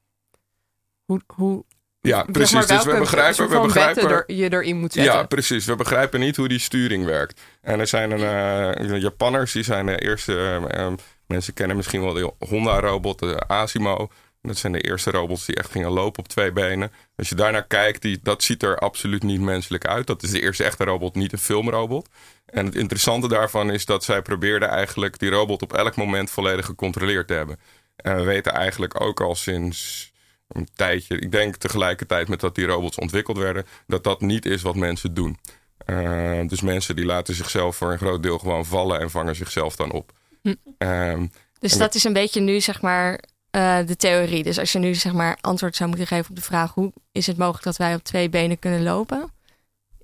hoe, 1.05 1.21
hoe 1.27 1.65
ja, 2.01 2.23
precies. 2.23 2.67
dus 2.67 2.85
we 2.85 2.99
begrijpen, 2.99 3.49
we 3.49 3.61
begrijpen 3.61 4.11
er, 4.11 4.25
je 4.27 4.53
erin 4.53 4.77
moet 4.77 4.93
zetten. 4.93 5.13
Ja, 5.13 5.23
precies. 5.23 5.65
We 5.65 5.77
begrijpen 5.77 6.21
niet 6.21 6.37
hoe 6.37 6.49
die 6.49 6.59
sturing 6.59 7.05
werkt. 7.05 7.41
En 7.61 7.81
er 7.81 7.87
zijn 7.87 8.11
een, 8.11 8.91
uh, 8.91 9.01
Japanners, 9.01 9.53
die 9.53 9.63
zijn 9.63 9.87
de 9.87 9.99
eerste. 9.99 10.63
Uh, 10.77 10.93
mensen 11.27 11.55
kennen 11.55 11.77
misschien 11.77 12.03
wel 12.03 12.13
de 12.13 12.33
Honda-robot, 12.39 13.19
de 13.19 13.49
Asimo. 13.49 14.09
Dat 14.43 14.57
zijn 14.57 14.73
de 14.73 14.81
eerste 14.81 15.11
robots 15.11 15.47
die 15.47 15.57
echt 15.57 15.71
gingen 15.71 15.91
lopen 15.91 16.23
op 16.23 16.29
twee 16.29 16.53
benen. 16.53 16.93
Als 17.17 17.29
je 17.29 17.35
daarnaar 17.35 17.67
kijkt, 17.67 18.03
die, 18.03 18.19
dat 18.23 18.43
ziet 18.43 18.63
er 18.63 18.79
absoluut 18.79 19.23
niet 19.23 19.41
menselijk 19.41 19.87
uit. 19.87 20.07
Dat 20.07 20.23
is 20.23 20.31
de 20.31 20.41
eerste 20.41 20.65
echte 20.65 20.85
robot, 20.85 21.15
niet 21.15 21.33
een 21.33 21.39
filmrobot. 21.39 22.09
En 22.55 22.67
het 22.67 22.75
interessante 22.75 23.29
daarvan 23.29 23.71
is 23.71 23.85
dat 23.85 24.05
zij 24.05 24.23
probeerden 24.23 24.69
eigenlijk 24.69 25.19
die 25.19 25.31
robot 25.31 25.63
op 25.63 25.73
elk 25.73 25.97
moment 25.97 26.31
volledig 26.31 26.67
gecontroleerd 26.67 27.27
te 27.27 27.35
hebben. 27.35 27.59
En 27.97 28.17
we 28.17 28.23
weten 28.23 28.53
eigenlijk 28.53 29.01
ook 29.01 29.21
al 29.21 29.35
sinds 29.35 30.13
een 30.49 30.69
tijdje, 30.75 31.19
ik 31.19 31.33
denk 31.33 31.57
tegelijkertijd 31.57 32.29
met 32.29 32.41
dat 32.41 32.55
die 32.55 32.67
robots 32.67 32.99
ontwikkeld 32.99 33.39
werden, 33.39 33.67
dat 33.87 34.05
dat 34.05 34.21
niet 34.21 34.47
is 34.47 34.63
wat 34.63 34.75
mensen 34.75 35.15
doen. 35.15 35.39
Uh, 35.87 36.41
dus 36.47 36.61
mensen 36.61 36.97
die 36.97 37.05
laten 37.05 37.35
zichzelf 37.35 37.77
voor 37.77 37.93
een 37.93 37.99
groot 37.99 38.23
deel 38.23 38.39
gewoon 38.39 38.67
vallen 38.67 39.01
en 39.01 39.11
vangen 39.11 39.37
zichzelf 39.37 39.77
dan 39.77 39.91
op. 39.91 40.13
Hm. 40.43 40.55
Um, 40.79 41.31
dus 41.59 41.77
dat 41.77 41.95
is 41.95 42.05
een 42.05 42.13
beetje 42.13 42.41
nu 42.41 42.61
zeg 42.61 42.83
maar 42.83 43.21
uh, 43.57 43.79
de 43.87 43.97
theorie. 43.97 44.43
Dus 44.43 44.59
als 44.59 44.73
je 44.73 44.79
nu 44.79 44.95
zeg 44.95 45.13
maar 45.13 45.39
antwoord 45.41 45.77
zou 45.77 45.89
moeten 45.89 46.07
geven 46.07 46.31
op 46.31 46.37
de 46.37 46.43
vraag 46.43 46.75
hoe 46.75 46.93
is 47.13 47.27
het 47.27 47.37
mogelijk 47.37 47.65
dat 47.65 47.77
wij 47.77 47.95
op 47.95 48.03
twee 48.03 48.29
benen 48.29 48.59
kunnen 48.59 48.83
lopen, 48.83 49.33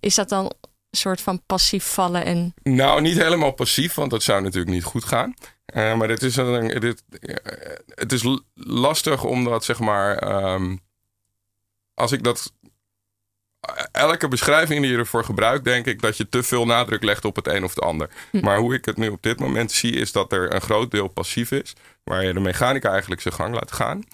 is 0.00 0.14
dat 0.14 0.28
dan 0.28 0.52
soort 0.90 1.20
van 1.20 1.42
passief 1.46 1.84
vallen 1.84 2.24
en. 2.24 2.54
Nou, 2.62 3.00
niet 3.00 3.16
helemaal 3.16 3.52
passief, 3.52 3.94
want 3.94 4.10
dat 4.10 4.22
zou 4.22 4.42
natuurlijk 4.42 4.72
niet 4.72 4.84
goed 4.84 5.04
gaan. 5.04 5.34
Uh, 5.74 5.94
maar 5.96 6.08
het 6.08 6.22
is, 6.22 6.36
een, 6.36 6.80
dit, 6.80 7.02
het 7.94 8.12
is 8.12 8.38
lastig 8.54 9.24
omdat, 9.24 9.64
zeg 9.64 9.78
maar, 9.78 10.32
um, 10.52 10.80
als 11.94 12.12
ik 12.12 12.22
dat. 12.24 12.52
Elke 13.92 14.28
beschrijving 14.28 14.82
die 14.82 14.90
je 14.90 14.96
ervoor 14.96 15.24
gebruikt, 15.24 15.64
denk 15.64 15.86
ik 15.86 16.00
dat 16.00 16.16
je 16.16 16.28
te 16.28 16.42
veel 16.42 16.66
nadruk 16.66 17.02
legt 17.02 17.24
op 17.24 17.36
het 17.36 17.46
een 17.46 17.64
of 17.64 17.74
het 17.74 17.84
ander. 17.84 18.10
Hm. 18.30 18.40
Maar 18.40 18.58
hoe 18.58 18.74
ik 18.74 18.84
het 18.84 18.96
nu 18.96 19.08
op 19.08 19.22
dit 19.22 19.40
moment 19.40 19.72
zie, 19.72 19.92
is 19.92 20.12
dat 20.12 20.32
er 20.32 20.54
een 20.54 20.60
groot 20.60 20.90
deel 20.90 21.08
passief 21.08 21.50
is, 21.50 21.72
waar 22.04 22.24
je 22.24 22.32
de 22.32 22.40
mechanica 22.40 22.90
eigenlijk 22.90 23.20
zijn 23.20 23.34
gang 23.34 23.54
laat 23.54 23.72
gaan. 23.72 24.04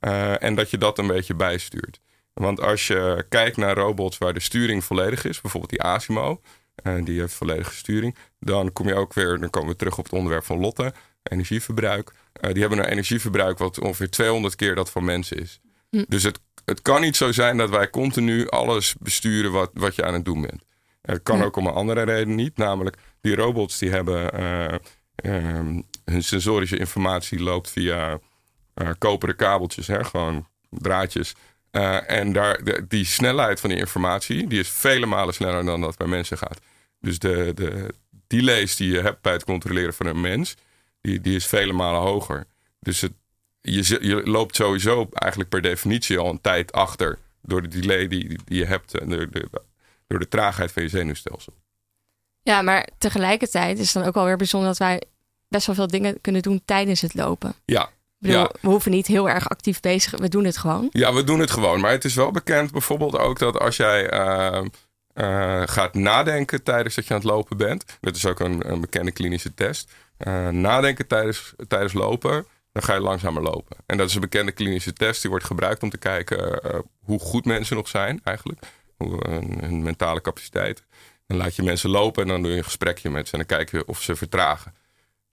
Uh, 0.00 0.42
en 0.42 0.54
dat 0.54 0.70
je 0.70 0.78
dat 0.78 0.98
een 0.98 1.06
beetje 1.06 1.34
bijstuurt. 1.34 2.00
Want 2.34 2.60
als 2.60 2.86
je 2.86 3.24
kijkt 3.28 3.56
naar 3.56 3.76
robots 3.76 4.18
waar 4.18 4.34
de 4.34 4.40
sturing 4.40 4.84
volledig 4.84 5.24
is, 5.24 5.40
bijvoorbeeld 5.40 5.72
die 5.72 5.82
Asimo, 5.82 6.40
uh, 6.82 7.04
die 7.04 7.20
heeft 7.20 7.34
volledige 7.34 7.74
sturing, 7.74 8.16
dan 8.40 8.72
kom 8.72 8.88
je 8.88 8.94
ook 8.94 9.12
weer, 9.14 9.38
dan 9.38 9.50
komen 9.50 9.68
we 9.68 9.76
terug 9.76 9.98
op 9.98 10.04
het 10.04 10.12
onderwerp 10.12 10.44
van 10.44 10.60
Lotte, 10.60 10.92
energieverbruik. 11.22 12.12
Uh, 12.40 12.52
die 12.52 12.60
hebben 12.60 12.78
een 12.78 12.90
energieverbruik 12.90 13.58
wat 13.58 13.80
ongeveer 13.80 14.10
200 14.10 14.56
keer 14.56 14.74
dat 14.74 14.90
van 14.90 15.04
mensen 15.04 15.36
is. 15.36 15.60
Hm. 15.90 16.04
Dus 16.08 16.22
het, 16.22 16.40
het 16.64 16.82
kan 16.82 17.00
niet 17.00 17.16
zo 17.16 17.32
zijn 17.32 17.56
dat 17.56 17.70
wij 17.70 17.90
continu 17.90 18.48
alles 18.48 18.94
besturen 19.00 19.52
wat, 19.52 19.70
wat 19.74 19.94
je 19.94 20.04
aan 20.04 20.14
het 20.14 20.24
doen 20.24 20.40
bent. 20.40 20.64
Het 21.02 21.22
kan 21.22 21.42
ook 21.42 21.56
om 21.56 21.66
een 21.66 21.72
andere 21.72 22.02
reden 22.02 22.34
niet, 22.34 22.56
namelijk 22.56 22.96
die 23.20 23.34
robots 23.34 23.78
die 23.78 23.90
hebben 23.90 24.40
uh, 24.40 25.80
hun 26.04 26.22
sensorische 26.22 26.78
informatie 26.78 27.42
loopt 27.42 27.70
via 27.70 28.18
koperen 28.98 29.36
kabeltjes, 29.36 29.86
hè, 29.86 30.04
gewoon 30.04 30.46
draadjes. 30.70 31.34
Uh, 31.72 32.10
en 32.10 32.32
daar, 32.32 32.64
de, 32.64 32.86
die 32.88 33.04
snelheid 33.04 33.60
van 33.60 33.70
die 33.70 33.78
informatie, 33.78 34.46
die 34.46 34.58
is 34.58 34.68
vele 34.68 35.06
malen 35.06 35.34
sneller 35.34 35.64
dan 35.64 35.80
dat 35.80 35.96
bij 35.96 36.06
mensen 36.06 36.38
gaat. 36.38 36.60
Dus 37.00 37.18
de, 37.18 37.52
de 37.54 37.94
delays 38.26 38.76
die 38.76 38.92
je 38.92 39.00
hebt 39.00 39.22
bij 39.22 39.32
het 39.32 39.44
controleren 39.44 39.94
van 39.94 40.06
een 40.06 40.20
mens, 40.20 40.54
die, 41.00 41.20
die 41.20 41.36
is 41.36 41.46
vele 41.46 41.72
malen 41.72 42.00
hoger. 42.00 42.46
Dus 42.80 43.00
het, 43.00 43.12
je, 43.60 43.98
je 44.00 44.22
loopt 44.24 44.56
sowieso 44.56 45.08
eigenlijk 45.12 45.50
per 45.50 45.62
definitie 45.62 46.18
al 46.18 46.30
een 46.30 46.40
tijd 46.40 46.72
achter 46.72 47.18
door 47.42 47.62
de 47.62 47.68
delay 47.68 48.08
die, 48.08 48.38
die 48.44 48.58
je 48.58 48.64
hebt, 48.64 49.08
door 49.08 49.30
de, 49.30 49.48
door 50.06 50.18
de 50.18 50.28
traagheid 50.28 50.72
van 50.72 50.82
je 50.82 50.88
zenuwstelsel. 50.88 51.54
Ja, 52.42 52.62
maar 52.62 52.88
tegelijkertijd 52.98 53.78
is 53.78 53.84
het 53.84 53.94
dan 53.94 54.04
ook 54.04 54.14
wel 54.14 54.24
weer 54.24 54.36
bijzonder 54.36 54.68
dat 54.68 54.78
wij 54.78 55.02
best 55.48 55.66
wel 55.66 55.74
veel 55.74 55.86
dingen 55.86 56.20
kunnen 56.20 56.42
doen 56.42 56.62
tijdens 56.64 57.00
het 57.00 57.14
lopen. 57.14 57.54
Ja, 57.64 57.90
ja. 58.30 58.50
We 58.60 58.68
hoeven 58.68 58.90
niet 58.90 59.06
heel 59.06 59.28
erg 59.28 59.48
actief 59.48 59.80
bezig. 59.80 60.18
We 60.20 60.28
doen 60.28 60.44
het 60.44 60.56
gewoon. 60.56 60.88
Ja, 60.90 61.12
we 61.12 61.24
doen 61.24 61.40
het 61.40 61.50
gewoon. 61.50 61.80
Maar 61.80 61.90
het 61.90 62.04
is 62.04 62.14
wel 62.14 62.30
bekend 62.30 62.72
bijvoorbeeld 62.72 63.18
ook 63.18 63.38
dat 63.38 63.58
als 63.58 63.76
jij 63.76 64.12
uh, 64.12 64.64
uh, 65.14 65.62
gaat 65.64 65.94
nadenken 65.94 66.62
tijdens 66.62 66.94
dat 66.94 67.06
je 67.06 67.14
aan 67.14 67.20
het 67.20 67.28
lopen 67.28 67.56
bent. 67.56 67.84
Dat 68.00 68.16
is 68.16 68.26
ook 68.26 68.40
een, 68.40 68.70
een 68.70 68.80
bekende 68.80 69.12
klinische 69.12 69.54
test. 69.54 69.92
Uh, 70.18 70.48
nadenken 70.48 71.06
tijdens, 71.06 71.54
tijdens 71.68 71.92
lopen, 71.92 72.46
dan 72.72 72.82
ga 72.82 72.94
je 72.94 73.00
langzamer 73.00 73.42
lopen. 73.42 73.76
En 73.86 73.96
dat 73.96 74.08
is 74.08 74.14
een 74.14 74.20
bekende 74.20 74.52
klinische 74.52 74.92
test. 74.92 75.20
Die 75.20 75.30
wordt 75.30 75.46
gebruikt 75.46 75.82
om 75.82 75.90
te 75.90 75.98
kijken 75.98 76.60
hoe 77.04 77.18
goed 77.18 77.44
mensen 77.44 77.76
nog 77.76 77.88
zijn 77.88 78.20
eigenlijk. 78.24 78.62
Hoe, 78.96 79.28
hun 79.60 79.82
mentale 79.82 80.20
capaciteit. 80.20 80.84
Dan 81.26 81.36
laat 81.36 81.56
je 81.56 81.62
mensen 81.62 81.90
lopen 81.90 82.22
en 82.22 82.28
dan 82.28 82.42
doe 82.42 82.50
je 82.50 82.56
een 82.56 82.64
gesprekje 82.64 83.10
met 83.10 83.28
ze. 83.28 83.32
En 83.32 83.38
dan 83.38 83.58
kijk 83.58 83.70
je 83.70 83.86
of 83.86 84.02
ze 84.02 84.16
vertragen. 84.16 84.74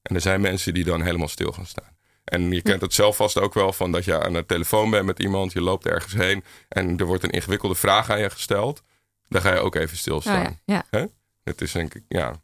En 0.02 0.15
er 0.15 0.21
zijn 0.21 0.41
mensen 0.41 0.73
die 0.73 0.84
dan 0.84 1.02
helemaal 1.02 1.28
stil 1.28 1.52
gaan 1.52 1.65
staan. 1.65 1.97
En 2.29 2.51
je 2.51 2.61
kent 2.61 2.81
het 2.81 2.93
zelf 2.93 3.15
vast 3.15 3.37
ook 3.37 3.53
wel 3.53 3.73
van 3.73 3.91
dat 3.91 4.05
je 4.05 4.23
aan 4.23 4.33
de 4.33 4.45
telefoon 4.45 4.89
bent 4.89 5.05
met 5.05 5.19
iemand, 5.19 5.51
je 5.51 5.61
loopt 5.61 5.85
ergens 5.85 6.13
heen 6.13 6.43
en 6.67 6.97
er 6.97 7.05
wordt 7.05 7.23
een 7.23 7.29
ingewikkelde 7.29 7.75
vraag 7.75 8.09
aan 8.09 8.19
je 8.19 8.29
gesteld. 8.29 8.83
Dan 9.27 9.41
ga 9.41 9.53
je 9.53 9.59
ook 9.59 9.75
even 9.75 9.97
stilstaan. 9.97 10.45
Oh 10.45 10.51
ja, 10.65 10.83
ja. 10.91 11.07
Het 11.43 11.61
is 11.61 11.71
denk 11.71 11.93
ik, 11.93 12.03
ja. 12.07 12.41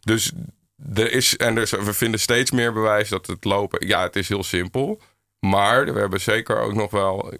Dus 0.00 0.32
er 0.94 1.12
is, 1.12 1.36
en 1.36 1.56
er 1.56 1.84
we 1.84 1.92
vinden 1.92 2.20
steeds 2.20 2.50
meer 2.50 2.72
bewijs 2.72 3.08
dat 3.08 3.26
het 3.26 3.44
lopen, 3.44 3.86
ja, 3.86 4.02
het 4.02 4.16
is 4.16 4.28
heel 4.28 4.44
simpel. 4.44 5.00
Maar 5.40 5.92
we 5.92 6.00
hebben 6.00 6.20
zeker 6.20 6.60
ook 6.60 6.74
nog 6.74 6.90
wel 6.90 7.32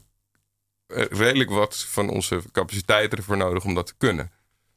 eh, 0.86 1.04
redelijk 1.10 1.50
wat 1.50 1.86
van 1.88 2.08
onze 2.08 2.42
capaciteiten 2.52 3.18
ervoor 3.18 3.36
nodig 3.36 3.64
om 3.64 3.74
dat 3.74 3.86
te 3.86 3.94
kunnen. 3.98 4.30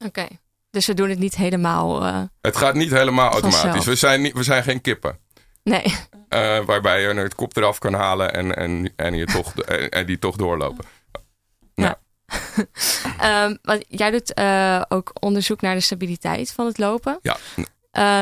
Oké. 0.06 0.28
Dus 0.70 0.86
we 0.86 0.93
doen 0.93 1.10
het 1.10 1.20
niet 1.20 1.36
helemaal. 1.36 2.06
Uh, 2.06 2.22
het 2.41 2.58
gaat 2.58 2.76
niet 2.76 2.91
helemaal 2.91 3.32
automatisch. 3.32 3.86
We 3.86 3.96
zijn, 3.96 4.22
niet, 4.22 4.34
we 4.34 4.43
zijn 4.43 4.64
geen 4.64 4.82
kippen. 4.82 5.20
Nee. 5.64 5.96
Uh, 6.34 6.66
waarbij 6.66 7.02
je 7.02 7.08
het 7.08 7.36
kop 7.36 7.58
eraf 7.58 7.80
kan 7.80 7.94
halen 7.94 8.34
en, 8.34 8.56
en, 8.56 8.94
en, 8.96 9.14
je 9.14 9.26
toch, 9.26 9.56
en, 9.56 10.06
die 10.06 10.20
toch 10.20 10.36
doorlopen. 10.36 10.86
Ja. 11.74 12.00
um, 13.46 13.58
want 13.72 13.84
jij 13.88 14.12
doet 14.12 14.40
uh, 14.40 14.82
ook 14.90 15.12
onderzoek 15.20 15.62
naar 15.62 15.76
de 15.76 15.82
stabiliteit 15.82 16.52
van 16.52 16.66
het 16.66 16.78
lopen. 16.78 17.20
Ja. 17.22 17.38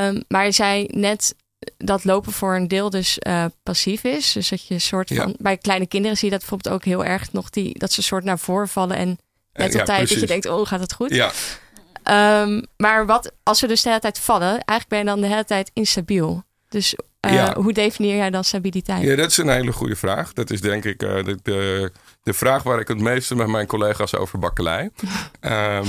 Um, 0.07 0.23
maar 0.27 0.45
je 0.45 0.51
zei 0.51 0.87
net 0.91 1.35
dat 1.77 2.03
lopen 2.03 2.31
voor 2.31 2.55
een 2.55 2.67
deel 2.67 2.89
dus 2.89 3.17
uh, 3.27 3.45
passief 3.63 4.03
is. 4.03 4.31
Dus 4.31 4.49
dat 4.49 4.67
je 4.67 4.79
soort 4.79 5.07
van... 5.07 5.27
Ja. 5.27 5.35
Bij 5.37 5.57
kleine 5.57 5.87
kinderen 5.87 6.17
zie 6.17 6.25
je 6.25 6.31
dat 6.31 6.39
bijvoorbeeld 6.39 6.75
ook 6.75 6.85
heel 6.85 7.05
erg 7.05 7.31
nog... 7.31 7.49
Die, 7.49 7.79
dat 7.79 7.91
ze 7.91 8.01
soort 8.01 8.23
naar 8.23 8.39
voren 8.39 8.67
vallen 8.67 8.97
en 8.97 9.19
de 9.51 9.63
ja, 9.63 9.69
tijd 9.69 9.85
precies. 9.85 10.09
dat 10.09 10.19
je 10.19 10.27
denkt... 10.27 10.45
oh, 10.45 10.67
gaat 10.67 10.79
het 10.79 10.93
goed? 10.93 11.09
Ja. 11.09 11.31
Um, 12.41 12.65
maar 12.77 13.05
wat 13.05 13.31
als 13.43 13.61
we 13.61 13.67
dus 13.67 13.81
de 13.81 13.89
hele 13.89 14.01
tijd 14.01 14.19
vallen... 14.19 14.49
eigenlijk 14.49 14.87
ben 14.87 14.99
je 14.99 15.05
dan 15.05 15.21
de 15.21 15.27
hele 15.27 15.45
tijd 15.45 15.71
instabiel. 15.73 16.43
Dus 16.69 16.95
uh, 17.27 17.33
ja. 17.33 17.55
Hoe 17.55 17.73
definieer 17.73 18.15
jij 18.15 18.29
dan 18.29 18.43
stabiliteit? 18.43 19.03
Ja, 19.03 19.15
dat 19.15 19.31
is 19.31 19.37
een 19.37 19.49
hele 19.49 19.71
goede 19.71 19.95
vraag. 19.95 20.33
Dat 20.33 20.49
is 20.49 20.61
denk 20.61 20.85
ik 20.85 21.03
uh, 21.03 21.23
de, 21.23 21.37
de, 21.43 21.91
de, 22.23 22.33
vraag 22.33 22.63
waar 22.63 22.79
ik 22.79 22.87
het 22.87 22.99
meeste 22.99 23.35
met 23.35 23.47
mijn 23.47 23.67
collega's 23.67 24.15
over 24.15 24.39
bakkelei. 24.39 24.89
um, 25.41 25.85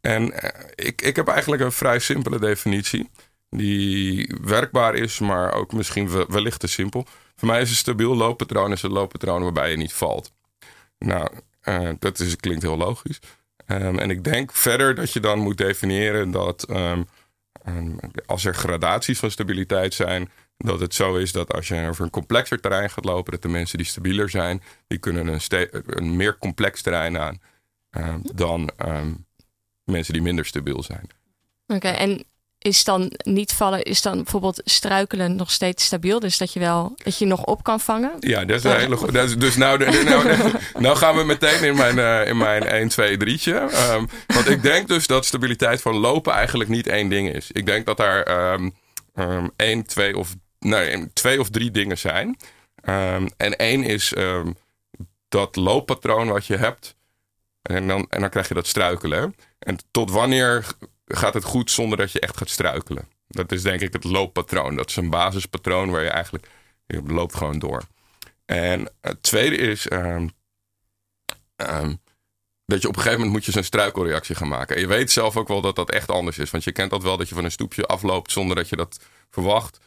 en 0.00 0.22
uh, 0.22 0.50
ik, 0.74 1.02
ik 1.02 1.16
heb 1.16 1.28
eigenlijk 1.28 1.62
een 1.62 1.72
vrij 1.72 1.98
simpele 1.98 2.38
definitie. 2.38 3.10
die 3.50 4.34
werkbaar 4.42 4.94
is, 4.94 5.18
maar 5.18 5.52
ook 5.52 5.72
misschien 5.72 6.08
we- 6.10 6.26
wellicht 6.28 6.60
te 6.60 6.66
simpel. 6.66 7.06
Voor 7.36 7.48
mij 7.48 7.60
is 7.60 7.70
een 7.70 7.76
stabiel 7.76 8.16
looppatroon 8.16 8.72
is 8.72 8.82
een 8.82 8.92
looppatroon 8.92 9.42
waarbij 9.42 9.70
je 9.70 9.76
niet 9.76 9.92
valt. 9.92 10.32
Nou, 10.98 11.28
eh, 11.60 11.90
dat 11.98 12.18
is, 12.18 12.36
klinkt 12.36 12.62
heel 12.62 12.76
logisch. 12.76 13.20
Ehm, 13.66 13.98
en 13.98 14.10
ik 14.10 14.24
denk 14.24 14.52
verder 14.52 14.94
dat 14.94 15.12
je 15.12 15.20
dan 15.20 15.38
moet 15.38 15.56
definiëren 15.56 16.30
dat 16.30 16.62
ehm, 16.62 17.02
ehm, 17.64 17.90
als 18.26 18.44
er 18.44 18.54
gradaties 18.54 19.18
van 19.18 19.30
stabiliteit 19.30 19.94
zijn, 19.94 20.30
dat 20.56 20.80
het 20.80 20.94
zo 20.94 21.16
is 21.16 21.32
dat 21.32 21.52
als 21.52 21.68
je 21.68 21.86
over 21.88 22.04
een 22.04 22.10
complexer 22.10 22.60
terrein 22.60 22.90
gaat 22.90 23.04
lopen, 23.04 23.32
dat 23.32 23.42
de 23.42 23.48
mensen 23.48 23.78
die 23.78 23.86
stabieler 23.86 24.30
zijn, 24.30 24.62
die 24.86 24.98
kunnen 24.98 25.26
een, 25.26 25.68
een 25.86 26.16
meer 26.16 26.38
complex 26.38 26.82
terrein 26.82 27.18
aan 27.18 27.40
ehm, 27.90 28.18
dan 28.34 28.70
ehm, 28.76 29.12
mensen 29.84 30.12
die 30.12 30.22
minder 30.22 30.44
stabiel 30.44 30.82
zijn. 30.82 31.06
Oké, 31.66 31.88
en 31.88 32.24
is 32.58 32.84
dan 32.84 33.12
niet 33.22 33.52
vallen, 33.52 33.82
is 33.82 34.02
dan 34.02 34.14
bijvoorbeeld 34.16 34.60
struikelen 34.64 35.36
nog 35.36 35.50
steeds 35.50 35.84
stabiel? 35.84 36.20
Dus 36.20 36.38
dat 36.38 36.52
je 36.52 36.60
wel, 36.60 36.92
dat 36.96 37.18
je 37.18 37.26
nog 37.26 37.44
op 37.44 37.62
kan 37.62 37.80
vangen? 37.80 38.12
Ja, 38.20 38.44
dat 38.44 38.56
is 38.56 38.64
een 38.64 38.76
hele 38.78 38.96
goede. 38.96 39.12
dat 39.12 39.28
is- 39.28 39.36
Dus 39.38 39.56
nou, 39.56 39.78
nou, 39.78 40.04
nou, 40.04 40.52
nou 40.78 40.96
gaan 40.96 41.16
we 41.16 41.24
meteen 41.24 41.62
in 41.64 41.76
mijn, 41.76 41.98
eh, 41.98 42.28
in 42.28 42.36
mijn 42.36 42.62
1, 42.74 42.88
2, 42.88 43.16
3'tje. 43.16 43.52
Ehm, 43.70 44.06
want 44.26 44.48
ik 44.48 44.62
denk 44.62 44.88
dus 44.88 45.06
dat 45.06 45.24
stabiliteit 45.26 45.80
van 45.82 45.94
lopen 45.96 46.32
eigenlijk 46.32 46.70
niet 46.70 46.86
één 46.86 47.08
ding 47.08 47.32
is. 47.34 47.50
Ik 47.52 47.66
denk 47.66 47.86
dat 47.86 47.96
daar 47.96 48.22
ehm, 48.22 48.70
één, 49.56 49.86
twee 49.86 50.16
of, 50.18 50.34
nee, 50.64 51.12
twee 51.12 51.40
of 51.40 51.50
drie 51.50 51.70
dingen 51.70 51.98
zijn. 51.98 52.36
Ehm, 52.74 53.28
en 53.36 53.56
één 53.56 53.82
is 53.82 54.12
ehm, 54.12 54.52
dat 55.28 55.56
looppatroon 55.56 56.28
wat 56.28 56.46
je 56.46 56.56
hebt. 56.56 56.96
En 57.62 57.86
dan, 57.86 58.06
en 58.08 58.20
dan 58.20 58.30
krijg 58.30 58.48
je 58.48 58.54
dat 58.54 58.66
struikelen. 58.66 59.34
En 59.58 59.78
tot 59.90 60.10
wanneer 60.10 60.66
gaat 61.06 61.34
het 61.34 61.44
goed 61.44 61.70
zonder 61.70 61.98
dat 61.98 62.12
je 62.12 62.20
echt 62.20 62.36
gaat 62.36 62.50
struikelen? 62.50 63.08
Dat 63.28 63.52
is 63.52 63.62
denk 63.62 63.80
ik 63.80 63.92
het 63.92 64.04
looppatroon. 64.04 64.76
Dat 64.76 64.88
is 64.88 64.96
een 64.96 65.10
basispatroon 65.10 65.90
waar 65.90 66.02
je 66.02 66.08
eigenlijk 66.08 66.48
je 66.86 67.02
loopt 67.02 67.34
gewoon 67.34 67.58
door. 67.58 67.82
En 68.44 68.90
het 69.00 69.22
tweede 69.22 69.56
is 69.56 69.88
ehm, 69.88 70.28
dat 72.66 72.82
je 72.82 72.88
op 72.88 72.96
een 72.96 73.02
gegeven 73.02 73.18
moment 73.18 73.30
moet 73.32 73.44
je 73.44 73.52
zo'n 73.52 73.62
struikelreactie 73.62 74.34
gaan 74.34 74.48
maken. 74.48 74.76
En 74.76 74.82
je 74.82 74.88
weet 74.88 75.10
zelf 75.10 75.36
ook 75.36 75.48
wel 75.48 75.60
dat 75.60 75.76
dat 75.76 75.90
echt 75.90 76.10
anders 76.10 76.38
is. 76.38 76.50
Want 76.50 76.64
je 76.64 76.72
kent 76.72 76.90
dat 76.90 77.02
wel 77.02 77.16
dat 77.16 77.28
je 77.28 77.34
van 77.34 77.44
een 77.44 77.50
stoepje 77.50 77.86
afloopt 77.86 78.32
zonder 78.32 78.56
dat 78.56 78.68
je 78.68 78.76
dat 78.76 79.00
verwacht. 79.30 79.78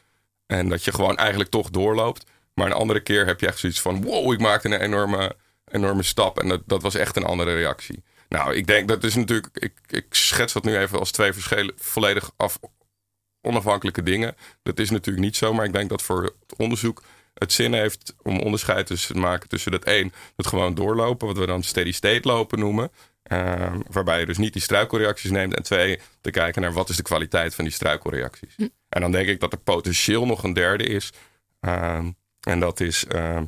En 0.47 0.69
dat 0.69 0.83
je 0.83 0.93
gewoon 0.93 1.17
eigenlijk 1.17 1.49
toch 1.49 1.69
doorloopt. 1.69 2.25
Maar 2.53 2.65
een 2.65 2.73
andere 2.73 2.99
keer 2.99 3.25
heb 3.25 3.39
je 3.39 3.47
echt 3.47 3.59
zoiets 3.59 3.81
van... 3.81 4.03
wow, 4.03 4.33
ik 4.33 4.39
maakte 4.39 4.67
een 4.67 4.81
enorme, 4.81 5.35
enorme 5.65 6.03
stap. 6.03 6.39
En 6.39 6.47
dat, 6.47 6.61
dat 6.65 6.81
was 6.81 6.95
echt 6.95 7.15
een 7.15 7.25
andere 7.25 7.55
reactie. 7.55 8.03
Nou, 8.29 8.55
ik 8.55 8.67
denk 8.67 8.87
dat 8.87 9.03
is 9.03 9.15
natuurlijk... 9.15 9.47
Ik, 9.53 9.73
ik 9.87 10.05
schets 10.09 10.53
dat 10.53 10.63
nu 10.63 10.77
even 10.77 10.99
als 10.99 11.11
twee 11.11 11.33
verschillen, 11.33 11.73
volledig 11.77 12.31
af, 12.37 12.59
onafhankelijke 13.41 14.03
dingen. 14.03 14.35
Dat 14.63 14.79
is 14.79 14.89
natuurlijk 14.89 15.25
niet 15.25 15.35
zo. 15.35 15.53
Maar 15.53 15.65
ik 15.65 15.73
denk 15.73 15.89
dat 15.89 16.01
voor 16.01 16.23
het 16.23 16.57
onderzoek 16.57 17.03
het 17.33 17.53
zin 17.53 17.73
heeft 17.73 18.15
om 18.21 18.39
onderscheid 18.39 18.87
te 18.87 19.17
maken 19.17 19.49
tussen 19.49 19.71
dat 19.71 19.83
één, 19.83 20.13
het 20.35 20.47
gewoon 20.47 20.73
doorlopen, 20.73 21.27
wat 21.27 21.37
we 21.37 21.45
dan 21.45 21.63
steady 21.63 21.91
state 21.91 22.27
lopen 22.27 22.59
noemen. 22.59 22.91
Ehm, 23.23 23.79
waarbij 23.91 24.19
je 24.19 24.25
dus 24.25 24.37
niet 24.37 24.53
die 24.53 24.61
struikelreacties 24.61 25.31
neemt. 25.31 25.55
En 25.55 25.63
twee, 25.63 25.99
te 26.21 26.31
kijken 26.31 26.61
naar 26.61 26.73
wat 26.73 26.89
is 26.89 26.95
de 26.95 27.03
kwaliteit 27.03 27.55
van 27.55 27.63
die 27.63 27.73
struikelreacties. 27.73 28.55
En 28.89 29.01
dan 29.01 29.11
denk 29.11 29.27
ik 29.27 29.39
dat 29.39 29.51
er 29.51 29.59
potentieel 29.59 30.25
nog 30.25 30.43
een 30.43 30.53
derde 30.53 30.83
is. 30.83 31.11
Ehm, 31.59 32.11
en 32.39 32.59
dat 32.59 32.79
is 32.79 33.05
ehm, 33.05 33.45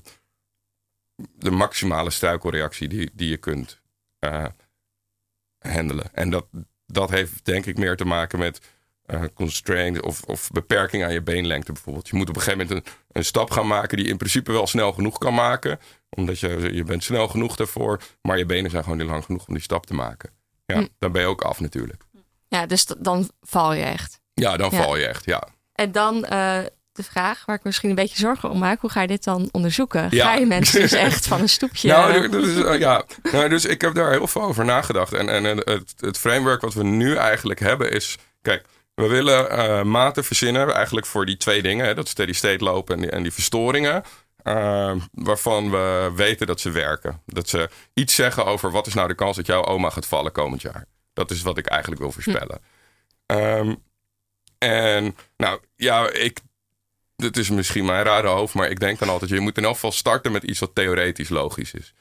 de 1.36 1.52
maximale 1.52 2.10
struikelreactie 2.10 2.88
die, 2.88 3.10
die 3.14 3.30
je 3.30 3.38
kunt 3.38 3.82
eh, 4.20 4.46
handelen. 5.60 6.14
En 6.14 6.30
dat, 6.30 6.46
dat 6.86 7.10
heeft 7.10 7.46
denk 7.46 7.66
ik 7.66 7.78
meer 7.78 7.96
te 7.96 8.06
maken 8.06 8.40
met 8.40 8.62
eh 9.06 9.24
constraint 9.34 10.02
of, 10.02 10.24
of 10.24 10.50
beperking 10.52 11.04
aan 11.04 11.14
je 11.14 11.22
beenlengte 11.22 11.72
bijvoorbeeld. 11.72 12.08
Je 12.10 12.16
moet 12.16 12.30
op 12.30 12.36
een 12.36 12.42
gegeven 12.42 12.68
moment 12.68 12.88
een, 12.88 12.94
een 13.12 13.26
stap 13.26 13.52
gaan 13.52 13.68
maken 13.68 13.96
die 13.98 14.06
je 14.06 14.12
in 14.12 14.18
principe 14.18 14.52
wel 14.52 14.68
snel 14.68 14.92
genoeg 14.94 15.18
kan 15.18 15.34
maken. 15.34 15.80
Omdat 16.10 16.40
je, 16.40 16.70
je 16.74 16.84
bent 16.84 17.04
snel 17.04 17.28
genoeg 17.28 17.56
daarvoor, 17.56 18.02
maar 18.22 18.38
je 18.38 18.46
benen 18.46 18.72
zijn 18.72 18.84
gewoon 18.84 18.98
niet 18.98 19.08
lang 19.08 19.24
genoeg 19.26 19.48
om 19.48 19.54
die 19.54 19.64
stap 19.64 19.86
te 19.86 19.94
maken. 19.94 20.30
Ja, 20.66 20.76
Hm. 20.80 20.88
dan 21.00 21.12
ben 21.12 21.22
je 21.22 21.28
ook 21.28 21.42
af 21.42 21.60
natuurlijk. 21.60 22.04
Ja, 22.48 22.66
dus 22.66 22.86
dan 22.86 23.30
val 23.42 23.74
je 23.74 23.84
echt. 23.84 24.19
Ja, 24.40 24.58
dan 24.58 24.70
Ja. 24.72 24.82
val 24.84 24.98
je 24.98 25.06
echt, 25.08 25.26
ja. 25.26 25.44
En 25.74 25.92
dan 25.92 26.26
eh, 26.26 26.58
de 26.92 27.04
vraag 27.04 27.46
waar 27.46 27.56
ik 27.56 27.64
misschien 27.64 27.90
een 27.90 27.96
beetje 27.96 28.18
zorgen 28.18 28.50
om 28.50 28.60
maak. 28.60 28.82
Hoe 28.82 28.90
ga 28.90 29.02
je 29.02 29.08
dit 29.08 29.24
dan 29.24 29.50
onderzoeken? 29.52 30.08
Ja. 30.10 30.26
Ga 30.26 30.36
je 30.36 30.46
mensen 30.46 30.82
dus 30.82 30.92
echt 30.92 31.28
van 31.28 31.42
een 31.42 31.50
stoepje... 31.50 31.88
Nou, 31.88 32.30
eh, 32.66 32.80
ja. 32.80 33.04
nou, 33.32 33.50
dus 33.50 33.66
ik 33.66 33.82
heb 33.82 33.94
daar 33.94 34.12
heel 34.12 34.28
veel 34.28 34.42
over 34.42 34.66
nagedacht. 34.66 35.14
En, 35.14 35.30
en 35.30 35.44
het, 35.46 35.94
het 36.00 36.18
framework 36.18 36.62
wat 36.62 36.74
we 36.74 36.84
nu 36.84 37.16
eigenlijk 37.16 37.60
hebben 37.60 37.92
is... 37.92 38.18
Kijk, 38.42 38.66
we 38.96 39.08
willen 39.08 39.50
eh, 39.50 39.84
maten 39.84 40.24
verzinnen 40.24 40.74
eigenlijk 40.74 41.06
voor 41.06 41.26
die 41.26 41.38
twee 41.38 41.62
dingen. 41.62 41.86
Hè, 41.86 41.94
dat 41.94 42.08
steady 42.08 42.34
state 42.34 42.64
lopen 42.64 42.96
en 42.96 43.02
die, 43.02 43.12
en 43.12 43.24
die 43.24 43.34
verstoringen. 43.34 44.04
eh, 44.44 44.92
waarvan 45.12 45.72
we 45.72 46.12
weten 46.16 46.48
dat 46.48 46.60
ze 46.60 46.72
werken. 46.72 47.22
Dat 47.26 47.50
ze 47.50 47.70
iets 47.94 48.16
zeggen 48.16 48.46
over 48.46 48.72
wat 48.72 48.88
is 48.88 48.94
nou 48.94 49.08
de 49.08 49.16
kans 49.16 49.36
dat 49.36 49.46
jouw 49.46 49.66
oma 49.66 49.90
gaat 49.90 50.06
vallen 50.06 50.32
komend 50.32 50.62
jaar. 50.62 50.86
Dat 51.14 51.32
is 51.32 51.42
wat 51.42 51.58
ik 51.58 51.66
eigenlijk 51.66 52.02
wil 52.02 52.12
voorspellen. 52.12 52.60
Ehm, 53.26 53.76
en 54.60 55.16
nou 55.38 55.60
ja, 55.76 56.12
ik 56.12 56.40
dit 57.16 57.38
is 57.38 57.50
misschien 57.50 57.86
mijn 57.86 58.04
rare 58.04 58.28
hoofd, 58.28 58.54
maar 58.54 58.70
ik 58.70 58.80
denk 58.80 59.00
dan 59.00 59.10
altijd: 59.10 59.32
je 59.32 59.40
moet 59.40 59.58
in 59.58 59.64
elk 59.64 59.74
geval 59.74 59.92
starten 59.92 60.32
met 60.32 60.44
iets 60.44 60.60
wat 60.60 60.76
theoretisch 60.76 61.30
logisch 61.30 61.74
is. 61.74 61.94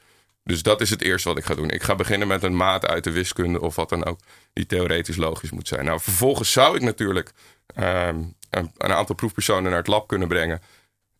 Dus 0.43 0.63
dat 0.63 0.81
is 0.81 0.89
het 0.89 1.01
eerste 1.01 1.27
wat 1.27 1.37
ik 1.37 1.45
ga 1.45 1.55
doen. 1.55 1.69
Ik 1.69 1.83
ga 1.83 1.95
beginnen 1.95 2.27
met 2.27 2.43
een 2.43 2.55
maat 2.55 2.87
uit 2.87 3.03
de 3.03 3.11
wiskunde 3.11 3.61
of 3.61 3.75
wat 3.75 3.89
dan 3.89 4.05
ook, 4.05 4.19
die 4.53 4.65
theoretisch 4.65 5.15
logisch 5.15 5.51
moet 5.51 5.67
zijn. 5.67 5.85
Nou, 5.85 5.99
vervolgens 5.99 6.51
zou 6.51 6.75
ik 6.75 6.81
natuurlijk 6.81 7.31
ehm, 7.75 8.23
een, 8.49 8.71
aantal 8.77 9.15
proefpersonen 9.15 9.69
naar 9.69 9.79
het 9.79 9.87
lab 9.87 10.07
kunnen 10.07 10.27
brengen. 10.27 10.61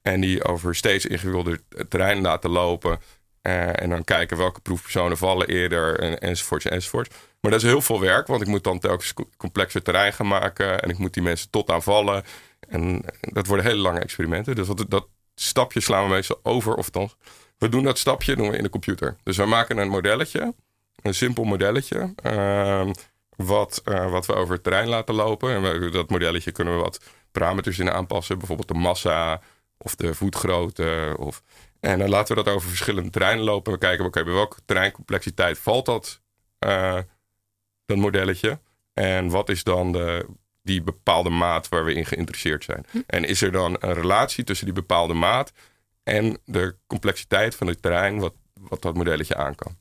En 0.01 0.21
die 0.21 0.43
over 0.43 0.75
steeds 0.75 1.05
ingewikkelder 1.05 1.59
terrein 1.89 2.21
laten 2.21 2.49
lopen. 2.49 2.99
Eh, 3.41 3.81
en 3.81 3.89
dan 3.89 4.03
kijken 4.03 4.37
welke 4.37 4.59
proefpersonen 4.59 5.17
vallen 5.17 5.47
eerder 5.47 5.99
en, 5.99 6.19
enzovoorts 6.19 6.65
enzovoorts. 6.65 7.09
Maar 7.41 7.51
dat 7.51 7.61
is 7.63 7.67
heel 7.69 7.81
veel 7.81 7.99
werk, 7.99 8.27
want 8.27 8.41
ik 8.41 8.47
moet 8.47 8.63
dan 8.63 8.79
telkens 8.79 9.13
co- 9.13 9.29
complexer 9.37 9.81
terrein 9.81 10.13
gaan 10.13 10.27
maken. 10.27 10.79
En 10.81 10.89
ik 10.89 10.97
moet 10.97 11.13
die 11.13 11.23
mensen 11.23 11.49
tot 11.49 11.69
aan 11.69 11.83
vallen. 11.83 12.23
En 12.67 13.03
dat 13.19 13.47
worden 13.47 13.65
hele 13.65 13.77
lange 13.81 13.99
experimenten. 13.99 14.55
Dus 14.55 14.67
dat, 14.67 14.85
dat 14.87 15.07
stapje 15.35 15.79
slaan 15.79 16.03
we 16.03 16.09
meestal 16.09 16.39
over. 16.43 16.75
Of 16.75 16.85
althans, 16.85 17.15
we 17.57 17.69
doen 17.69 17.83
dat 17.83 17.97
stapje 17.97 18.35
doen 18.35 18.49
we 18.49 18.57
in 18.57 18.63
de 18.63 18.69
computer. 18.69 19.17
Dus 19.23 19.37
we 19.37 19.45
maken 19.45 19.77
een 19.77 19.89
modelletje. 19.89 20.53
Een 21.01 21.13
simpel 21.13 21.43
modelletje. 21.43 22.13
ehm, 22.23 22.91
wat, 23.35 23.81
eh, 23.85 24.11
wat 24.11 24.25
we 24.25 24.33
over 24.33 24.53
het 24.53 24.63
terrein 24.63 24.87
laten 24.87 25.15
lopen. 25.15 25.53
En 25.53 25.79
we, 25.79 25.89
dat 25.89 26.09
modelletje 26.09 26.51
kunnen 26.51 26.75
we 26.75 26.81
wat 26.81 26.99
parameters 27.31 27.79
in 27.79 27.91
aanpassen. 27.91 28.37
Bijvoorbeeld 28.37 28.67
de 28.67 28.73
massa 28.73 29.41
of 29.77 29.95
de 29.95 30.13
voetgrootte. 30.13 31.15
Of, 31.19 31.41
en 31.79 31.99
dan 31.99 32.09
laten 32.09 32.35
we 32.35 32.43
dat 32.43 32.53
over 32.53 32.69
verschillende 32.69 33.09
terreinen 33.09 33.43
lopen. 33.43 33.71
We 33.73 33.77
kijken, 33.79 34.05
oké, 34.05 34.23
bij 34.23 34.33
welke 34.33 34.57
terreincomplexiteit 34.65 35.59
valt 35.59 35.85
dat, 35.85 36.21
eh, 36.59 36.97
dat 37.89 37.97
modelletje? 37.97 38.59
En 38.93 39.29
wat 39.29 39.49
is 39.49 39.63
dan 39.63 39.91
de, 39.91 40.25
die 40.61 40.81
bepaalde 40.81 41.29
maat 41.29 41.69
waar 41.69 41.85
we 41.85 41.93
in 41.93 42.05
geïnteresseerd 42.05 42.63
zijn? 42.63 42.85
En 43.07 43.23
is 43.25 43.41
er 43.41 43.51
dan 43.51 43.77
een 43.79 43.93
relatie 43.93 44.43
tussen 44.43 44.65
die 44.65 44.75
bepaalde 44.75 45.13
maat 45.13 45.51
en 46.03 46.39
de 46.45 46.75
complexiteit 46.87 47.55
van 47.55 47.67
het 47.67 47.81
terrein 47.81 48.19
wat, 48.19 48.33
wat 48.53 48.81
dat 48.81 48.95
modelletje 48.95 49.35
aan 49.35 49.55
kan? 49.55 49.77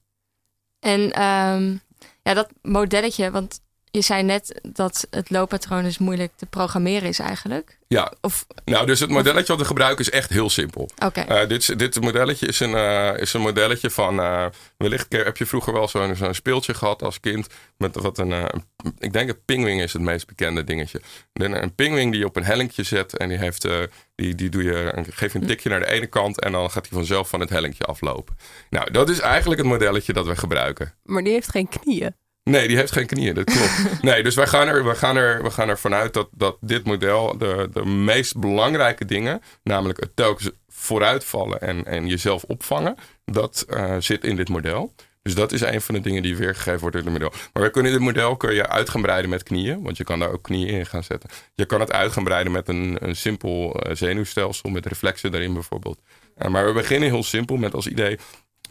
En 0.80 1.12
ehm, 1.12 1.76
ja, 2.22 2.34
dat 2.34 2.50
modelletje, 2.62 3.30
want 3.30 3.60
je 3.90 4.00
zei 4.00 4.22
net 4.22 4.60
dat 4.72 5.06
het 5.10 5.30
looppatroon 5.30 5.82
dus 5.82 5.98
moeilijk 5.98 6.32
te 6.36 6.46
programmeren 6.46 7.08
is 7.08 7.18
eigenlijk. 7.18 7.76
Ja, 7.88 8.12
Of, 8.20 8.46
nou, 8.64 8.86
dus 8.86 9.00
het 9.00 9.10
modelletje 9.10 9.46
wat 9.52 9.60
we 9.60 9.66
gebruiken 9.66 10.04
is 10.04 10.10
echt 10.10 10.30
heel 10.30 10.50
simpel. 10.50 10.88
oké. 11.04 11.20
Eh, 11.20 11.48
dit, 11.48 11.78
dit 11.78 12.00
modelletje 12.00 12.46
is 12.46 12.60
een, 12.60 12.74
eh, 12.74 13.12
is 13.16 13.32
een 13.32 13.40
modelletje 13.40 13.90
van. 13.90 14.20
eh, 14.20 14.46
wellicht 14.76 15.06
heb 15.12 15.36
je 15.36 15.46
vroeger 15.46 15.72
wel 15.72 15.88
zo'n 15.88 16.16
zo'n 16.16 16.34
speeltje 16.34 16.74
gehad 16.74 17.02
als 17.02 17.20
kind. 17.20 17.46
Met 17.76 17.94
wat 17.96 18.18
een. 18.18 18.32
eh, 18.32 18.44
een- 18.46 18.64
ik 18.98 19.12
denk 19.12 19.28
dat 19.28 19.44
pingwing 19.44 19.82
is 19.82 19.92
het 19.92 20.02
meest 20.02 20.26
bekende 20.26 20.64
dingetje. 20.64 21.00
Een, 21.32 21.62
een 21.62 21.74
pingwing 21.74 22.10
die 22.10 22.20
je 22.20 22.26
op 22.26 22.36
een 22.36 22.44
hellinkje 22.44 22.82
zet. 22.82 23.16
En 23.16 23.28
die, 23.28 23.38
heeft, 23.38 23.64
eh, 23.64 23.76
die, 24.14 24.34
die 24.34 24.48
doe 24.48 24.62
je, 24.62 24.92
een- 24.94 25.06
geef 25.12 25.32
je 25.32 25.38
een 25.38 25.46
tikje 25.46 25.68
naar 25.68 25.80
de 25.80 25.90
ene 25.90 26.06
kant. 26.06 26.40
En 26.40 26.52
dan 26.52 26.70
gaat 26.70 26.86
hij 26.88 26.98
vanzelf 26.98 27.28
van 27.28 27.40
het 27.40 27.50
hellinkje 27.50 27.84
aflopen. 27.84 28.36
Nou, 28.70 28.90
dat 28.90 29.08
is 29.08 29.20
eigenlijk 29.20 29.60
het 29.60 29.70
modelletje 29.70 30.12
dat 30.12 30.26
we 30.26 30.36
gebruiken. 30.36 30.94
Maar 31.02 31.22
die 31.22 31.32
heeft 31.32 31.48
geen 31.50 31.68
knieën. 31.68 32.14
Nee, 32.48 32.68
die 32.68 32.76
heeft 32.76 32.92
geen 32.92 33.06
knieën, 33.06 33.34
dat 33.34 33.44
klopt. 33.44 34.02
Nee, 34.02 34.22
dus 34.22 34.34
wij 34.34 34.46
gaan 34.46 34.68
er, 34.68 34.84
we 34.84 34.94
gaan 34.94 35.16
er, 35.16 35.42
we 35.42 35.50
gaan 35.50 35.68
er 35.68 35.78
vanuit 35.78 36.14
dat, 36.14 36.28
dat 36.32 36.56
dit 36.60 36.84
model 36.84 37.38
de, 37.38 37.68
de 37.72 37.84
meest 37.84 38.36
belangrijke 38.36 39.04
dingen, 39.04 39.42
namelijk 39.62 40.00
het 40.00 40.16
telkens 40.16 40.50
vooruitvallen 40.68 41.60
en, 41.60 41.84
en 41.84 42.06
jezelf 42.06 42.42
opvangen, 42.42 42.96
dat 43.24 43.64
eh, 43.68 43.96
zit 43.98 44.24
in 44.24 44.36
dit 44.36 44.48
model. 44.48 44.94
Dus 45.22 45.34
dat 45.34 45.52
is 45.52 45.60
een 45.60 45.80
van 45.80 45.94
de 45.94 46.00
dingen 46.00 46.22
die 46.22 46.36
weergegeven 46.36 46.80
wordt 46.80 46.96
in 46.96 47.02
het 47.02 47.12
model. 47.12 47.32
Maar 47.52 47.62
we 47.62 47.70
kunnen 47.70 47.92
dit 47.92 48.00
model 48.00 48.36
kun 48.36 48.54
je 48.54 48.68
uit 48.68 48.88
gaan 48.88 49.02
breiden 49.02 49.30
met 49.30 49.42
knieën, 49.42 49.82
want 49.82 49.96
je 49.96 50.04
kan 50.04 50.18
daar 50.18 50.32
ook 50.32 50.42
knieën 50.42 50.68
in 50.68 50.86
gaan 50.86 51.04
zetten. 51.04 51.30
Je 51.54 51.64
kan 51.66 51.80
het 51.80 51.92
uit 51.92 52.12
gaan 52.12 52.24
breiden 52.24 52.52
met 52.52 52.68
een, 52.68 52.96
een 53.00 53.16
simpel 53.16 53.80
eh, 53.80 53.94
zenuwstelsel, 53.94 54.70
met 54.70 54.86
reflexen 54.86 55.30
daarin 55.30 55.52
bijvoorbeeld. 55.52 56.00
Eh, 56.34 56.48
maar 56.48 56.66
we 56.66 56.72
beginnen 56.72 57.08
heel 57.08 57.22
simpel 57.22 57.56
met 57.56 57.74
als 57.74 57.86
idee 57.86 58.18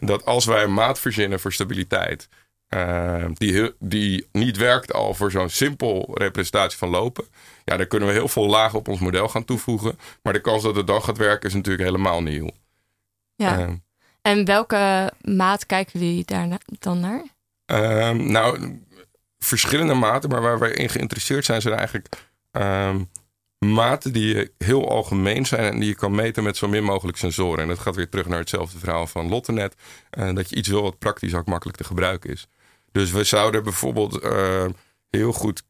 dat 0.00 0.24
als 0.24 0.44
wij 0.44 0.62
een 0.62 0.74
maat 0.74 0.98
verzinnen 0.98 1.40
voor 1.40 1.52
stabiliteit, 1.52 2.28
eh, 2.68 3.24
die, 3.32 3.72
die 3.78 4.28
niet 4.32 4.56
werkt 4.56 4.92
al 4.92 5.14
voor 5.14 5.30
zo'n 5.30 5.48
simpel 5.48 6.10
representatie 6.14 6.78
van 6.78 6.88
lopen. 6.88 7.24
Ja, 7.64 7.76
dan 7.76 7.86
kunnen 7.86 8.08
we 8.08 8.14
heel 8.14 8.28
veel 8.28 8.46
lagen 8.46 8.78
op 8.78 8.88
ons 8.88 9.00
model 9.00 9.28
gaan 9.28 9.44
toevoegen. 9.44 9.98
Maar 10.22 10.32
de 10.32 10.40
kans 10.40 10.62
dat 10.62 10.76
het 10.76 10.86
dan 10.86 11.02
gaat 11.02 11.16
werken 11.18 11.48
is 11.48 11.54
natuurlijk 11.54 11.84
helemaal 11.84 12.22
nieuw. 12.22 12.50
Ja. 13.34 13.58
Ehm, 13.58 13.74
En 14.22 14.44
welke 14.44 15.12
maat 15.20 15.66
kijken 15.66 16.00
jullie 16.00 16.24
daar 16.24 16.58
dan 16.78 17.00
naar? 17.00 17.22
Ehm, 17.64 18.30
nou, 18.30 18.78
verschillende 19.38 19.94
maten, 19.94 20.30
maar 20.30 20.42
waar 20.42 20.58
wij 20.58 20.70
in 20.70 20.88
geïnteresseerd 20.88 21.44
zijn, 21.44 21.60
zijn 21.60 21.74
eigenlijk 21.74 22.08
ehm, 22.50 23.00
maten 23.58 24.12
die 24.12 24.50
heel 24.58 24.90
algemeen 24.90 25.46
zijn 25.46 25.72
en 25.72 25.78
die 25.78 25.88
je 25.88 25.94
kan 25.94 26.14
meten 26.14 26.42
met 26.42 26.56
zo 26.56 26.68
min 26.68 26.84
mogelijk 26.84 27.18
sensoren. 27.18 27.62
En 27.62 27.68
dat 27.68 27.78
gaat 27.78 27.96
weer 27.96 28.08
terug 28.08 28.26
naar 28.26 28.38
hetzelfde 28.38 28.78
verhaal 28.78 29.06
van 29.06 29.28
Lottenet, 29.28 29.74
eh, 30.10 30.34
dat 30.34 30.50
je 30.50 30.56
iets 30.56 30.68
wil 30.68 30.82
wat 30.82 30.98
praktisch 30.98 31.34
ook 31.34 31.46
makkelijk 31.46 31.78
te 31.78 31.84
gebruiken 31.84 32.30
is. 32.30 32.48
Dus 32.92 33.10
we 33.10 33.24
zouden 33.24 33.62
bijvoorbeeld 33.62 34.20
eh, 34.20 34.66
heel 35.10 35.32
goed 35.32 35.62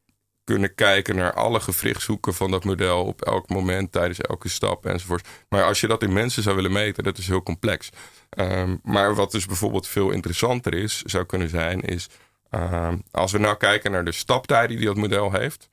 kunnen 0.44 0.74
kijken 0.74 1.16
naar 1.16 1.32
alle 1.32 1.60
gewrichtshoeken 1.60 2.34
van 2.34 2.50
dat 2.50 2.64
model 2.64 3.04
op 3.04 3.22
elk 3.22 3.48
moment, 3.48 3.92
tijdens 3.92 4.20
elke 4.20 4.48
stap 4.48 4.86
enzovoort. 4.86 5.28
Maar 5.48 5.64
als 5.64 5.80
je 5.80 5.86
dat 5.86 6.02
in 6.02 6.12
mensen 6.12 6.42
zou 6.42 6.56
willen 6.56 6.72
meten, 6.72 7.04
dat 7.04 7.18
is 7.18 7.26
heel 7.26 7.42
complex. 7.42 7.88
Ehm, 8.30 8.76
maar 8.82 9.14
wat 9.14 9.30
dus 9.30 9.46
bijvoorbeeld 9.46 9.86
veel 9.86 10.10
interessanter 10.10 10.74
is, 10.74 11.02
zou 11.02 11.24
kunnen 11.24 11.48
zijn, 11.48 11.80
is 11.80 12.08
ehm, 12.50 12.98
als 13.10 13.32
we 13.32 13.38
nou 13.38 13.56
kijken 13.56 13.90
naar 13.90 14.04
de 14.04 14.12
staptijden 14.12 14.76
die 14.76 14.86
dat 14.86 14.96
model 14.96 15.32
heeft. 15.32 15.68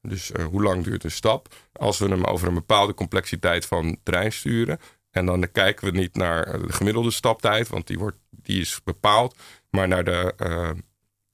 Dus 0.00 0.32
eh, 0.32 0.44
hoe 0.44 0.62
lang 0.62 0.84
duurt 0.84 1.04
een 1.04 1.10
stap? 1.10 1.54
Als 1.72 1.98
we 1.98 2.08
hem 2.08 2.24
over 2.24 2.48
een 2.48 2.54
bepaalde 2.54 2.94
complexiteit 2.94 3.66
van 3.66 3.96
terrein 4.02 4.32
sturen. 4.32 4.78
En 5.12 5.26
dan 5.26 5.50
kijken 5.52 5.92
we 5.92 5.98
niet 5.98 6.14
naar 6.14 6.62
de 6.62 6.72
gemiddelde 6.72 7.10
staptijd, 7.10 7.68
want 7.68 7.86
die, 7.86 7.98
wordt, 7.98 8.16
die 8.30 8.60
is 8.60 8.80
bepaald. 8.84 9.36
Maar 9.70 9.88
naar 9.88 10.04
de 10.04 10.34
eh, 10.36 10.70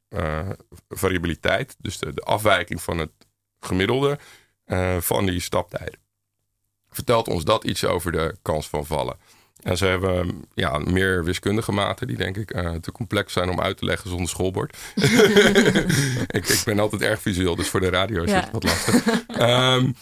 eh, 0.09 0.51
variabiliteit, 0.89 1.77
dus 1.79 1.99
de, 1.99 2.15
afwijking 2.15 2.83
van 2.83 2.99
het 2.99 3.11
gemiddelde 3.61 4.19
eh, 4.65 4.97
van 4.97 5.27
die 5.27 5.41
staptijden. 5.41 5.99
Vertelt 6.89 7.29
ons 7.29 7.45
dat 7.45 7.65
iets 7.65 7.85
over 7.85 8.13
de 8.13 8.37
kans 8.43 8.69
van 8.69 8.87
vallen. 8.87 9.17
En 9.63 9.77
ze 9.77 9.87
hebben 9.87 10.45
ja, 10.55 10.79
meer 10.79 11.25
wiskundige 11.25 11.73
maten 11.73 12.07
die 12.07 12.17
denk 12.17 12.37
ik 12.37 12.51
eh, 12.51 12.71
te 12.75 12.93
complex 12.93 13.33
zijn 13.33 13.51
om 13.51 13.61
uit 13.61 13.77
te 13.77 13.85
leggen 13.85 14.11
zonder 14.11 14.29
schoolbord. 14.29 14.77
ik, 16.39 16.49
ik 16.49 16.63
ben 16.65 16.79
altijd 16.79 17.03
erg 17.03 17.21
visueel, 17.21 17.57
dus 17.57 17.69
voor 17.69 17.81
de 17.81 17.89
radio 17.91 18.23
is 18.23 18.31
Ja. 18.31 18.41
het 18.41 18.51
wat 18.51 18.63
lastig. 18.63 19.05
Ehm, 19.27 19.93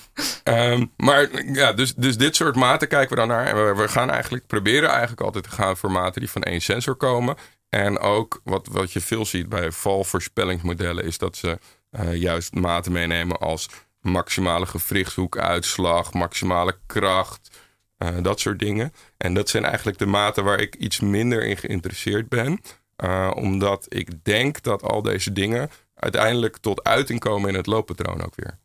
ehm, 0.43 0.87
maar 0.97 1.45
ja, 1.53 1.73
dus, 1.73 1.95
dus 1.95 2.17
dit 2.17 2.37
soort 2.37 2.57
maten 2.57 2.89
kijken 2.89 3.09
we 3.11 3.17
dan 3.17 3.29
naar. 3.29 3.47
En 3.47 3.67
we, 3.67 3.83
we 3.83 3.89
gaan 3.89 4.11
eigenlijk 4.11 4.47
proberen 4.47 4.89
eigenlijk 4.89 5.21
altijd 5.21 5.45
te 5.45 5.51
gaan 5.51 5.77
voor 5.77 5.93
maten 5.93 6.21
die 6.21 6.31
van 6.31 6.43
één 6.43 6.61
sensor 6.61 6.95
komen. 6.95 7.37
En 7.69 7.99
ook 7.99 8.41
wat, 8.45 8.69
wat 8.71 8.93
je 8.93 9.01
veel 9.01 9.27
ziet 9.27 9.49
bij 9.49 9.73
valvoorspellingsmodellen 9.73 11.05
is 11.05 11.19
dat 11.19 11.37
ze 11.37 11.59
eh, 11.91 12.15
juist 12.15 12.55
maten 12.55 12.93
meenemen 12.93 13.39
als 13.39 13.69
maximale 14.01 14.67
gewrichtshoekuitslag, 14.67 16.13
maximale 16.13 16.79
kracht, 16.87 17.51
eh, 17.99 18.09
dat 18.23 18.41
soort 18.41 18.59
dingen. 18.59 18.93
En 19.17 19.35
dat 19.35 19.49
zijn 19.49 19.65
eigenlijk 19.65 19.99
de 19.99 20.07
maten 20.07 20.45
waar 20.45 20.61
ik 20.61 20.75
iets 20.75 21.01
minder 21.01 21.45
in 21.45 21.57
geïnteresseerd 21.57 22.29
ben. 22.29 22.61
Eh, 22.97 23.31
omdat 23.35 23.87
ik 23.89 24.25
denk 24.25 24.63
dat 24.63 24.83
al 24.83 25.03
deze 25.03 25.33
dingen 25.33 25.71
uiteindelijk 25.95 26.57
tot 26.57 26.85
uiting 26.85 27.21
komen 27.21 27.49
in 27.49 27.55
het 27.55 27.67
looppatroon 27.67 28.25
ook 28.25 28.35
weer. 28.35 28.59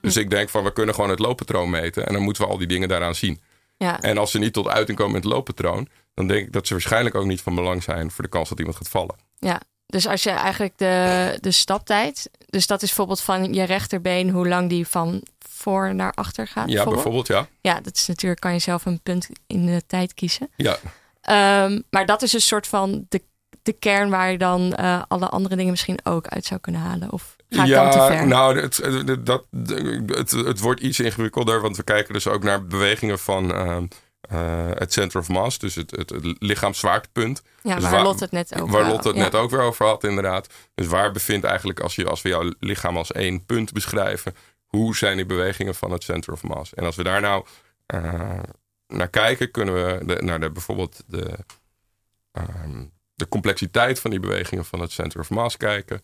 Dus 0.00 0.16
ik 0.16 0.30
denk 0.30 0.48
van 0.48 0.64
we 0.64 0.72
kunnen 0.72 0.94
gewoon 0.94 1.10
het 1.10 1.18
looppatroon 1.18 1.70
meten 1.70 2.06
en 2.06 2.12
dan 2.12 2.22
moeten 2.22 2.42
we 2.42 2.48
al 2.48 2.58
die 2.58 2.66
dingen 2.66 2.88
daaraan 2.88 3.14
zien. 3.14 3.40
Ja, 3.76 4.00
En 4.00 4.18
als 4.18 4.30
ze 4.30 4.38
niet 4.38 4.52
tot 4.52 4.68
uiting 4.68 4.98
komen 4.98 5.14
in 5.14 5.20
het 5.20 5.30
looppatroon, 5.30 5.88
dan 6.14 6.26
denk 6.26 6.46
ik 6.46 6.52
dat 6.52 6.66
ze 6.66 6.72
waarschijnlijk 6.72 7.14
ook 7.14 7.24
niet 7.26 7.40
van 7.40 7.54
belang 7.54 7.82
zijn 7.82 8.10
voor 8.10 8.24
de 8.24 8.30
kans 8.30 8.48
dat 8.48 8.58
iemand 8.58 8.76
gaat 8.76 8.88
vallen. 8.88 9.16
ja. 9.38 9.60
Dus 9.86 10.06
als 10.06 10.22
je 10.22 10.30
eigenlijk 10.30 10.78
de, 10.78 11.38
de 11.40 11.50
staptijd, 11.50 12.30
dus 12.46 12.66
dat 12.66 12.82
is 12.82 12.88
bijvoorbeeld 12.88 13.20
van 13.20 13.54
je 13.54 13.62
rechterbeen, 13.62 14.30
hoe 14.30 14.48
lang 14.48 14.68
die 14.68 14.86
van 14.86 15.22
voor 15.54 15.94
naar 15.94 16.12
achter 16.12 16.46
gaat. 16.48 16.68
Ja, 16.68 16.84
bijvoorbeeld, 16.84 17.26
ja. 17.26 17.46
Ja, 17.60 17.80
dat 17.80 17.94
is 17.96 18.06
natuurlijk, 18.06 18.40
kan 18.40 18.52
je 18.52 18.58
zelf 18.58 18.84
een 18.86 19.00
punt 19.02 19.28
in 19.46 19.66
de 19.66 19.82
tijd 19.86 20.14
kiezen. 20.14 20.50
Ja, 20.56 20.76
Ehm, 21.20 21.80
maar 21.90 22.06
dat 22.06 22.22
is 22.22 22.32
een 22.32 22.40
soort 22.40 22.66
van 22.66 23.06
de, 23.08 23.22
de 23.62 23.72
kern 23.72 24.10
waar 24.10 24.30
je 24.30 24.38
dan 24.38 24.74
eh, 24.74 25.02
alle 25.08 25.28
andere 25.28 25.56
dingen 25.56 25.70
misschien 25.70 25.98
ook 26.02 26.26
uit 26.28 26.44
zou 26.44 26.60
kunnen 26.60 26.80
halen. 26.80 27.12
Of 27.12 27.36
ga 27.48 27.64
ik 27.64 27.70
dan 27.70 27.90
te 27.90 27.98
ver? 27.98 28.26
nou, 28.26 28.60
het, 28.60 28.76
het- 28.76 29.26
dat, 29.26 29.44
het, 30.06 30.30
het 30.30 30.60
wordt 30.60 30.80
iets 30.80 31.00
ingewikkelder, 31.00 31.60
want 31.60 31.76
we 31.76 31.82
kijken 31.82 32.12
dus 32.14 32.26
ook 32.28 32.42
naar 32.42 32.66
bewegingen 32.66 33.18
van 33.18 33.52
ehm, 33.54 33.86
eh, 34.20 34.66
het 34.74 34.92
center 34.92 35.20
of 35.20 35.28
mass, 35.28 35.58
dus 35.58 35.74
het, 35.74 35.90
het, 35.90 36.10
het 36.10 36.36
lichaamszwaartepunt. 36.38 37.42
ja, 37.62 37.74
dus 37.74 37.90
waar 37.90 38.02
Lot 38.02 38.20
het 38.20 38.30
net 38.30 38.54
over 38.60 38.70
Waar. 38.74 38.88
Lot 38.90 39.04
het 39.04 39.16
Ja. 39.16 39.22
net 39.22 39.34
ook 39.34 39.50
weer 39.50 39.60
over 39.60 39.86
had, 39.86 40.04
inderdaad. 40.04 40.46
Dus 40.74 40.86
waar 40.86 41.12
bevindt 41.12 41.46
eigenlijk, 41.46 41.80
als, 41.80 41.94
je, 41.94 42.06
als 42.08 42.22
we 42.22 42.28
jouw 42.28 42.52
lichaam 42.60 42.96
als 42.96 43.12
één 43.12 43.44
punt 43.44 43.72
beschrijven, 43.72 44.34
hoe 44.74 44.96
zijn 44.96 45.16
die 45.16 45.26
bewegingen 45.26 45.74
van 45.74 45.90
het 45.90 46.02
center 46.02 46.32
of 46.32 46.42
mass? 46.42 46.74
En 46.74 46.84
als 46.84 46.96
we 46.96 47.02
daar 47.02 47.20
nou 47.20 47.46
eh, 47.86 48.38
naar 48.86 49.08
kijken, 49.08 49.50
kunnen 49.50 49.74
we 49.74 50.20
naar 50.20 50.40
de, 50.40 50.50
bijvoorbeeld 50.50 51.02
de, 51.06 51.38
ehm, 52.32 52.84
de 53.14 53.28
complexiteit 53.28 54.00
van 54.00 54.10
die 54.10 54.20
bewegingen 54.20 54.64
van 54.64 54.80
het 54.80 54.92
center 54.92 55.20
of 55.20 55.30
mass 55.30 55.56
kijken. 55.56 56.02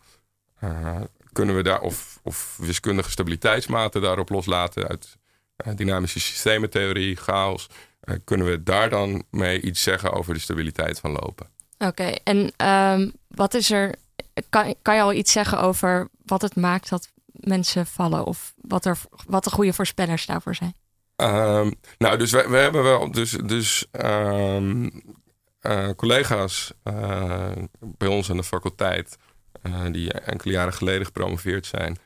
Eh, 0.61 1.01
kunnen 1.33 1.57
we 1.57 1.62
daar, 1.62 1.81
of, 1.81 2.21
of 2.23 2.57
wiskundige 2.61 3.11
stabiliteitsmaten 3.11 4.03
daarop 4.03 4.29
loslaten 4.29 4.89
uit 4.89 5.16
eh, 5.57 5.77
dynamische 5.77 6.21
systementheorie, 6.21 7.16
chaos. 7.16 7.68
Kunnen 8.25 8.47
we 8.47 8.62
daar 8.62 8.91
dan 8.91 9.25
mee 9.31 9.61
iets 9.61 9.83
zeggen 9.83 10.12
over 10.12 10.35
de 10.35 10.41
stabiliteit 10.41 11.01
van 11.01 11.11
lopen? 11.11 11.47
Oké, 11.79 12.14
en 12.25 12.53
ehm, 12.57 13.11
wat 13.29 13.55
is 13.55 13.71
er, 13.71 13.95
kan, 14.49 14.75
kan 14.83 14.95
je 14.95 15.01
al 15.01 15.12
iets 15.12 15.33
zeggen 15.33 15.61
over 15.61 16.09
wat 16.25 16.43
het 16.43 16.57
maakt 16.57 16.89
dat 16.89 17.11
mensen 17.41 17.86
vallen? 17.86 18.24
Of 18.24 18.55
wat, 18.57 18.84
er, 18.84 18.99
wat 19.26 19.45
de 19.45 19.51
goede 19.51 19.72
voorspellers 19.72 20.26
daarvoor 20.26 20.55
zijn? 20.55 20.74
Ehm, 21.16 21.70
nou, 21.99 22.18
dus 22.18 22.30
we, 22.30 22.57
hebben 22.57 22.82
wel 22.82 23.11
dus, 23.11 23.30
dus 23.30 23.86
ehm, 23.91 24.88
eh, 25.61 25.88
collega's 25.97 26.72
eh, 26.82 27.51
bij 27.80 28.09
ons 28.09 28.30
aan 28.30 28.36
de 28.36 28.45
faculteit 28.45 29.18
eh, 29.62 29.84
die 29.91 30.12
enkele 30.12 30.53
jaren 30.53 30.72
geleden 30.72 31.07
gepromoveerd 31.07 31.66
zijn. 31.66 31.99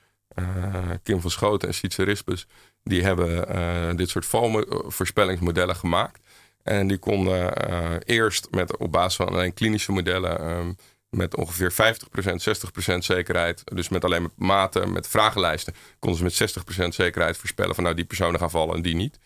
Kim 1.03 1.21
van 1.21 1.31
Schoten 1.31 1.69
en 1.69 1.75
Sietse 1.75 2.03
Rispes. 2.03 2.47
Die 2.83 3.03
hebben 3.03 3.97
dit 3.97 4.09
soort 4.09 4.27
valvoorspellingsmodellen 4.27 5.77
gemaakt. 5.77 6.21
En 6.63 6.87
die 6.87 6.99
konden 6.99 7.53
eerst 8.03 8.51
met, 8.51 8.77
op 8.77 8.93
basis 8.93 9.17
van 9.17 9.29
alleen 9.29 9.55
klinische 9.55 9.93
modellen 9.93 10.39
ehm, 10.39 10.73
met 11.17 11.37
ongeveer 11.37 11.73
50%, 11.73 11.75
60% 12.93 12.97
zekerheid. 12.99 13.63
Dus 13.65 13.89
met 13.89 14.05
alleen 14.05 14.31
maten, 14.37 14.93
met 14.93 15.09
vragenlijsten, 15.09 15.75
konden 15.99 16.19
ze 16.19 16.45
met 16.45 16.85
60% 16.85 16.89
zekerheid 16.89 17.37
voorspellen 17.37 17.75
van 17.75 17.85
nou 17.85 17.97
die 17.97 18.05
personen 18.05 18.41
gaan 18.41 18.51
vallen 18.51 18.75
en 18.75 18.83
die 18.83 18.95
niet. 18.95 19.19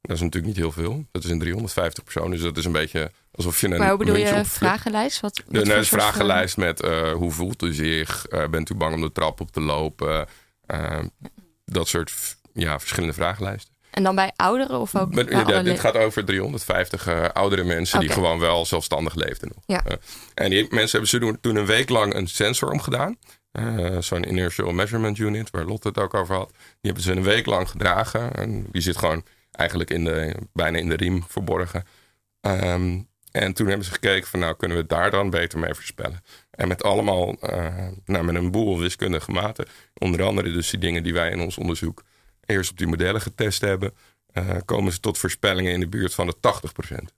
Dat 0.00 0.16
is 0.16 0.22
natuurlijk 0.22 0.54
niet 0.54 0.62
heel 0.62 0.72
veel. 0.72 1.06
Dat 1.12 1.24
is 1.24 1.30
een 1.30 1.38
350 1.38 2.04
personen. 2.04 2.30
Dus 2.30 2.42
dat 2.42 2.56
is 2.56 2.64
een 2.64 2.72
beetje 2.72 3.10
alsof 3.30 3.60
je 3.60 3.68
een. 3.68 3.78
maar 3.78 3.88
hoe 3.88 3.98
bedoel 3.98 4.16
je 4.16 4.44
vragenlijst? 4.44 5.20
Wat, 5.20 5.42
nee, 5.48 5.64
soort 5.64 5.88
vragenlijst 5.88 6.56
met 6.56 6.80
eh, 6.80 7.12
hoe 7.12 7.30
voelt 7.30 7.62
u 7.62 7.72
zich? 7.72 8.26
Eh, 8.26 8.48
bent 8.48 8.70
u 8.70 8.74
bang 8.74 8.94
om 8.94 9.00
de 9.00 9.12
trap 9.12 9.40
op 9.40 9.50
te 9.50 9.60
lopen? 9.60 10.26
Eh, 10.66 10.98
dat 11.64 11.88
soort 11.88 12.36
ja, 12.52 12.78
verschillende 12.78 13.14
vragenlijsten. 13.14 13.73
En 13.94 14.02
dan 14.02 14.14
bij 14.14 14.32
ouderen 14.36 14.80
of 14.80 14.96
ook 14.96 15.14
bij 15.14 15.24
ja, 15.28 15.62
dit 15.62 15.80
gaat 15.80 15.96
over 15.96 16.24
350 16.24 17.06
eh, 17.06 17.24
oudere 17.32 17.64
mensen 17.64 18.00
die 18.00 18.08
gewoon 18.08 18.38
wel 18.38 18.66
zelfstandig 18.66 19.14
leefden. 19.14 19.52
Ja. 19.66 19.84
Eh, 19.84 19.96
en 20.34 20.50
die 20.50 20.62
mensen 20.62 20.90
hebben 20.90 21.08
ze 21.08 21.18
doen- 21.18 21.40
toen 21.40 21.56
een 21.56 21.66
week 21.66 21.88
lang 21.88 22.14
een 22.14 22.26
sensor 22.28 22.70
omgedaan. 22.70 23.16
Eh, 23.52 23.98
Zo'n 23.98 24.28
inertial 24.28 24.72
measurement 24.72 25.18
unit, 25.18 25.50
waar 25.50 25.64
Lotte 25.64 25.88
het 25.88 25.98
ook 25.98 26.14
over 26.14 26.34
had. 26.34 26.48
Die 26.50 26.58
hebben 26.80 27.02
ze 27.02 27.12
een 27.12 27.22
week 27.22 27.46
lang 27.46 27.68
gedragen. 27.70 28.34
En 28.34 28.66
die 28.72 28.82
zit 28.82 28.96
gewoon 28.96 29.24
eigenlijk 29.50 29.90
in 29.90 30.04
de, 30.04 30.34
bijna 30.52 30.78
in 30.78 30.88
de 30.88 30.96
riem 30.96 31.24
verborgen. 31.28 31.84
Ehm, 32.40 32.98
en 33.30 33.52
toen 33.52 33.66
hebben 33.66 33.86
ze 33.86 33.92
gekeken 33.92 34.28
van 34.28 34.40
nou 34.40 34.56
kunnen 34.56 34.76
we 34.76 34.86
daar 34.86 35.10
dan 35.10 35.30
beter 35.30 35.58
mee 35.58 35.74
voorspellen. 35.74 36.20
En 36.50 36.68
met 36.68 36.82
allemaal, 36.82 37.34
nou, 38.04 38.24
met 38.24 38.34
een 38.34 38.50
boel 38.50 38.78
wiskundige 38.78 39.30
maten. 39.30 39.66
Onder 39.94 40.22
andere 40.22 40.52
dus 40.52 40.70
die 40.70 40.80
dingen 40.80 41.02
die 41.02 41.12
wij 41.12 41.30
in 41.30 41.40
ons 41.40 41.58
onderzoek 41.58 42.02
eerst 42.46 42.70
op 42.70 42.78
die 42.78 42.86
modellen 42.86 43.20
getest 43.20 43.60
hebben. 43.60 43.92
eh, 44.32 44.56
komen 44.64 44.92
ze 44.92 45.00
tot 45.00 45.18
voorspellingen 45.18 45.72
in 45.72 45.80
de 45.80 45.88
buurt 45.88 46.14
van 46.14 46.26
de 46.26 46.34
80%. 46.40 47.12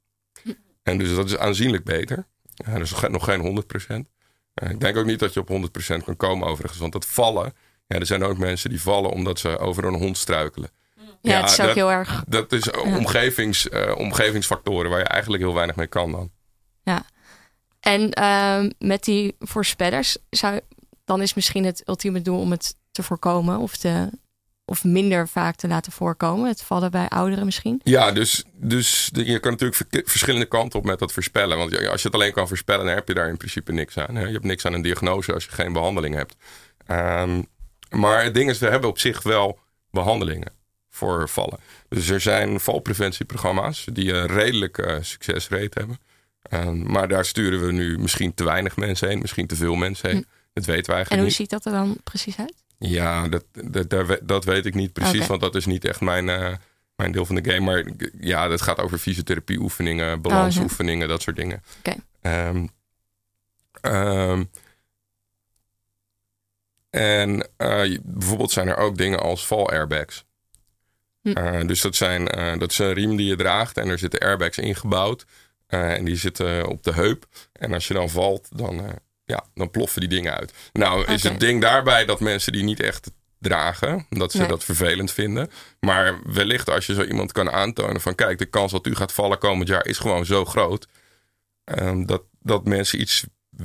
En 0.82 0.98
dus 0.98 1.14
dat 1.14 1.26
is 1.26 1.36
aanzienlijk 1.36 1.84
beter. 1.84 2.26
Ja, 2.54 2.78
dus 2.78 2.90
nog 2.90 3.00
geen- 3.00 3.10
nog 3.10 3.24
geen 3.24 3.40
100%. 3.40 4.08
Eh, 4.54 4.70
ik 4.70 4.80
denk 4.80 4.96
ook 4.96 5.04
niet 5.06 5.18
dat 5.18 5.34
je 5.34 5.40
op 5.40 5.48
100% 5.48 6.04
kan 6.04 6.16
komen 6.16 6.48
overigens. 6.48 6.80
Want 6.80 6.92
dat 6.92 7.06
vallen, 7.06 7.52
ja, 7.86 7.98
er 7.98 8.06
zijn 8.06 8.24
ook 8.24 8.38
mensen 8.38 8.70
die 8.70 8.80
vallen 8.82 9.10
omdat 9.10 9.38
ze 9.38 9.58
over 9.58 9.84
een 9.84 9.94
hond 9.94 10.16
struikelen. 10.18 10.70
Ja, 10.96 11.02
ja, 11.20 11.40
het 11.40 11.50
is 11.50 11.60
ook 11.60 11.66
dat- 11.66 11.74
heel 11.74 11.90
erg. 11.90 12.24
Dat 12.28 12.52
is 12.52 12.70
omgevings, 12.70 13.68
eh, 13.68 13.96
omgevingsfactoren 13.96 14.90
waar 14.90 14.98
je 14.98 15.04
eigenlijk 15.04 15.42
heel 15.42 15.54
weinig 15.54 15.76
mee 15.76 15.86
kan 15.86 16.12
dan. 16.12 16.30
En 17.80 18.10
ehm, 18.12 18.70
met 18.78 19.04
die 19.04 19.36
voorspellers, 19.38 20.16
zou, 20.30 20.60
dan 21.04 21.22
is 21.22 21.34
misschien 21.34 21.64
het 21.64 21.82
ultieme 21.88 22.22
doel 22.22 22.40
om 22.40 22.50
het 22.50 22.76
te 22.90 23.02
voorkomen 23.02 23.58
of 23.58 23.76
te 23.76 24.10
of 24.68 24.84
minder 24.84 25.28
vaak 25.28 25.56
te 25.56 25.68
laten 25.68 25.92
voorkomen? 25.92 26.48
Het 26.48 26.62
vallen 26.62 26.90
bij 26.90 27.08
ouderen 27.08 27.44
misschien? 27.44 27.80
Ja, 27.84 28.12
dus, 28.12 28.44
dus 28.52 29.10
je 29.12 29.38
kan 29.38 29.50
natuurlijk 29.50 30.08
verschillende 30.08 30.46
kanten 30.46 30.78
op 30.78 30.84
met 30.84 30.98
dat 30.98 31.12
voorspellen. 31.12 31.56
Want 31.58 31.88
als 31.88 32.02
je 32.02 32.06
het 32.08 32.16
alleen 32.16 32.32
kan 32.32 32.48
voorspellen, 32.48 32.86
dan 32.86 32.94
heb 32.94 33.08
je 33.08 33.14
daar 33.14 33.28
in 33.28 33.36
principe 33.36 33.72
niks 33.72 33.98
aan. 33.98 34.14
Hè? 34.14 34.26
Je 34.26 34.32
hebt 34.32 34.44
niks 34.44 34.64
aan 34.66 34.72
een 34.72 34.82
diagnose 34.82 35.32
als 35.32 35.44
je 35.44 35.50
geen 35.50 35.72
behandeling 35.72 36.14
hebt. 36.14 36.36
Ehm, 36.86 37.42
maar 37.90 38.24
het 38.24 38.34
ding 38.34 38.50
is, 38.50 38.58
we 38.58 38.66
hebben 38.66 38.90
op 38.90 38.98
zich 38.98 39.22
wel 39.22 39.58
behandelingen 39.90 40.52
voor 40.90 41.28
vallen. 41.28 41.58
Dus 41.88 42.08
er 42.08 42.20
zijn 42.20 42.60
valpreventieprogramma's 42.60 43.86
die 43.92 44.12
een 44.12 44.26
redelijk 44.26 44.78
eh, 44.78 44.96
succesrate 45.00 45.78
hebben. 45.78 45.98
Ehm, 46.42 46.92
maar 46.92 47.08
daar 47.08 47.24
sturen 47.24 47.66
we 47.66 47.72
nu 47.72 47.98
misschien 47.98 48.34
te 48.34 48.44
weinig 48.44 48.76
mensen 48.76 49.08
heen, 49.08 49.18
misschien 49.18 49.46
te 49.46 49.56
veel 49.56 49.74
mensen 49.74 50.10
heen. 50.10 50.26
Dat 50.52 50.64
weten 50.64 50.84
we 50.84 50.90
En 50.90 50.94
eigenlijk 50.96 51.10
hoe 51.14 51.24
niet. 51.24 51.34
ziet 51.34 51.50
dat 51.50 51.64
er 51.64 51.72
dan 51.72 51.96
precies 52.04 52.36
uit? 52.38 52.54
Ja, 52.78 53.28
dat, 53.28 53.44
dat, 53.88 54.18
dat 54.22 54.44
weet 54.44 54.66
ik 54.66 54.74
niet 54.74 54.92
precies, 54.92 55.26
want 55.26 55.40
dat 55.40 55.54
is 55.54 55.66
niet 55.66 55.84
echt 55.84 56.00
mijn, 56.00 56.28
eh, 56.28 56.54
mijn 56.96 57.12
deel 57.12 57.26
van 57.26 57.34
de 57.34 57.50
game. 57.50 57.64
Maar 57.64 57.84
ja, 58.20 58.48
dat 58.48 58.62
gaat 58.62 58.78
over 58.78 58.98
fysiotherapieoefeningen, 58.98 60.20
balansoefeningen, 60.20 61.08
dat 61.08 61.22
soort 61.22 61.36
dingen. 61.36 61.62
Oké. 61.78 61.96
Ehm, 62.20 62.66
ehm, 63.80 64.44
en 66.90 67.48
eh, 67.56 67.98
bijvoorbeeld 68.02 68.50
zijn 68.50 68.68
er 68.68 68.76
ook 68.76 68.96
dingen 68.96 69.20
als 69.20 69.46
val 69.46 69.70
airbags. 69.70 70.24
Hm. 71.22 71.30
Eh, 71.30 71.66
dus 71.66 71.80
dat, 71.80 71.94
zijn, 71.94 72.24
dat 72.58 72.70
is 72.70 72.78
een 72.78 72.92
riem 72.92 73.16
die 73.16 73.26
je 73.26 73.36
draagt 73.36 73.76
en 73.76 73.88
er 73.88 73.98
zitten 73.98 74.20
airbags 74.20 74.58
ingebouwd. 74.58 75.24
En 75.66 76.04
die 76.04 76.16
zitten 76.16 76.66
op 76.66 76.82
de 76.82 76.92
heup. 76.92 77.26
En 77.52 77.72
als 77.72 77.88
je 77.88 77.94
dan 77.94 78.10
valt, 78.10 78.48
dan, 78.58 79.00
ja, 79.26 79.44
dan 79.54 79.70
ploffen 79.70 80.00
die 80.00 80.08
dingen 80.10 80.34
uit. 80.34 80.52
Nou 80.72 81.04
is 81.12 81.22
het 81.22 81.40
ding 81.40 81.60
daarbij 81.60 82.04
dat 82.04 82.20
mensen 82.20 82.52
die 82.52 82.62
niet 82.62 82.80
echt 82.80 83.10
dragen, 83.38 84.06
dat 84.10 84.32
ze 84.32 84.38
Nee. 84.38 84.48
dat 84.48 84.64
vervelend 84.64 85.12
vinden. 85.12 85.50
Maar 85.80 86.18
wellicht 86.24 86.70
als 86.70 86.86
je 86.86 86.94
zo 86.94 87.02
iemand 87.02 87.32
kan 87.32 87.50
aantonen 87.50 88.00
van 88.00 88.14
kijk, 88.14 88.38
de 88.38 88.46
kans 88.46 88.72
dat 88.72 88.86
u 88.86 88.94
gaat 88.94 89.12
vallen 89.12 89.38
komend 89.38 89.68
jaar 89.68 89.86
is 89.86 89.98
gewoon 89.98 90.26
zo 90.26 90.44
groot. 90.44 90.86
ehm, 91.64 92.04
dat, 92.04 92.22
dat 92.40 92.64
mensen 92.64 93.00
iets 93.00 93.24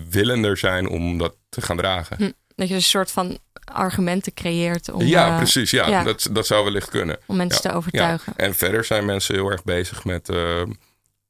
willender 0.10 0.58
zijn 0.58 0.88
om 0.90 1.18
dat 1.18 1.36
te 1.50 1.62
gaan 1.62 1.78
dragen. 1.78 2.18
Hm, 2.18 2.32
Dat 2.56 2.68
je 2.70 2.76
een 2.76 2.82
soort 2.82 3.12
van 3.12 3.38
argumenten 3.66 4.34
creëert 4.34 4.90
om, 4.92 5.02
ja, 5.06 5.28
eh, 5.32 5.38
precies. 5.38 5.72
Ja, 5.72 5.88
ja. 5.88 6.04
Dat, 6.04 6.28
dat 6.32 6.48
zou 6.48 6.64
wellicht 6.64 6.90
kunnen. 6.90 7.18
om 7.26 7.36
mensen 7.36 7.60
Ja, 7.64 7.70
te 7.70 7.76
overtuigen. 7.76 8.34
En 8.36 8.56
verder 8.56 8.84
zijn 8.84 9.06
mensen 9.06 9.36
heel 9.36 9.50
erg 9.52 9.64
bezig 9.64 10.04
met 10.06 10.30
eh, 10.30 10.62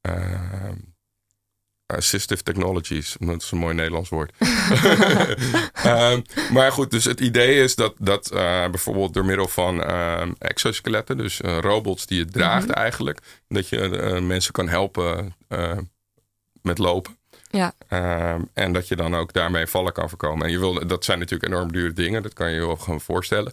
eh, 0.00 0.40
assistive 1.96 2.42
technologies. 2.42 3.16
Dat 3.18 3.42
is 3.42 3.50
een 3.50 3.58
mooi 3.58 3.74
Nederlands 3.74 4.08
woord. 4.08 4.32
Ehm, 5.82 6.20
maar 6.52 6.72
goed, 6.72 6.90
dus 6.90 7.04
het 7.04 7.20
idee 7.20 7.62
is 7.62 7.74
dat, 7.74 7.94
dat 7.98 8.30
eh, 8.30 8.68
bijvoorbeeld 8.70 9.14
door 9.14 9.24
middel 9.24 9.48
van 9.48 9.82
ehm, 9.82 10.32
exoskeletten, 10.38 11.16
dus 11.16 11.40
eh, 11.40 11.58
robots 11.58 12.06
die 12.06 12.18
je 12.18 12.24
draagt 12.24 12.66
Mhm. 12.66 12.74
eigenlijk, 12.78 13.18
dat 13.48 13.68
je 13.68 13.98
eh, 13.98 14.20
mensen 14.20 14.52
kan 14.52 14.68
helpen 14.68 15.34
met 16.62 16.78
lopen. 16.78 17.16
Ja. 17.50 17.72
Ehm, 17.88 18.40
en 18.52 18.72
dat 18.72 18.88
je 18.88 18.96
dan 18.96 19.14
ook 19.16 19.32
daarmee 19.32 19.66
vallen 19.66 19.92
kan 19.92 20.08
voorkomen. 20.08 20.46
En 20.46 20.52
je 20.52 20.58
wil, 20.58 20.86
dat 20.86 21.04
zijn 21.04 21.18
natuurlijk 21.18 21.52
enorm 21.52 21.72
dure 21.72 21.92
dingen, 21.92 22.22
dat 22.22 22.32
kan 22.32 22.48
je 22.50 22.54
je 22.60 22.66
wel 22.66 22.76
gewoon 22.76 23.00
voorstellen. 23.00 23.52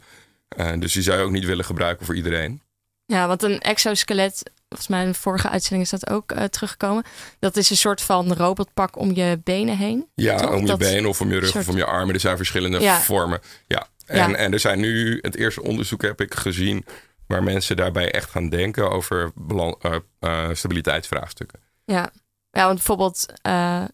Dus 0.79 0.93
die 0.93 1.03
zou 1.03 1.17
je 1.17 1.23
ook 1.23 1.31
niet 1.31 1.45
willen 1.45 1.65
gebruiken 1.65 2.05
voor 2.05 2.15
iedereen. 2.15 2.61
Ja, 3.05 3.27
want 3.27 3.43
een 3.43 3.59
exoskelet, 3.59 4.51
volgens 4.69 4.89
mij 4.89 5.01
in 5.03 5.11
de 5.11 5.17
vorige 5.17 5.49
uitzending 5.49 5.83
is 5.83 5.99
dat 5.99 6.09
ook 6.09 6.31
eh, 6.31 6.43
teruggekomen. 6.43 7.03
Dat 7.39 7.57
is 7.57 7.69
een 7.69 7.77
soort 7.77 8.01
van 8.01 8.33
robotpak 8.33 8.97
om 8.97 9.11
je 9.15 9.39
benen 9.43 9.77
heen. 9.77 10.07
Ja, 10.15 10.37
Toch? 10.37 10.51
om 10.53 10.59
je 10.61 10.65
Dat 10.65 10.77
been 10.79 11.05
of 11.05 11.21
om 11.21 11.29
je 11.31 11.39
rug 11.39 11.49
soort- 11.49 11.63
of 11.63 11.69
om 11.69 11.77
je 11.77 11.85
armen. 11.85 12.13
Er 12.13 12.19
zijn 12.19 12.37
verschillende 12.37 12.79
Ja. 12.79 12.99
vormen. 12.99 13.39
Ja. 13.67 13.87
En, 14.05 14.29
Ja. 14.29 14.35
en 14.35 14.53
er 14.53 14.59
zijn 14.59 14.79
nu, 14.79 15.19
het 15.21 15.35
eerste 15.35 15.63
onderzoek 15.63 16.01
heb 16.01 16.21
ik 16.21 16.33
gezien... 16.35 16.85
waar 17.27 17.43
mensen 17.43 17.75
daarbij 17.75 18.11
echt 18.11 18.29
gaan 18.29 18.49
denken 18.49 18.91
over 18.91 19.31
belan- 19.35 19.77
eh, 19.81 19.95
eh, 20.19 20.49
stabiliteitsvraagstukken. 20.55 21.59
Ja. 21.85 22.09
Ja, 22.51 22.63
want 22.63 22.75
bijvoorbeeld, 22.75 23.25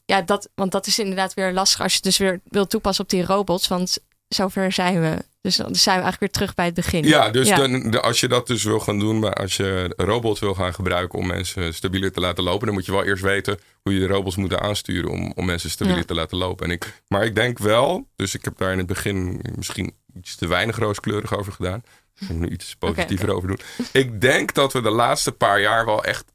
ja, 0.05 0.21
dat, 0.25 0.49
want 0.55 0.71
dat 0.71 0.87
is 0.87 0.99
inderdaad 0.99 1.33
weer 1.33 1.53
lastig 1.53 1.81
als 1.81 1.91
je 1.91 1.95
het 1.97 2.05
dus 2.05 2.17
weer 2.17 2.39
wil 2.43 2.67
toepassen 2.67 3.03
op 3.03 3.09
die 3.09 3.25
robots. 3.25 3.67
Want 3.67 3.97
zover 4.27 4.71
zijn 4.71 5.01
we. 5.01 5.17
Dus 5.41 5.55
dan 5.55 5.75
zijn 5.75 5.97
we 5.97 6.03
eigenlijk 6.03 6.19
weer 6.19 6.29
terug 6.31 6.53
bij 6.55 6.65
het 6.65 6.73
begin. 6.73 7.03
Ja, 7.03 7.29
dus 7.29 7.47
Ja. 7.47 7.55
Dan, 7.57 7.91
de- 7.91 8.01
als 8.01 8.19
je 8.19 8.27
dat 8.27 8.47
dus 8.47 8.63
wil 8.63 8.79
gaan 8.79 8.99
doen... 8.99 9.19
maar 9.19 9.33
als 9.33 9.57
je 9.57 9.93
robots 9.97 10.39
wil 10.39 10.53
gaan 10.53 10.73
gebruiken 10.73 11.19
om 11.19 11.27
mensen 11.27 11.73
stabieler 11.73 12.11
te 12.11 12.19
laten 12.19 12.43
lopen... 12.43 12.65
dan 12.65 12.75
moet 12.75 12.85
je 12.85 12.91
wel 12.91 13.03
eerst 13.03 13.23
weten 13.23 13.59
hoe 13.81 13.93
je 13.93 13.99
de 13.99 14.07
robots 14.07 14.35
moet 14.35 14.57
aansturen... 14.57 15.09
om, 15.11 15.31
om 15.35 15.45
mensen 15.45 15.69
stabieler 15.69 15.99
Ja. 16.01 16.05
te 16.05 16.13
laten 16.13 16.37
lopen. 16.37 16.65
En 16.65 16.71
ik, 16.71 17.01
maar 17.07 17.23
ik 17.25 17.35
denk 17.35 17.57
wel, 17.59 18.07
dus 18.15 18.33
ik 18.35 18.43
heb 18.45 18.57
daar 18.57 18.71
in 18.71 18.77
het 18.77 18.87
begin 18.87 19.41
misschien 19.55 19.93
iets 20.15 20.35
te 20.35 20.47
weinig 20.47 20.77
rooskleurig 20.77 21.37
over 21.37 21.51
gedaan... 21.53 21.83
Ik 22.19 22.29
moet 22.29 22.39
nu 22.39 22.47
iets 22.49 22.75
positiever 22.75 23.29
over 23.35 23.47
doen. 23.47 23.59
Ik 23.91 24.21
denk 24.21 24.53
dat 24.53 24.73
we 24.73 24.81
de 24.81 24.89
laatste 24.89 25.31
paar 25.31 25.61
jaar 25.61 25.85
wel 25.85 26.03
echt 26.03 26.25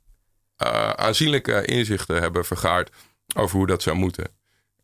eh, 0.57 0.91
aanzienlijke 0.91 1.65
inzichten 1.65 2.17
hebben 2.23 2.45
vergaard 2.45 2.91
over 3.35 3.57
hoe 3.57 3.67
dat 3.67 3.83
zou 3.83 3.97
moeten. 3.97 4.25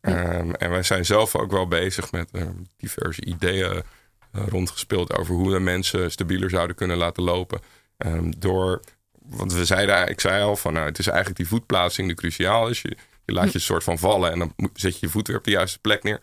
Ehm, 0.07 0.51
en 0.51 0.69
wij 0.69 0.83
zijn 0.83 1.05
zelf 1.05 1.35
ook 1.35 1.51
wel 1.51 1.67
bezig 1.67 2.11
met 2.11 2.29
eh, 2.31 2.47
diverse 2.77 3.25
ideeën 3.25 3.83
eh, 4.31 4.47
rondgespeeld 4.47 5.17
over 5.17 5.35
hoe 5.35 5.51
we 5.51 5.59
mensen 5.59 6.11
stabieler 6.11 6.49
zouden 6.49 6.75
kunnen 6.75 6.97
laten 6.97 7.23
lopen. 7.23 7.59
Ehm, 7.97 8.31
door, 8.37 8.81
want 9.11 9.53
we 9.53 9.65
zeiden, 9.65 10.09
ik 10.09 10.19
zei 10.19 10.43
al 10.43 10.55
van, 10.55 10.73
nou, 10.73 10.85
het 10.85 10.99
is 10.99 11.07
eigenlijk 11.07 11.37
die 11.37 11.47
voetplaatsing 11.47 12.07
die 12.07 12.15
cruciaal 12.15 12.69
is. 12.69 12.81
Je, 12.81 12.97
je 13.25 13.33
laat 13.33 13.47
je 13.47 13.53
een 13.53 13.61
soort 13.61 13.83
van 13.83 13.97
vallen 13.97 14.31
en 14.31 14.39
dan 14.39 14.53
zet 14.73 14.93
je 14.93 15.05
je 15.05 15.11
voet 15.11 15.27
weer 15.27 15.37
op 15.37 15.43
de 15.43 15.51
juiste 15.51 15.79
plek 15.79 16.03
neer. 16.03 16.19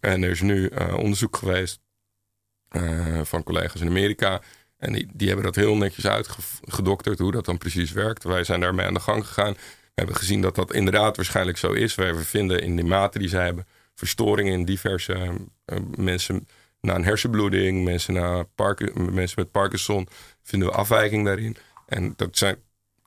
En 0.00 0.22
er 0.22 0.30
is 0.30 0.40
nu 0.40 0.66
eh, 0.66 0.94
onderzoek 0.94 1.36
geweest 1.36 1.80
eh, 2.68 3.20
van 3.22 3.42
collega's 3.42 3.80
in 3.80 3.88
Amerika. 3.88 4.40
En 4.78 4.92
die, 4.92 5.08
die 5.12 5.26
hebben 5.26 5.44
dat 5.44 5.54
heel 5.54 5.76
netjes 5.76 6.06
uitgedokterd, 6.06 7.18
hoe 7.18 7.32
dat 7.32 7.44
dan 7.44 7.58
precies 7.58 7.92
werkt. 7.92 8.24
Wij 8.24 8.44
zijn 8.44 8.60
daarmee 8.60 8.86
aan 8.86 8.94
de 8.94 9.00
gang 9.00 9.26
gegaan. 9.26 9.56
We 9.94 10.00
hebben 10.00 10.16
gezien 10.16 10.40
dat 10.40 10.54
dat 10.54 10.72
inderdaad 10.72 11.16
waarschijnlijk 11.16 11.58
zo 11.58 11.72
is. 11.72 11.94
We 11.94 12.24
vinden 12.24 12.62
in 12.62 12.76
de 12.76 12.84
mate 12.84 13.18
die 13.18 13.28
zij 13.28 13.44
hebben 13.44 13.66
verstoringen 13.94 14.52
in 14.52 14.64
diverse 14.64 15.30
eh, 15.64 15.78
mensen 15.96 16.48
na 16.80 16.94
een 16.94 17.04
hersenbloeding, 17.04 17.84
mensen, 17.84 18.14
na 18.14 18.42
Parki- 18.42 18.92
mensen 18.94 19.40
met 19.40 19.50
Parkinson, 19.50 20.08
vinden 20.42 20.68
we 20.68 20.74
afwijking 20.74 21.24
daarin. 21.24 21.56
En 21.86 22.12
dat 22.16 22.38
zijn 22.38 22.56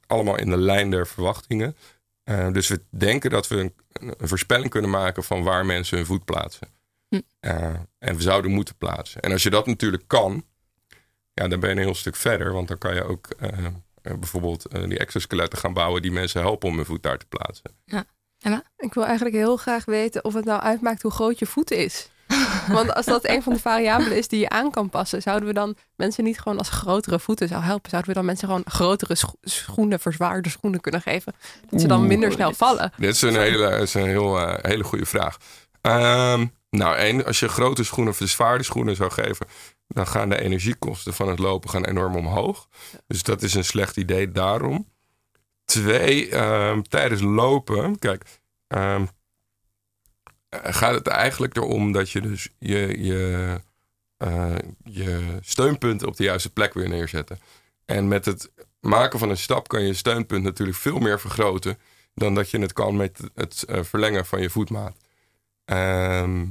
allemaal 0.08 0.38
in 0.38 0.50
de 0.50 0.58
lijn 0.58 0.90
der 0.90 1.08
verwachtingen. 1.08 1.76
Eh, 2.24 2.52
dus 2.52 2.68
we 2.68 2.82
denken 2.90 3.30
dat 3.30 3.48
we 3.48 3.56
een, 3.58 3.74
een 4.18 4.28
voorspelling 4.28 4.70
kunnen 4.70 4.90
maken 4.90 5.24
van 5.24 5.44
waar 5.44 5.66
mensen 5.66 5.98
hun 5.98 6.06
voet 6.06 6.26
plaatsen. 6.26 6.68
Hm. 7.10 7.22
Eh, 7.40 7.74
en 7.98 8.16
we 8.16 8.22
zouden 8.22 8.52
moeten 8.52 8.76
plaatsen. 8.78 9.22
En 9.22 9.32
als 9.32 9.44
je 9.44 9.50
dat 9.50 9.66
natuurlijk 9.66 10.04
kan, 10.08 10.46
ja, 11.34 11.48
dan 11.48 11.60
ben 11.60 11.70
je 11.70 11.76
een 11.76 11.82
heel 11.82 11.96
stuk 11.96 12.16
verder. 12.16 12.54
Want 12.54 12.68
dan 12.68 12.78
kan 12.78 12.96
je 12.96 13.04
ook 13.04 13.28
eh, 13.30 13.66
bijvoorbeeld 14.20 14.66
eh, 14.66 14.84
die 14.84 15.00
exoskeletten 15.00 15.60
gaan 15.60 15.74
bouwen 15.74 16.02
die 16.02 16.12
mensen 16.12 16.42
helpen 16.42 16.70
om 16.70 16.76
hun 16.76 16.86
voet 16.86 17.04
daar 17.04 17.18
te 17.18 17.26
plaatsen. 17.26 17.72
Ik 18.78 18.94
wil 18.94 19.06
eigenlijk 19.06 19.36
heel 19.36 19.58
graag 19.58 19.86
weten 19.86 20.24
of 20.24 20.34
het 20.34 20.46
nou 20.46 20.62
uitmaakt 20.62 21.02
hoe 21.02 21.12
groot 21.12 21.40
je 21.40 21.46
voet 21.46 21.72
is. 21.72 22.10
Want 22.68 22.94
als 22.94 23.06
dat 23.06 23.28
een 23.28 23.44
van 23.44 23.54
de 23.54 23.60
variabelen 23.60 24.18
is 24.18 24.28
die 24.28 24.40
je 24.40 24.50
aan 24.50 24.72
kan 24.72 24.90
passen, 24.90 25.22
zouden 25.22 25.48
we 25.48 25.54
dan 25.54 25.76
mensen 25.96 26.24
niet 26.24 26.40
gewoon 26.40 26.58
als 26.58 26.70
grotere 26.70 27.20
voeten 27.20 27.48
zou 27.48 27.64
helpen? 27.64 27.90
Zouden 27.90 28.12
we 28.12 28.18
dan 28.18 28.26
mensen 28.26 28.48
gewoon 28.48 28.64
grotere 28.66 29.16
scho- 29.16 29.38
schoenen, 29.42 30.00
verzwaarde 30.00 30.50
schoenen 30.50 30.82
kunnen 30.82 31.02
geven? 31.02 31.34
Dat 31.70 31.82
ze 31.82 31.88
dan 31.88 32.08
minder 32.08 32.32
snel 32.32 32.54
vallen. 32.54 32.92
Dit 32.98 33.14
is 33.16 33.22
een 33.22 33.40
hele, 33.40 33.70
is 33.70 33.94
een 33.94 34.06
heel, 34.06 34.40
eh, 34.40 34.54
hele 34.62 34.84
goede 34.84 35.06
vraag. 35.06 35.38
Ehm, 35.82 36.46
nou, 36.70 36.96
één, 36.96 37.26
als 37.26 37.40
je 37.40 37.48
grote 37.48 37.84
schoenen 37.84 38.14
of 38.14 38.20
zwaarde 38.24 38.64
schoenen 38.64 38.96
zou 38.96 39.12
geven, 39.12 39.48
dan 39.88 40.08
gaan 40.08 40.30
de 40.30 40.42
energiekosten 40.42 41.14
van 41.14 41.28
het 41.28 41.40
lopen 41.40 41.70
gaan 41.70 41.86
enorm 41.86 42.16
omhoog. 42.16 42.68
Dus 43.08 43.24
dat 43.24 43.42
is 43.42 43.54
een 43.54 43.66
slecht 43.66 43.98
idee 43.98 44.32
daarom. 44.32 44.90
Twee, 45.66 46.30
ehm, 46.30 46.82
tijdens 46.82 47.22
lopen, 47.22 48.00
kijk, 48.00 48.24
ehm, 48.68 49.06
eh, 50.50 50.74
gaat 50.74 50.94
het 50.94 51.08
eigenlijk 51.08 51.56
erom 51.56 51.92
dat 51.92 52.10
je 52.10 52.22
dus 52.22 52.50
je, 52.60 53.04
je, 53.04 53.62
eh, 54.18 54.56
je 54.84 55.38
steunpunten 55.42 56.08
op 56.08 56.16
de 56.16 56.24
juiste 56.24 56.50
plek 56.50 56.74
weer 56.74 56.90
neerzetten. 56.90 57.40
En 57.86 58.08
met 58.08 58.26
het 58.26 58.52
maken 58.80 59.20
van 59.20 59.30
een 59.30 59.38
stap 59.38 59.68
kan 59.68 59.82
je 59.82 59.94
steunpunt 59.94 60.44
natuurlijk 60.44 60.78
veel 60.78 61.00
meer 61.00 61.20
vergroten 61.20 61.78
dan 62.14 62.36
dat 62.36 62.50
je 62.50 62.60
het 62.60 62.74
kan 62.74 62.96
met 62.96 63.20
het 63.34 63.64
eh, 63.64 63.84
verlengen 63.84 64.26
van 64.26 64.42
je 64.42 64.50
voetmaat. 64.50 64.98
Ehm, 65.66 66.46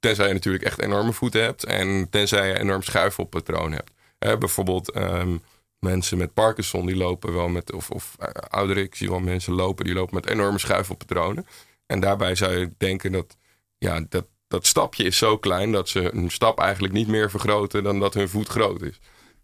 tenzij 0.00 0.26
je 0.26 0.32
natuurlijk 0.32 0.64
echt 0.64 0.80
enorme 0.80 1.12
voeten 1.12 1.42
hebt 1.42 1.64
en 1.64 2.06
tenzij 2.10 2.48
je 2.48 2.58
enorm 2.58 2.82
schuifelpatroon 2.82 3.72
hebt. 3.72 3.90
Hè, 4.18 4.38
bijvoorbeeld 4.38 4.90
ehm, 4.90 5.36
mensen 5.78 6.18
met 6.18 6.34
Parkinson 6.34 6.86
die 6.86 6.96
lopen 6.96 7.34
wel 7.34 7.48
met, 7.48 7.72
of, 7.72 7.90
of 7.90 8.16
eh, 8.18 8.28
ouderen, 8.48 8.82
ik 8.82 8.94
zie 8.94 9.08
wel 9.10 9.20
mensen 9.20 9.52
lopen 9.52 9.84
die 9.84 9.94
lopen 9.94 10.14
met 10.14 10.26
enorme 10.26 10.58
schuifelpatronen. 10.58 11.46
En 11.86 12.00
daarbij 12.00 12.34
zou 12.34 12.56
je 12.58 12.70
denken 12.78 13.12
dat 13.12 13.36
ja, 13.78 14.04
dat, 14.08 14.26
dat 14.48 14.66
stapje 14.66 15.04
is 15.04 15.16
zo 15.16 15.38
klein 15.38 15.72
dat 15.72 15.88
ze 15.88 16.14
een 16.14 16.30
stap 16.30 16.58
eigenlijk 16.58 16.92
niet 16.92 17.08
meer 17.08 17.30
vergroten 17.30 17.82
dan 17.82 18.00
dat 18.00 18.14
hun 18.14 18.28
voet 18.28 18.48
groot 18.48 18.82
is. 18.82 18.98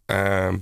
Ehm, 0.04 0.59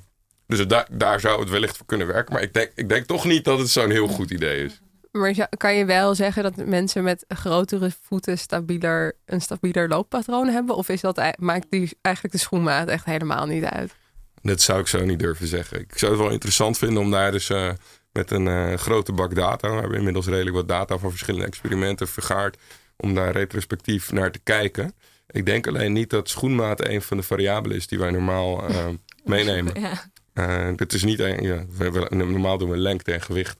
dus 0.47 0.66
da- 0.66 0.86
daar 0.90 1.20
zou 1.20 1.40
het 1.40 1.51
wellicht 1.51 1.76
voor 1.76 1.86
kunnen 1.86 2.07
werken. 2.07 2.32
Maar 2.32 2.42
ik 2.42 2.55
denk, 2.55 2.72
ik 2.74 2.88
denk 2.88 3.07
toch 3.07 3.24
niet 3.24 3.45
dat 3.45 3.59
het 3.59 3.70
zo'n 3.70 3.90
heel 3.90 4.07
goed 4.09 4.30
idee 4.30 4.64
is. 4.64 4.80
Maar 5.18 5.48
kan 5.56 5.74
je 5.74 5.84
wel 5.84 6.14
zeggen 6.14 6.42
dat 6.42 6.56
mensen 6.56 7.02
met 7.02 7.24
grotere 7.28 7.90
voeten 8.02 8.38
stabieler, 8.38 9.16
een 9.24 9.40
stabieler 9.40 9.88
looppatroon 9.88 10.48
hebben? 10.48 10.76
Of 10.76 10.88
is 10.88 11.00
dat, 11.00 11.36
maakt 11.38 11.66
die 11.70 11.98
eigenlijk 12.00 12.34
de 12.34 12.40
schoenmaat 12.40 12.88
echt 12.88 13.04
helemaal 13.04 13.46
niet 13.46 13.64
uit? 13.64 13.94
Dat 14.42 14.60
zou 14.60 14.80
ik 14.80 14.86
zo 14.86 15.04
niet 15.04 15.18
durven 15.18 15.46
zeggen. 15.46 15.80
Ik 15.80 15.98
zou 15.98 16.12
het 16.12 16.20
wel 16.20 16.30
interessant 16.30 16.78
vinden 16.78 17.02
om 17.02 17.10
daar 17.10 17.32
dus 17.32 17.50
uh, 17.50 17.70
met 18.12 18.30
een 18.30 18.46
uh, 18.46 18.74
grote 18.74 19.12
bak 19.12 19.34
data, 19.34 19.68
we 19.68 19.80
hebben 19.80 19.98
inmiddels 19.98 20.26
redelijk 20.26 20.56
wat 20.56 20.68
data 20.68 20.98
van 20.98 21.10
verschillende 21.10 21.46
experimenten 21.46 22.08
vergaard, 22.08 22.58
om 22.96 23.14
daar 23.14 23.32
retrospectief 23.32 24.12
naar 24.12 24.30
te 24.30 24.40
kijken. 24.42 24.94
Ik 25.26 25.46
denk 25.46 25.66
alleen 25.66 25.92
niet 25.92 26.10
dat 26.10 26.28
schoenmaat 26.28 26.88
een 26.88 27.02
van 27.02 27.16
de 27.16 27.22
variabelen 27.22 27.76
is 27.76 27.86
die 27.86 27.98
wij 27.98 28.10
normaal 28.10 28.70
uh, 28.70 28.76
meenemen. 29.24 29.80
Ja. 29.80 30.10
Uh, 30.34 30.76
dit 30.76 30.92
is 30.92 31.04
niet 31.04 31.18
een, 31.18 31.42
ja, 31.42 31.64
we, 31.78 32.06
normaal 32.10 32.58
doen 32.58 32.70
we 32.70 32.76
lengte 32.76 33.12
en 33.12 33.20
gewicht, 33.20 33.58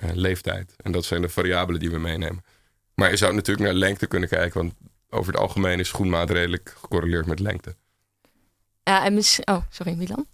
leeftijd. 0.00 0.74
En 0.76 0.92
dat 0.92 1.04
zijn 1.04 1.22
de 1.22 1.28
variabelen 1.28 1.80
die 1.80 1.90
we 1.90 1.98
meenemen. 1.98 2.44
Maar 2.94 3.10
je 3.10 3.16
zou 3.16 3.34
natuurlijk 3.34 3.66
naar 3.66 3.76
lengte 3.76 4.06
kunnen 4.06 4.28
kijken, 4.28 4.60
want 4.60 4.74
over 5.10 5.32
het 5.32 5.42
algemeen 5.42 5.78
is 5.78 5.88
schoenmaat 5.88 6.30
redelijk 6.30 6.74
gecorreleerd 6.80 7.26
met 7.26 7.40
lengte. 7.40 7.74
Ja, 8.82 9.04
en 9.04 9.14
misschien. 9.14 9.48
Oh, 9.48 9.62
sorry, 9.70 9.94
Milan. 9.94 10.26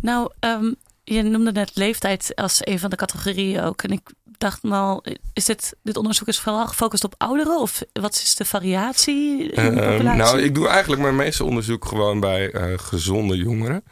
Nou, 0.00 0.32
um, 0.40 0.76
je 1.04 1.22
noemde 1.22 1.52
net 1.52 1.70
leeftijd 1.74 2.32
als 2.34 2.58
een 2.60 2.78
van 2.78 2.90
de 2.90 2.96
categorieën 2.96 3.62
ook. 3.62 3.82
En 3.82 3.90
ik 3.90 4.10
dacht 4.24 4.62
mal, 4.62 5.04
is 5.32 5.44
dit, 5.44 5.76
dit 5.82 5.96
onderzoek 5.96 6.28
is 6.28 6.38
vooral 6.38 6.66
gefocust 6.66 7.04
op 7.04 7.14
ouderen? 7.18 7.60
Of 7.60 7.82
wat 7.92 8.14
is 8.14 8.34
de 8.34 8.44
variatie 8.44 9.42
in 9.42 9.74
de 9.74 9.98
uh, 10.02 10.14
Nou, 10.14 10.42
ik 10.42 10.54
doe 10.54 10.68
eigenlijk 10.68 11.02
mijn 11.02 11.16
meeste 11.16 11.44
onderzoek 11.44 11.84
gewoon 11.84 12.20
bij 12.20 12.54
uh, 12.54 12.78
gezonde 12.78 13.36
jongeren. 13.36 13.84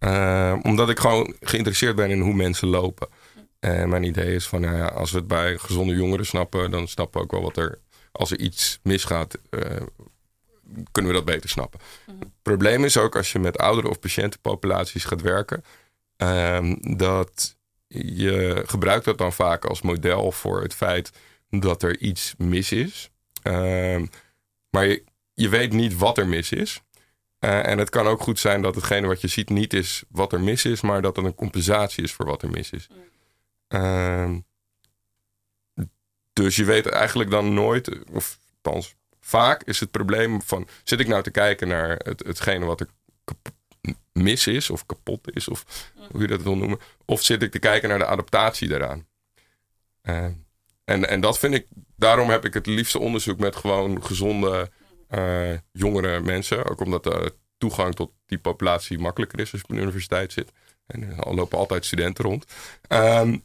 Uh, 0.00 0.56
omdat 0.62 0.88
ik 0.88 0.98
gewoon 0.98 1.34
geïnteresseerd 1.40 1.96
ben 1.96 2.10
in 2.10 2.20
hoe 2.20 2.34
mensen 2.34 2.68
lopen. 2.68 3.08
En 3.58 3.88
mijn 3.88 4.02
idee 4.02 4.34
is 4.34 4.46
van, 4.46 4.60
nou 4.60 4.76
ja, 4.76 4.86
als 4.86 5.10
we 5.10 5.18
het 5.18 5.26
bij 5.26 5.58
gezonde 5.58 5.94
jongeren 5.94 6.26
snappen, 6.26 6.70
dan 6.70 6.88
snappen 6.88 7.20
we 7.20 7.26
ook 7.26 7.32
wel 7.32 7.42
wat 7.42 7.56
er, 7.56 7.78
als 8.12 8.30
er 8.30 8.38
iets 8.38 8.78
misgaat, 8.82 9.38
kunnen 10.92 11.12
we 11.12 11.16
dat 11.16 11.26
beter 11.26 11.50
snappen. 11.50 11.80
Mhm. 12.06 12.18
Het 12.18 12.28
probleem 12.42 12.84
is 12.84 12.96
ook 12.96 13.16
als 13.16 13.32
je 13.32 13.38
met 13.38 13.58
ouderen 13.58 13.90
of 13.90 14.00
patiëntenpopulaties 14.00 15.04
gaat 15.04 15.22
werken, 15.22 15.64
um, 16.16 16.96
dat 16.96 17.56
je 17.86 18.62
gebruikt 18.66 19.04
dat 19.04 19.18
dan 19.18 19.32
vaak 19.32 19.64
als 19.64 19.82
model 19.82 20.32
voor 20.32 20.62
het 20.62 20.74
feit 20.74 21.12
dat 21.50 21.82
er 21.82 21.98
iets 21.98 22.34
mis 22.38 22.72
is. 22.72 23.10
Um, 23.42 24.10
maar 24.70 24.86
je, 24.86 25.04
je, 25.34 25.48
weet 25.48 25.72
niet 25.72 25.96
wat 25.96 26.18
er 26.18 26.26
mis 26.26 26.52
is. 26.52 26.80
Uh, 27.40 27.66
en 27.66 27.78
het 27.78 27.90
kan 27.90 28.06
ook 28.06 28.20
goed 28.20 28.38
zijn 28.38 28.62
dat 28.62 28.74
hetgene 28.74 29.06
wat 29.06 29.20
je 29.20 29.28
ziet 29.28 29.48
niet 29.48 29.72
is 29.72 30.04
wat 30.08 30.32
er 30.32 30.40
mis 30.40 30.64
is, 30.64 30.80
maar 30.80 31.02
dat 31.02 31.16
het 31.16 31.24
een 31.24 31.34
compensatie 31.34 32.04
is 32.04 32.12
voor 32.12 32.26
wat 32.26 32.42
er 32.42 32.50
mis 32.50 32.70
is. 32.70 32.88
Uh, 32.90 32.96
dus 36.32 36.56
je 36.56 36.64
weet 36.64 36.86
eigenlijk 36.86 37.30
dan 37.30 37.54
nooit, 37.54 38.04
of 38.10 38.38
althans 38.62 38.94
vaak 39.20 39.62
is 39.62 39.80
het 39.80 39.90
probleem 39.90 40.42
van... 40.42 40.68
zit 40.84 41.00
ik 41.00 41.08
nou 41.08 41.22
te 41.22 41.30
kijken 41.30 41.68
naar 41.68 41.96
het, 41.96 42.22
hetgene 42.26 42.64
wat 42.64 42.80
er 42.80 42.88
mis 44.12 44.46
is 44.46 44.70
of 44.70 44.86
kapot 44.86 45.36
is... 45.36 45.48
of 45.48 45.90
hoe 46.10 46.20
je 46.20 46.26
dat 46.26 46.42
wil 46.42 46.56
noemen... 46.56 46.78
of 47.04 47.22
zit 47.22 47.42
ik 47.42 47.50
te 47.50 47.58
kijken 47.58 47.88
naar 47.88 47.98
de 47.98 48.06
adaptatie 48.06 48.68
daaraan. 48.68 49.06
Uh, 50.02 50.24
en, 50.84 51.08
en 51.08 51.20
dat 51.20 51.38
vind 51.38 51.54
ik... 51.54 51.66
daarom 51.96 52.30
heb 52.30 52.44
ik 52.44 52.54
het 52.54 52.66
liefste 52.66 52.98
onderzoek 52.98 53.38
met 53.38 53.56
gewoon 53.56 54.04
gezonde 54.04 54.70
uh, 55.10 55.52
jongere 55.72 56.20
mensen. 56.20 56.64
Ook 56.64 56.80
omdat 56.80 57.04
de 57.04 57.34
toegang 57.58 57.94
tot 57.94 58.12
die 58.26 58.38
populatie 58.38 58.98
makkelijker 58.98 59.40
is 59.40 59.52
als 59.52 59.60
je 59.60 59.66
op 59.68 59.74
een 59.74 59.82
universiteit 59.82 60.32
zit. 60.32 60.52
En 60.86 61.02
er 61.02 61.34
lopen 61.34 61.58
altijd 61.58 61.84
studenten 61.84 62.24
rond. 62.24 62.44
Um, 62.88 63.44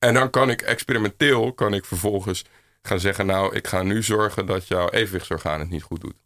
en 0.00 0.14
dan 0.14 0.30
kan 0.30 0.50
ik 0.50 0.62
experimenteel, 0.62 1.52
kan 1.52 1.74
ik 1.74 1.84
vervolgens 1.84 2.44
gaan 2.82 3.00
zeggen, 3.00 3.26
nou, 3.26 3.56
ik 3.56 3.66
ga 3.66 3.82
nu 3.82 4.02
zorgen 4.02 4.46
dat 4.46 4.68
jouw 4.68 4.88
evenwichtsorgaan 4.88 5.60
het 5.60 5.70
niet 5.70 5.82
goed 5.82 6.00
doet. 6.00 6.16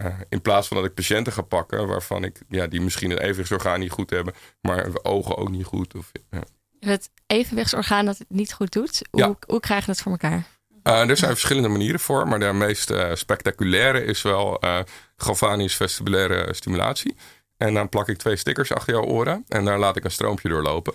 Uh, 0.00 0.14
in 0.28 0.40
plaats 0.40 0.68
van 0.68 0.76
dat 0.76 0.86
ik 0.86 0.94
patiënten 0.94 1.32
ga 1.32 1.42
pakken 1.42 1.86
waarvan 1.86 2.24
ik, 2.24 2.40
ja, 2.48 2.66
die 2.66 2.80
misschien 2.80 3.10
het 3.10 3.18
evenwichtsorgaan 3.18 3.80
niet 3.80 3.90
goed 3.90 4.10
hebben, 4.10 4.34
maar 4.60 4.92
de 4.92 5.04
ogen 5.04 5.36
ook 5.36 5.50
niet 5.50 5.64
goed. 5.64 5.94
Of, 5.94 6.12
ja. 6.30 6.42
Het 6.80 7.10
evenwichtsorgaan 7.26 8.04
dat 8.04 8.18
het 8.18 8.30
niet 8.30 8.52
goed 8.52 8.72
doet, 8.72 9.02
hoe, 9.10 9.20
ja. 9.20 9.36
hoe 9.46 9.60
krijg 9.60 9.80
je 9.80 9.86
dat 9.86 10.00
voor 10.00 10.12
elkaar? 10.12 10.46
Uh, 10.82 11.08
er 11.08 11.16
zijn 11.16 11.30
verschillende 11.30 11.68
manieren 11.68 12.00
voor, 12.00 12.28
maar 12.28 12.38
de 12.38 12.52
meest 12.52 12.90
uh, 12.90 13.14
spectaculaire 13.14 14.04
is 14.04 14.22
wel 14.22 14.64
uh, 14.64 14.78
galvanisch 15.16 15.76
vestibulaire 15.76 16.54
stimulatie. 16.54 17.16
En 17.56 17.74
dan 17.74 17.88
plak 17.88 18.08
ik 18.08 18.18
twee 18.18 18.36
stickers 18.36 18.72
achter 18.72 18.92
jouw 18.92 19.04
oren 19.04 19.44
en 19.48 19.64
daar 19.64 19.78
laat 19.78 19.96
ik 19.96 20.04
een 20.04 20.10
stroompje 20.10 20.48
doorlopen. 20.48 20.94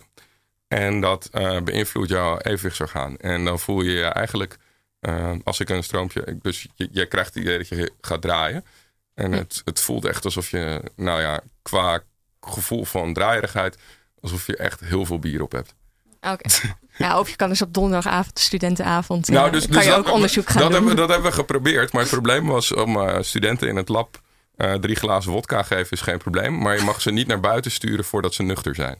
En 0.71 1.01
dat 1.01 1.29
beïnvloedt 1.63 2.09
jouw 2.09 2.37
evenwichtsorgaan. 2.37 3.17
En 3.17 3.45
dan 3.45 3.59
voel 3.59 3.81
je 3.81 3.91
je 3.91 4.03
eigenlijk 4.03 4.57
uh, 5.01 5.31
als 5.43 5.59
ik 5.59 5.69
een 5.69 5.83
stroompje. 5.83 6.37
Dus 6.41 6.67
je, 6.75 6.87
je, 6.91 7.05
krijgt 7.05 7.33
het 7.33 7.43
idee 7.43 7.57
dat 7.57 7.67
je 7.67 7.91
gaat 8.01 8.21
draaien. 8.21 8.65
En 9.13 9.31
het, 9.31 9.61
het 9.65 9.79
voelt 9.79 10.05
echt 10.05 10.25
alsof 10.25 10.49
je, 10.49 10.81
nou 10.95 11.21
ja, 11.21 11.41
qua 11.61 12.01
gevoel 12.41 12.85
van 12.85 13.13
draaierigheid, 13.13 13.77
alsof 14.21 14.47
je 14.47 14.57
echt 14.57 14.79
heel 14.79 15.05
veel 15.05 15.19
bier 15.19 15.41
op 15.41 15.51
hebt. 15.51 15.73
Oké. 16.21 16.49
Ja, 16.97 17.19
of 17.19 17.29
je 17.29 17.35
kan 17.35 17.49
dus 17.49 17.61
op 17.61 17.73
donderdagavond, 17.73 18.39
studentenavond, 18.39 19.27
nou, 19.27 19.45
uh, 19.45 19.51
dus, 19.51 19.65
kan 19.65 19.75
dus 19.75 19.85
je 19.85 19.93
ook 19.93 20.11
onderzoek 20.11 20.49
gaan 20.49 20.61
dat 20.61 20.71
doen. 20.71 20.77
Hebben, 20.77 20.95
dat 20.95 21.09
hebben 21.09 21.29
we 21.29 21.35
geprobeerd. 21.35 21.91
Maar 21.91 22.01
het 22.01 22.11
probleem 22.11 22.47
was 22.47 22.73
om 22.73 22.97
uh, 22.97 23.17
studenten 23.21 23.67
in 23.67 23.75
het 23.75 23.89
lab 23.89 24.21
uh, 24.61 24.73
drie 24.73 24.95
glazen 24.95 25.31
wodka 25.31 25.63
geven 25.63 25.91
is 25.91 26.01
geen 26.01 26.17
probleem. 26.17 26.57
Maar 26.57 26.77
je 26.77 26.83
mag 26.83 27.01
ze 27.01 27.11
niet 27.11 27.27
naar 27.27 27.39
buiten 27.39 27.71
sturen 27.71 28.05
voordat 28.05 28.33
ze 28.33 28.43
nuchter 28.43 28.75
zijn. 28.75 28.97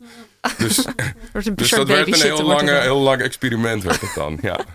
Dus, 0.58 0.76
dus 1.56 1.70
dat 1.70 1.88
werd 1.88 2.08
een 2.08 2.22
heel, 2.22 2.44
lange, 2.44 2.80
heel 2.80 3.00
lang 3.00 3.22
experiment 3.22 3.84
werd 3.84 4.02
het 4.02 4.14
dan. 4.16 4.40
Ja. 4.42 4.60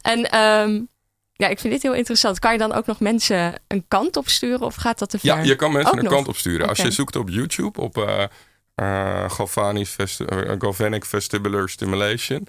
En 0.00 0.18
um, 0.18 0.88
ja, 1.32 1.48
ik 1.48 1.58
vind 1.58 1.72
dit 1.72 1.82
heel 1.82 1.94
interessant. 1.94 2.38
Kan 2.38 2.52
je 2.52 2.58
dan 2.58 2.72
ook 2.72 2.86
nog 2.86 3.00
mensen 3.00 3.54
een 3.66 3.84
kant 3.88 4.16
op 4.16 4.28
sturen 4.28 4.60
of 4.60 4.74
gaat 4.74 4.98
dat 4.98 5.10
te 5.10 5.18
ver? 5.18 5.28
Ja, 5.28 5.42
je 5.42 5.56
kan 5.56 5.72
mensen 5.72 5.92
ook 5.92 5.98
een 5.98 6.04
nog? 6.04 6.12
kant 6.12 6.28
op 6.28 6.36
sturen. 6.36 6.60
Okay. 6.60 6.68
Als 6.68 6.78
je 6.80 6.90
zoekt 6.90 7.16
op 7.16 7.28
YouTube 7.28 7.80
op 7.80 7.96
uh, 7.96 8.24
uh, 8.76 9.30
galvanisch 9.30 9.96
uh, 9.98 10.52
galvanic 10.58 11.04
vestibular 11.04 11.68
stimulation, 11.68 12.46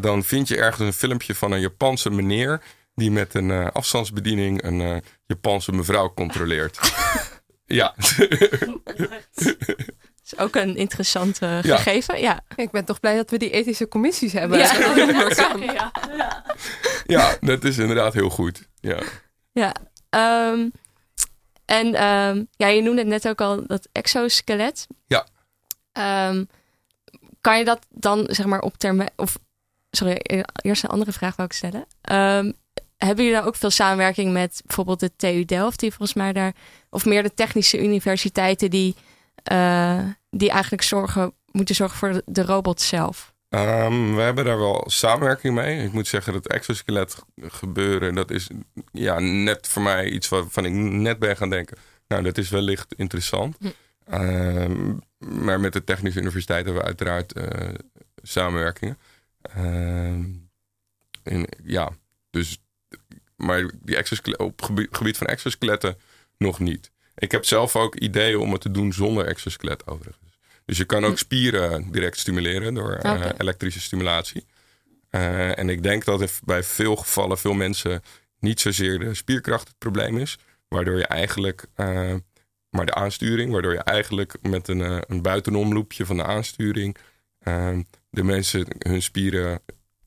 dan 0.00 0.24
vind 0.24 0.48
je 0.48 0.56
ergens 0.56 0.86
een 0.86 0.92
filmpje 0.92 1.34
van 1.34 1.52
een 1.52 1.60
Japanse 1.60 2.10
meneer 2.10 2.62
die 2.98 3.10
met 3.10 3.34
een 3.34 3.72
afstandsbediening 3.72 4.62
een 4.62 5.02
Japanse 5.26 5.72
mevrouw 5.72 6.14
controleert. 6.14 6.78
ja. 7.66 7.94
is 10.32 10.38
ook 10.38 10.54
een 10.54 10.76
interessant 10.76 11.42
uh, 11.42 11.58
gegeven. 11.58 12.20
Ja. 12.20 12.40
Ik 12.56 12.70
ben 12.70 12.84
toch 12.84 13.00
blij 13.00 13.16
dat 13.16 13.30
we 13.30 13.38
die 13.38 13.50
ethische 13.50 13.88
commissies 13.88 14.32
hebben. 14.32 14.58
Ja, 14.58 14.72
ja. 15.74 15.92
ja. 16.16 16.44
ja 17.06 17.36
dat 17.40 17.64
is 17.64 17.78
inderdaad 17.78 18.14
heel 18.14 18.30
goed. 18.30 18.68
Ja. 18.80 18.98
Ja. 19.52 19.74
Um, 20.50 20.72
en 21.64 21.86
um, 21.86 22.48
ja, 22.50 22.66
je 22.66 22.82
noemde 22.82 23.00
het 23.00 23.10
net 23.10 23.28
ook 23.28 23.40
al 23.40 23.66
dat 23.66 23.88
exoskelet. 23.92 24.86
Ja. 25.06 25.26
Um, 26.28 26.48
kan 27.40 27.58
je 27.58 27.64
dat 27.64 27.86
dan 27.90 28.26
zeg 28.28 28.46
maar 28.46 28.60
op 28.60 28.76
termijn... 28.76 29.10
Of, 29.16 29.38
sorry, 29.90 30.20
eerst 30.62 30.82
een 30.82 30.90
andere 30.90 31.12
vraag 31.12 31.36
wou 31.36 31.48
ik 31.48 31.54
stellen. 31.56 31.86
Hebben 32.98 33.24
jullie 33.24 33.40
daar 33.40 33.46
ook 33.46 33.56
veel 33.56 33.70
samenwerking 33.70 34.32
met 34.32 34.62
bijvoorbeeld 34.66 35.00
de 35.00 35.16
TU 35.16 35.44
Delft, 35.44 35.80
die 35.80 35.90
volgens 35.92 36.16
mij 36.18 36.32
daar, 36.32 36.52
of 36.90 37.04
meer 37.04 37.22
de 37.22 37.34
technische 37.34 37.82
universiteiten 37.82 38.70
die 38.70 38.94
uh, 39.52 40.04
die 40.30 40.50
eigenlijk 40.50 40.82
zorgen, 40.82 41.32
moeten 41.50 41.74
zorgen 41.74 41.98
voor 41.98 42.22
de 42.24 42.42
robot 42.42 42.80
zelf? 42.80 43.32
Um, 43.48 44.14
we 44.14 44.20
hebben 44.20 44.44
daar 44.44 44.58
wel 44.58 44.84
samenwerking 44.86 45.54
mee. 45.54 45.84
Ik 45.84 45.92
moet 45.92 46.06
zeggen 46.06 46.32
dat 46.32 46.46
exoskelet 46.46 47.22
gebeuren, 47.36 48.14
dat 48.14 48.30
is 48.30 48.48
ja, 48.92 49.18
net 49.18 49.68
voor 49.68 49.82
mij 49.82 50.08
iets 50.08 50.28
waarvan 50.28 50.64
ik 50.64 50.72
net 50.72 51.18
ben 51.18 51.36
gaan 51.36 51.50
denken. 51.50 51.76
Nou, 52.08 52.22
dat 52.22 52.38
is 52.38 52.48
wellicht 52.48 52.94
interessant. 52.94 53.56
Hm. 53.58 53.66
Um, 54.14 55.00
maar 55.18 55.60
met 55.60 55.72
de 55.72 55.84
Technische 55.84 56.20
Universiteit 56.20 56.64
hebben 56.64 56.82
we 56.82 56.88
uiteraard 56.88 57.36
uh, 57.36 57.44
samenwerkingen. 58.22 58.98
Um, 59.58 60.50
in, 61.22 61.48
ja, 61.64 61.90
dus, 62.30 62.58
maar 63.38 63.70
die 63.82 64.36
op 64.36 64.62
gebied, 64.62 64.88
gebied 64.90 65.16
van 65.16 65.26
exoskeletten 65.26 65.96
nog 66.36 66.58
niet. 66.58 66.90
Ik 67.14 67.30
heb 67.30 67.44
zelf 67.44 67.76
ook 67.76 67.94
ideeën 67.94 68.38
om 68.38 68.52
het 68.52 68.60
te 68.60 68.70
doen 68.70 68.92
zonder 68.92 69.26
exoskelet 69.26 69.86
overigens. 69.86 70.38
Dus 70.64 70.76
je 70.76 70.84
kan 70.84 71.04
ook 71.04 71.12
hm. 71.12 71.16
spieren 71.16 71.90
direct 71.90 72.18
stimuleren 72.18 72.74
door 72.74 72.92
eh, 72.92 73.24
elektrische 73.38 73.80
stimulatie. 73.80 74.46
Uh, 75.10 75.58
en 75.58 75.68
ik 75.68 75.82
denk 75.82 76.04
dat 76.04 76.40
bij 76.44 76.62
veel 76.62 76.96
gevallen 76.96 77.38
veel 77.38 77.52
mensen 77.52 78.02
niet 78.40 78.60
zozeer 78.60 78.98
de 78.98 79.14
spierkracht 79.14 79.68
het 79.68 79.78
probleem 79.78 80.18
is. 80.18 80.38
Waardoor 80.68 80.96
je 80.96 81.06
eigenlijk, 81.06 81.64
uh, 81.76 82.14
maar 82.70 82.86
de 82.86 82.94
aansturing, 82.94 83.52
waardoor 83.52 83.72
je 83.72 83.82
eigenlijk 83.82 84.34
met 84.42 84.68
een, 84.68 85.02
een 85.12 85.22
buitenomloopje 85.22 86.06
van 86.06 86.16
de 86.16 86.24
aansturing 86.24 86.96
de 88.10 88.24
mensen 88.24 88.66
hun 88.78 89.02
spieren 89.02 89.60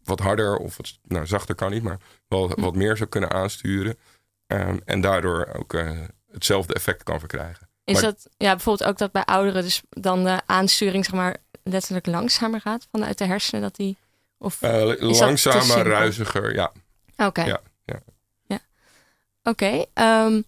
wat 0.03 0.19
harder 0.19 0.57
of 0.57 0.77
wat 0.77 0.97
nou, 1.03 1.27
zachter 1.27 1.55
kan 1.55 1.71
niet, 1.71 1.83
maar 1.83 1.97
wel 2.27 2.49
hm. 2.49 2.61
wat 2.61 2.75
meer 2.75 2.97
zou 2.97 3.09
kunnen 3.09 3.31
aansturen. 3.31 3.97
en 4.85 5.01
daardoor 5.01 5.47
ook 5.57 5.75
hetzelfde 6.31 6.73
effect 6.73 7.03
kan 7.03 7.19
verkrijgen. 7.19 7.69
Is 7.83 7.99
dat 7.99 8.27
ja, 8.37 8.51
bijvoorbeeld 8.51 8.89
ook 8.89 8.97
dat 8.97 9.11
bij 9.11 9.25
ouderen 9.25 9.63
dus 9.63 9.81
dan 9.89 10.23
de 10.23 10.41
aansturing 10.45 11.05
zeg 11.05 11.13
maar 11.13 11.37
letterlijk 11.63 12.05
langzamer 12.05 12.61
gaat 12.61 12.87
vanuit 12.91 13.17
de 13.17 13.25
hersenen 13.25 13.61
dat 13.61 13.75
die 13.75 13.97
of 14.37 14.61
uh, 14.61 14.93
langzamer, 14.97 15.87
ruiziger, 15.87 16.53
ja. 16.53 16.71
Oké. 17.17 17.43
Ja, 17.43 17.61
ja. 17.85 17.99
ja. 18.47 18.59
Oké. 19.43 19.65
Okay, 19.65 20.25
um, 20.25 20.45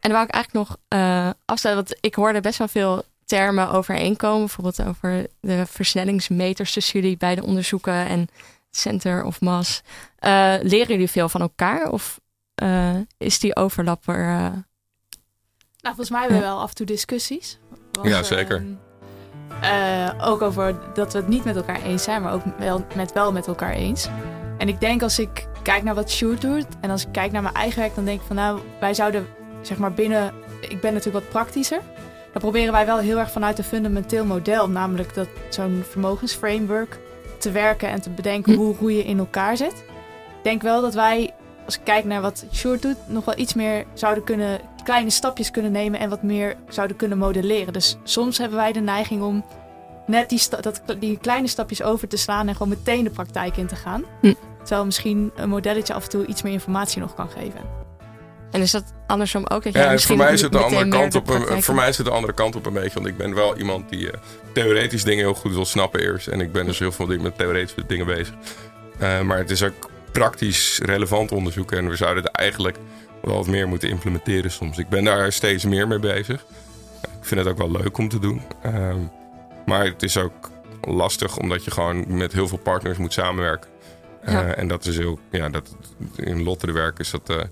en 0.00 0.12
dan 0.12 0.12
wou 0.12 0.24
ik 0.24 0.34
eigenlijk 0.34 0.68
nog 0.68 0.76
uh, 0.88 1.30
afstellen, 1.44 1.76
want 1.76 1.96
ik 2.00 2.14
hoorde 2.14 2.40
best 2.40 2.58
wel 2.58 2.68
veel 2.68 3.04
termen 3.24 3.70
overeenkomen. 3.70 4.46
Bijvoorbeeld 4.46 4.82
over 4.82 5.26
de 5.40 5.66
versnellingsmeters 5.66 6.72
tussen 6.72 7.00
jullie 7.00 7.16
bij 7.16 7.34
de 7.34 7.44
onderzoeken 7.44 8.06
en 8.06 8.28
center 8.76 9.24
of 9.24 9.40
mass. 9.40 9.82
Uh, 10.20 10.54
leren 10.62 10.88
jullie 10.88 11.10
veel 11.10 11.28
van 11.28 11.40
elkaar 11.40 11.90
of 11.90 12.20
uh, 12.62 12.96
is 13.18 13.38
die 13.38 13.56
overlap 13.56 14.08
er? 14.08 14.28
Uh... 14.28 14.38
Nou, 15.80 15.94
volgens 15.94 16.10
mij 16.10 16.20
hebben 16.20 16.38
we 16.38 16.44
wel 16.44 16.60
af 16.60 16.68
en 16.68 16.74
toe 16.74 16.86
discussies. 16.86 17.58
Want, 17.92 18.08
ja, 18.08 18.22
zeker. 18.22 18.64
ook 20.20 20.42
over 20.42 20.94
dat 20.94 21.12
we 21.12 21.18
het 21.18 21.28
niet 21.28 21.44
met 21.44 21.56
elkaar 21.56 21.82
eens 21.82 22.02
zijn, 22.02 22.22
maar 22.22 22.32
ook 22.32 22.42
wel 22.58 22.86
met, 22.94 23.12
wel 23.12 23.32
met 23.32 23.46
elkaar 23.46 23.72
eens. 23.72 24.08
En 24.58 24.68
ik 24.68 24.80
denk 24.80 25.02
als 25.02 25.18
ik 25.18 25.48
kijk 25.62 25.82
naar 25.82 25.94
wat 25.94 26.10
Sjoerd 26.10 26.40
doet 26.40 26.66
en 26.80 26.90
als 26.90 27.02
ik 27.06 27.12
kijk 27.12 27.32
naar 27.32 27.42
mijn 27.42 27.54
eigen 27.54 27.80
werk, 27.80 27.94
dan 27.94 28.04
denk 28.04 28.20
ik 28.20 28.26
van 28.26 28.36
nou, 28.36 28.60
wij 28.80 28.94
zouden 28.94 29.26
zeg 29.62 29.78
maar 29.78 29.92
binnen, 29.92 30.34
ik 30.60 30.80
ben 30.80 30.92
natuurlijk 30.92 31.24
wat 31.24 31.32
praktischer. 31.32 31.80
Dan 32.32 32.40
proberen 32.42 32.72
wij 32.72 32.86
wel 32.86 32.98
heel 32.98 33.18
erg 33.18 33.30
vanuit 33.30 33.58
een 33.58 33.64
fundamenteel 33.64 34.24
model, 34.24 34.68
namelijk 34.68 35.14
dat 35.14 35.28
zo'n 35.48 35.84
vermogensframework 35.88 36.98
te 37.46 37.52
werken 37.52 37.88
en 37.88 38.00
te 38.00 38.10
bedenken 38.10 38.52
hm. 38.52 38.58
hoe 38.58 38.74
roeien 38.80 39.04
in 39.04 39.18
elkaar 39.18 39.56
zit. 39.56 39.84
Ik 40.38 40.42
denk 40.42 40.62
wel 40.62 40.80
dat 40.80 40.94
wij, 40.94 41.34
als 41.64 41.76
ik 41.76 41.84
kijk 41.84 42.04
naar 42.04 42.20
wat 42.20 42.46
Sjoerd 42.52 42.82
doet, 42.82 42.96
nog 43.06 43.24
wel 43.24 43.38
iets 43.38 43.54
meer 43.54 43.84
zouden 43.94 44.24
kunnen, 44.24 44.60
kleine 44.84 45.10
stapjes 45.10 45.50
kunnen 45.50 45.72
nemen 45.72 46.00
en 46.00 46.10
wat 46.10 46.22
meer 46.22 46.56
zouden 46.68 46.96
kunnen 46.96 47.18
modelleren. 47.18 47.72
Dus 47.72 47.96
soms 48.02 48.38
hebben 48.38 48.58
wij 48.58 48.72
de 48.72 48.80
neiging 48.80 49.22
om 49.22 49.44
net 50.06 50.28
die, 50.28 50.40
dat, 50.60 50.82
die 50.98 51.18
kleine 51.18 51.46
stapjes 51.46 51.82
over 51.82 52.08
te 52.08 52.16
slaan 52.16 52.48
en 52.48 52.52
gewoon 52.52 52.68
meteen 52.68 53.04
de 53.04 53.10
praktijk 53.10 53.56
in 53.56 53.66
te 53.66 53.76
gaan. 53.76 54.04
Hm. 54.20 54.34
Terwijl 54.58 54.84
misschien 54.84 55.32
een 55.36 55.48
modelletje 55.48 55.94
af 55.94 56.04
en 56.04 56.10
toe 56.10 56.26
iets 56.26 56.42
meer 56.42 56.52
informatie 56.52 57.00
nog 57.00 57.14
kan 57.14 57.28
geven. 57.28 57.60
En 58.56 58.62
is 58.62 58.70
dat 58.70 58.84
andersom 59.06 59.46
ook? 59.46 59.64
Dat 59.64 59.72
ja, 59.72 59.98
voor 59.98 60.16
mij, 60.16 60.36
zit 60.36 60.52
de 60.52 60.58
andere 60.58 60.88
kant 60.88 61.14
op 61.14 61.28
een, 61.28 61.62
voor 61.62 61.74
mij 61.74 61.92
zit 61.92 62.04
de 62.04 62.10
andere 62.10 62.32
kant 62.32 62.56
op 62.56 62.66
een 62.66 62.72
beetje. 62.72 62.94
Want 62.94 63.06
ik 63.06 63.16
ben 63.16 63.34
wel 63.34 63.56
iemand 63.56 63.88
die 63.88 64.06
uh, 64.06 64.10
theoretisch 64.52 65.04
dingen 65.04 65.24
heel 65.24 65.34
goed 65.34 65.52
wil 65.54 65.64
snappen 65.64 66.00
eerst. 66.00 66.26
En 66.26 66.40
ik 66.40 66.52
ben 66.52 66.66
dus 66.66 66.78
heel 66.78 66.92
veel 66.92 67.06
met 67.06 67.38
theoretische 67.38 67.86
dingen 67.86 68.06
bezig. 68.06 68.34
Uh, 69.00 69.20
maar 69.20 69.38
het 69.38 69.50
is 69.50 69.62
ook 69.62 69.90
praktisch 70.12 70.80
relevant 70.82 71.32
onderzoek. 71.32 71.72
En 71.72 71.88
we 71.88 71.96
zouden 71.96 72.22
het 72.24 72.32
eigenlijk 72.32 72.76
wel 73.22 73.34
wat 73.34 73.46
meer 73.46 73.68
moeten 73.68 73.88
implementeren 73.88 74.50
soms. 74.50 74.78
Ik 74.78 74.88
ben 74.88 75.04
daar 75.04 75.32
steeds 75.32 75.64
meer 75.64 75.88
mee 75.88 75.98
bezig. 75.98 76.44
Ik 77.02 77.24
vind 77.24 77.40
het 77.40 77.48
ook 77.48 77.58
wel 77.58 77.70
leuk 77.70 77.98
om 77.98 78.08
te 78.08 78.18
doen. 78.18 78.42
Uh, 78.66 78.94
maar 79.66 79.84
het 79.84 80.02
is 80.02 80.16
ook 80.16 80.50
lastig 80.82 81.38
omdat 81.38 81.64
je 81.64 81.70
gewoon 81.70 82.16
met 82.16 82.32
heel 82.32 82.48
veel 82.48 82.58
partners 82.58 82.98
moet 82.98 83.12
samenwerken. 83.12 83.70
Uh, 84.28 84.58
en 84.58 84.68
dat 84.68 84.86
is 84.86 84.96
heel, 84.96 85.18
ja, 85.30 85.48
dat, 85.48 85.76
in 86.16 86.42
Lotte 86.42 86.66
de 86.66 86.72
werk 86.72 86.98
is 86.98 87.10
dat 87.10 87.48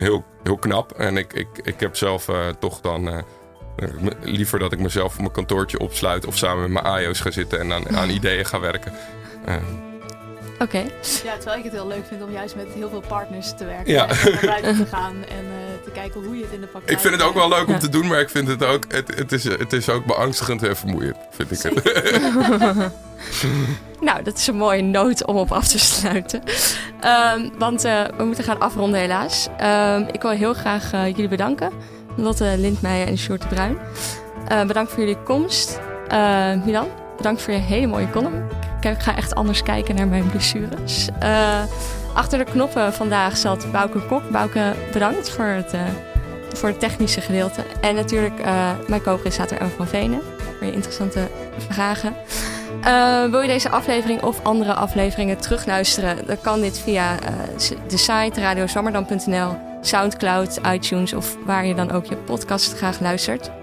heel, 0.00 0.24
heel 0.42 0.56
knap. 0.56 0.92
En 0.92 1.16
ik, 1.16 1.32
ik, 1.32 1.48
ik 1.62 1.80
heb 1.80 1.96
zelf 1.96 2.28
uh, 2.28 2.48
toch 2.58 2.80
dan 2.80 3.24
liever 4.20 4.58
dat 4.58 4.72
ik 4.72 4.78
mezelf 4.78 5.12
op 5.12 5.20
mijn 5.20 5.32
kantoortje 5.32 5.78
opsluit 5.78 6.26
of 6.26 6.36
samen 6.36 6.62
met 6.62 6.82
mijn 6.82 6.94
AIO's 6.94 7.20
ga 7.20 7.30
zitten 7.30 7.60
en 7.60 7.72
aan, 7.72 7.96
aan 7.96 8.10
ideeën 8.10 8.46
ga 8.46 8.60
werken. 8.60 8.92
Oké. 10.62 10.78
Ja, 11.24 11.34
terwijl 11.34 11.58
ik 11.58 11.64
het 11.64 11.72
heel 11.72 11.86
leuk 11.86 12.06
vind 12.08 12.22
om 12.22 12.30
juist 12.30 12.56
met 12.56 12.66
heel 12.74 12.88
veel 12.88 13.02
partners 13.08 13.52
te 13.56 13.64
werken. 13.64 13.92
Ja. 13.92 14.08
En 14.08 14.32
naar 14.32 14.46
buiten 14.46 14.76
te 14.76 14.86
gaan 14.86 15.14
en 15.14 15.44
uh, 15.44 15.84
te 15.84 15.90
kijken 15.90 16.24
hoe 16.24 16.36
je 16.36 16.42
het 16.42 16.52
in 16.52 16.60
de 16.60 16.66
praktijk... 16.66 16.96
Ik 16.96 17.02
vind 17.02 17.14
het 17.14 17.22
ook 17.22 17.34
wel 17.34 17.48
leuk 17.48 17.66
om 17.66 17.78
te 17.78 17.88
doen, 17.88 18.06
maar 18.06 18.20
ik 18.20 18.28
vind 18.28 18.48
het 18.48 18.64
ook... 18.64 18.84
Het, 18.88 19.16
het, 19.16 19.32
is, 19.32 19.44
het 19.44 19.72
is 19.72 19.88
ook 19.88 20.04
beangstigend 20.04 20.62
en 20.62 20.76
vermoeiend, 20.76 21.16
vind 21.30 21.50
ik 21.50 21.62
het. 21.62 22.20
nou, 24.08 24.22
dat 24.22 24.36
is 24.36 24.46
een 24.46 24.56
mooie 24.56 24.82
noot 24.82 25.26
om 25.26 25.36
op 25.36 25.52
af 25.52 25.68
te 25.68 25.78
sluiten. 25.78 26.42
Um, 27.34 27.52
want 27.58 27.84
uh, 27.84 28.04
we 28.16 28.24
moeten 28.24 28.44
gaan 28.44 28.60
afronden 28.60 29.00
helaas. 29.00 29.48
Um, 29.62 30.08
ik 30.12 30.22
wil 30.22 30.30
heel 30.30 30.54
graag 30.54 30.92
uh, 30.92 31.06
jullie 31.06 31.28
bedanken. 31.28 31.72
Lotte 32.16 32.54
Lindmeijer 32.58 33.06
en 33.06 33.18
Sjoerd 33.18 33.42
de 33.42 33.48
Bruin. 33.48 33.78
bedankt 34.66 34.90
voor 34.90 35.00
jullie 35.00 35.22
komst. 35.22 35.80
Milan, 36.64 36.88
bedankt 37.16 37.42
voor 37.42 37.52
je 37.52 37.58
hele 37.58 37.86
mooie 37.86 38.10
column. 38.10 38.69
Ik 38.80 39.02
ga 39.02 39.16
echt 39.16 39.34
anders 39.34 39.62
kijken 39.62 39.94
naar 39.94 40.08
mijn 40.08 40.30
blessures. 40.30 41.08
Uh, 41.22 41.62
achter 42.14 42.38
de 42.38 42.44
knoppen 42.44 42.92
vandaag 42.92 43.36
zat 43.36 43.72
Bouke 43.72 43.98
Kok. 43.98 44.30
Bouke, 44.30 44.74
bedankt 44.92 45.30
voor 45.30 45.44
het, 45.44 45.74
uh, 45.74 45.80
voor 46.52 46.68
het 46.68 46.80
technische 46.80 47.20
gedeelte. 47.20 47.62
En 47.80 47.94
natuurlijk 47.94 48.40
uh, 48.40 48.70
mijn 48.88 49.02
co-presentator 49.02 49.58
Emma 49.58 49.72
van 49.76 49.86
Venen. 49.86 50.20
Voor 50.58 50.66
je 50.66 50.72
interessante 50.72 51.28
vragen. 51.68 52.14
wil 53.30 53.40
je 53.40 53.48
deze 53.48 53.68
aflevering 53.68 54.22
of 54.22 54.44
andere 54.44 54.74
afleveringen 54.74 55.38
terugluisteren? 55.38 56.26
Dan 56.26 56.40
kan 56.40 56.60
dit 56.60 56.78
via 56.78 57.14
de 57.88 57.96
site 57.96 58.40
radiozwammerdam.nl, 58.40 59.56
Soundcloud, 59.80 60.60
iTunes 60.72 61.12
of 61.12 61.36
waar 61.44 61.66
je 61.66 61.74
dan 61.74 61.90
ook 61.90 62.04
je 62.04 62.16
podcast 62.16 62.76
graag 62.76 63.00
luistert. 63.00 63.59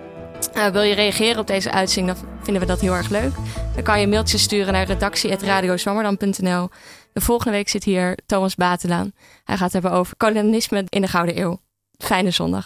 Uh, 0.55 0.67
wil 0.67 0.81
je 0.81 0.93
reageren 0.93 1.39
op 1.39 1.47
deze 1.47 1.71
uitzending, 1.71 2.17
dan 2.17 2.27
vinden 2.43 2.61
we 2.61 2.67
dat 2.67 2.81
heel 2.81 2.93
erg 2.93 3.09
leuk. 3.09 3.33
Dan 3.73 3.83
kan 3.83 3.97
je 3.97 4.03
een 4.03 4.09
mailtje 4.09 4.38
sturen 4.38 4.73
naar 4.73 4.85
redactie.radiozwammerdam.nl. 4.85 6.69
De 7.13 7.21
volgende 7.21 7.51
week 7.51 7.69
zit 7.69 7.83
hier 7.83 8.17
Thomas 8.25 8.55
Batelaan. 8.55 9.11
Hij 9.43 9.55
gaat 9.55 9.73
het 9.73 9.73
hebben 9.73 9.91
over 9.91 10.17
kolonialisme 10.17 10.85
in 10.89 11.01
de 11.01 11.07
Gouden 11.07 11.39
Eeuw. 11.39 11.59
Fijne 11.97 12.31
zondag. 12.31 12.65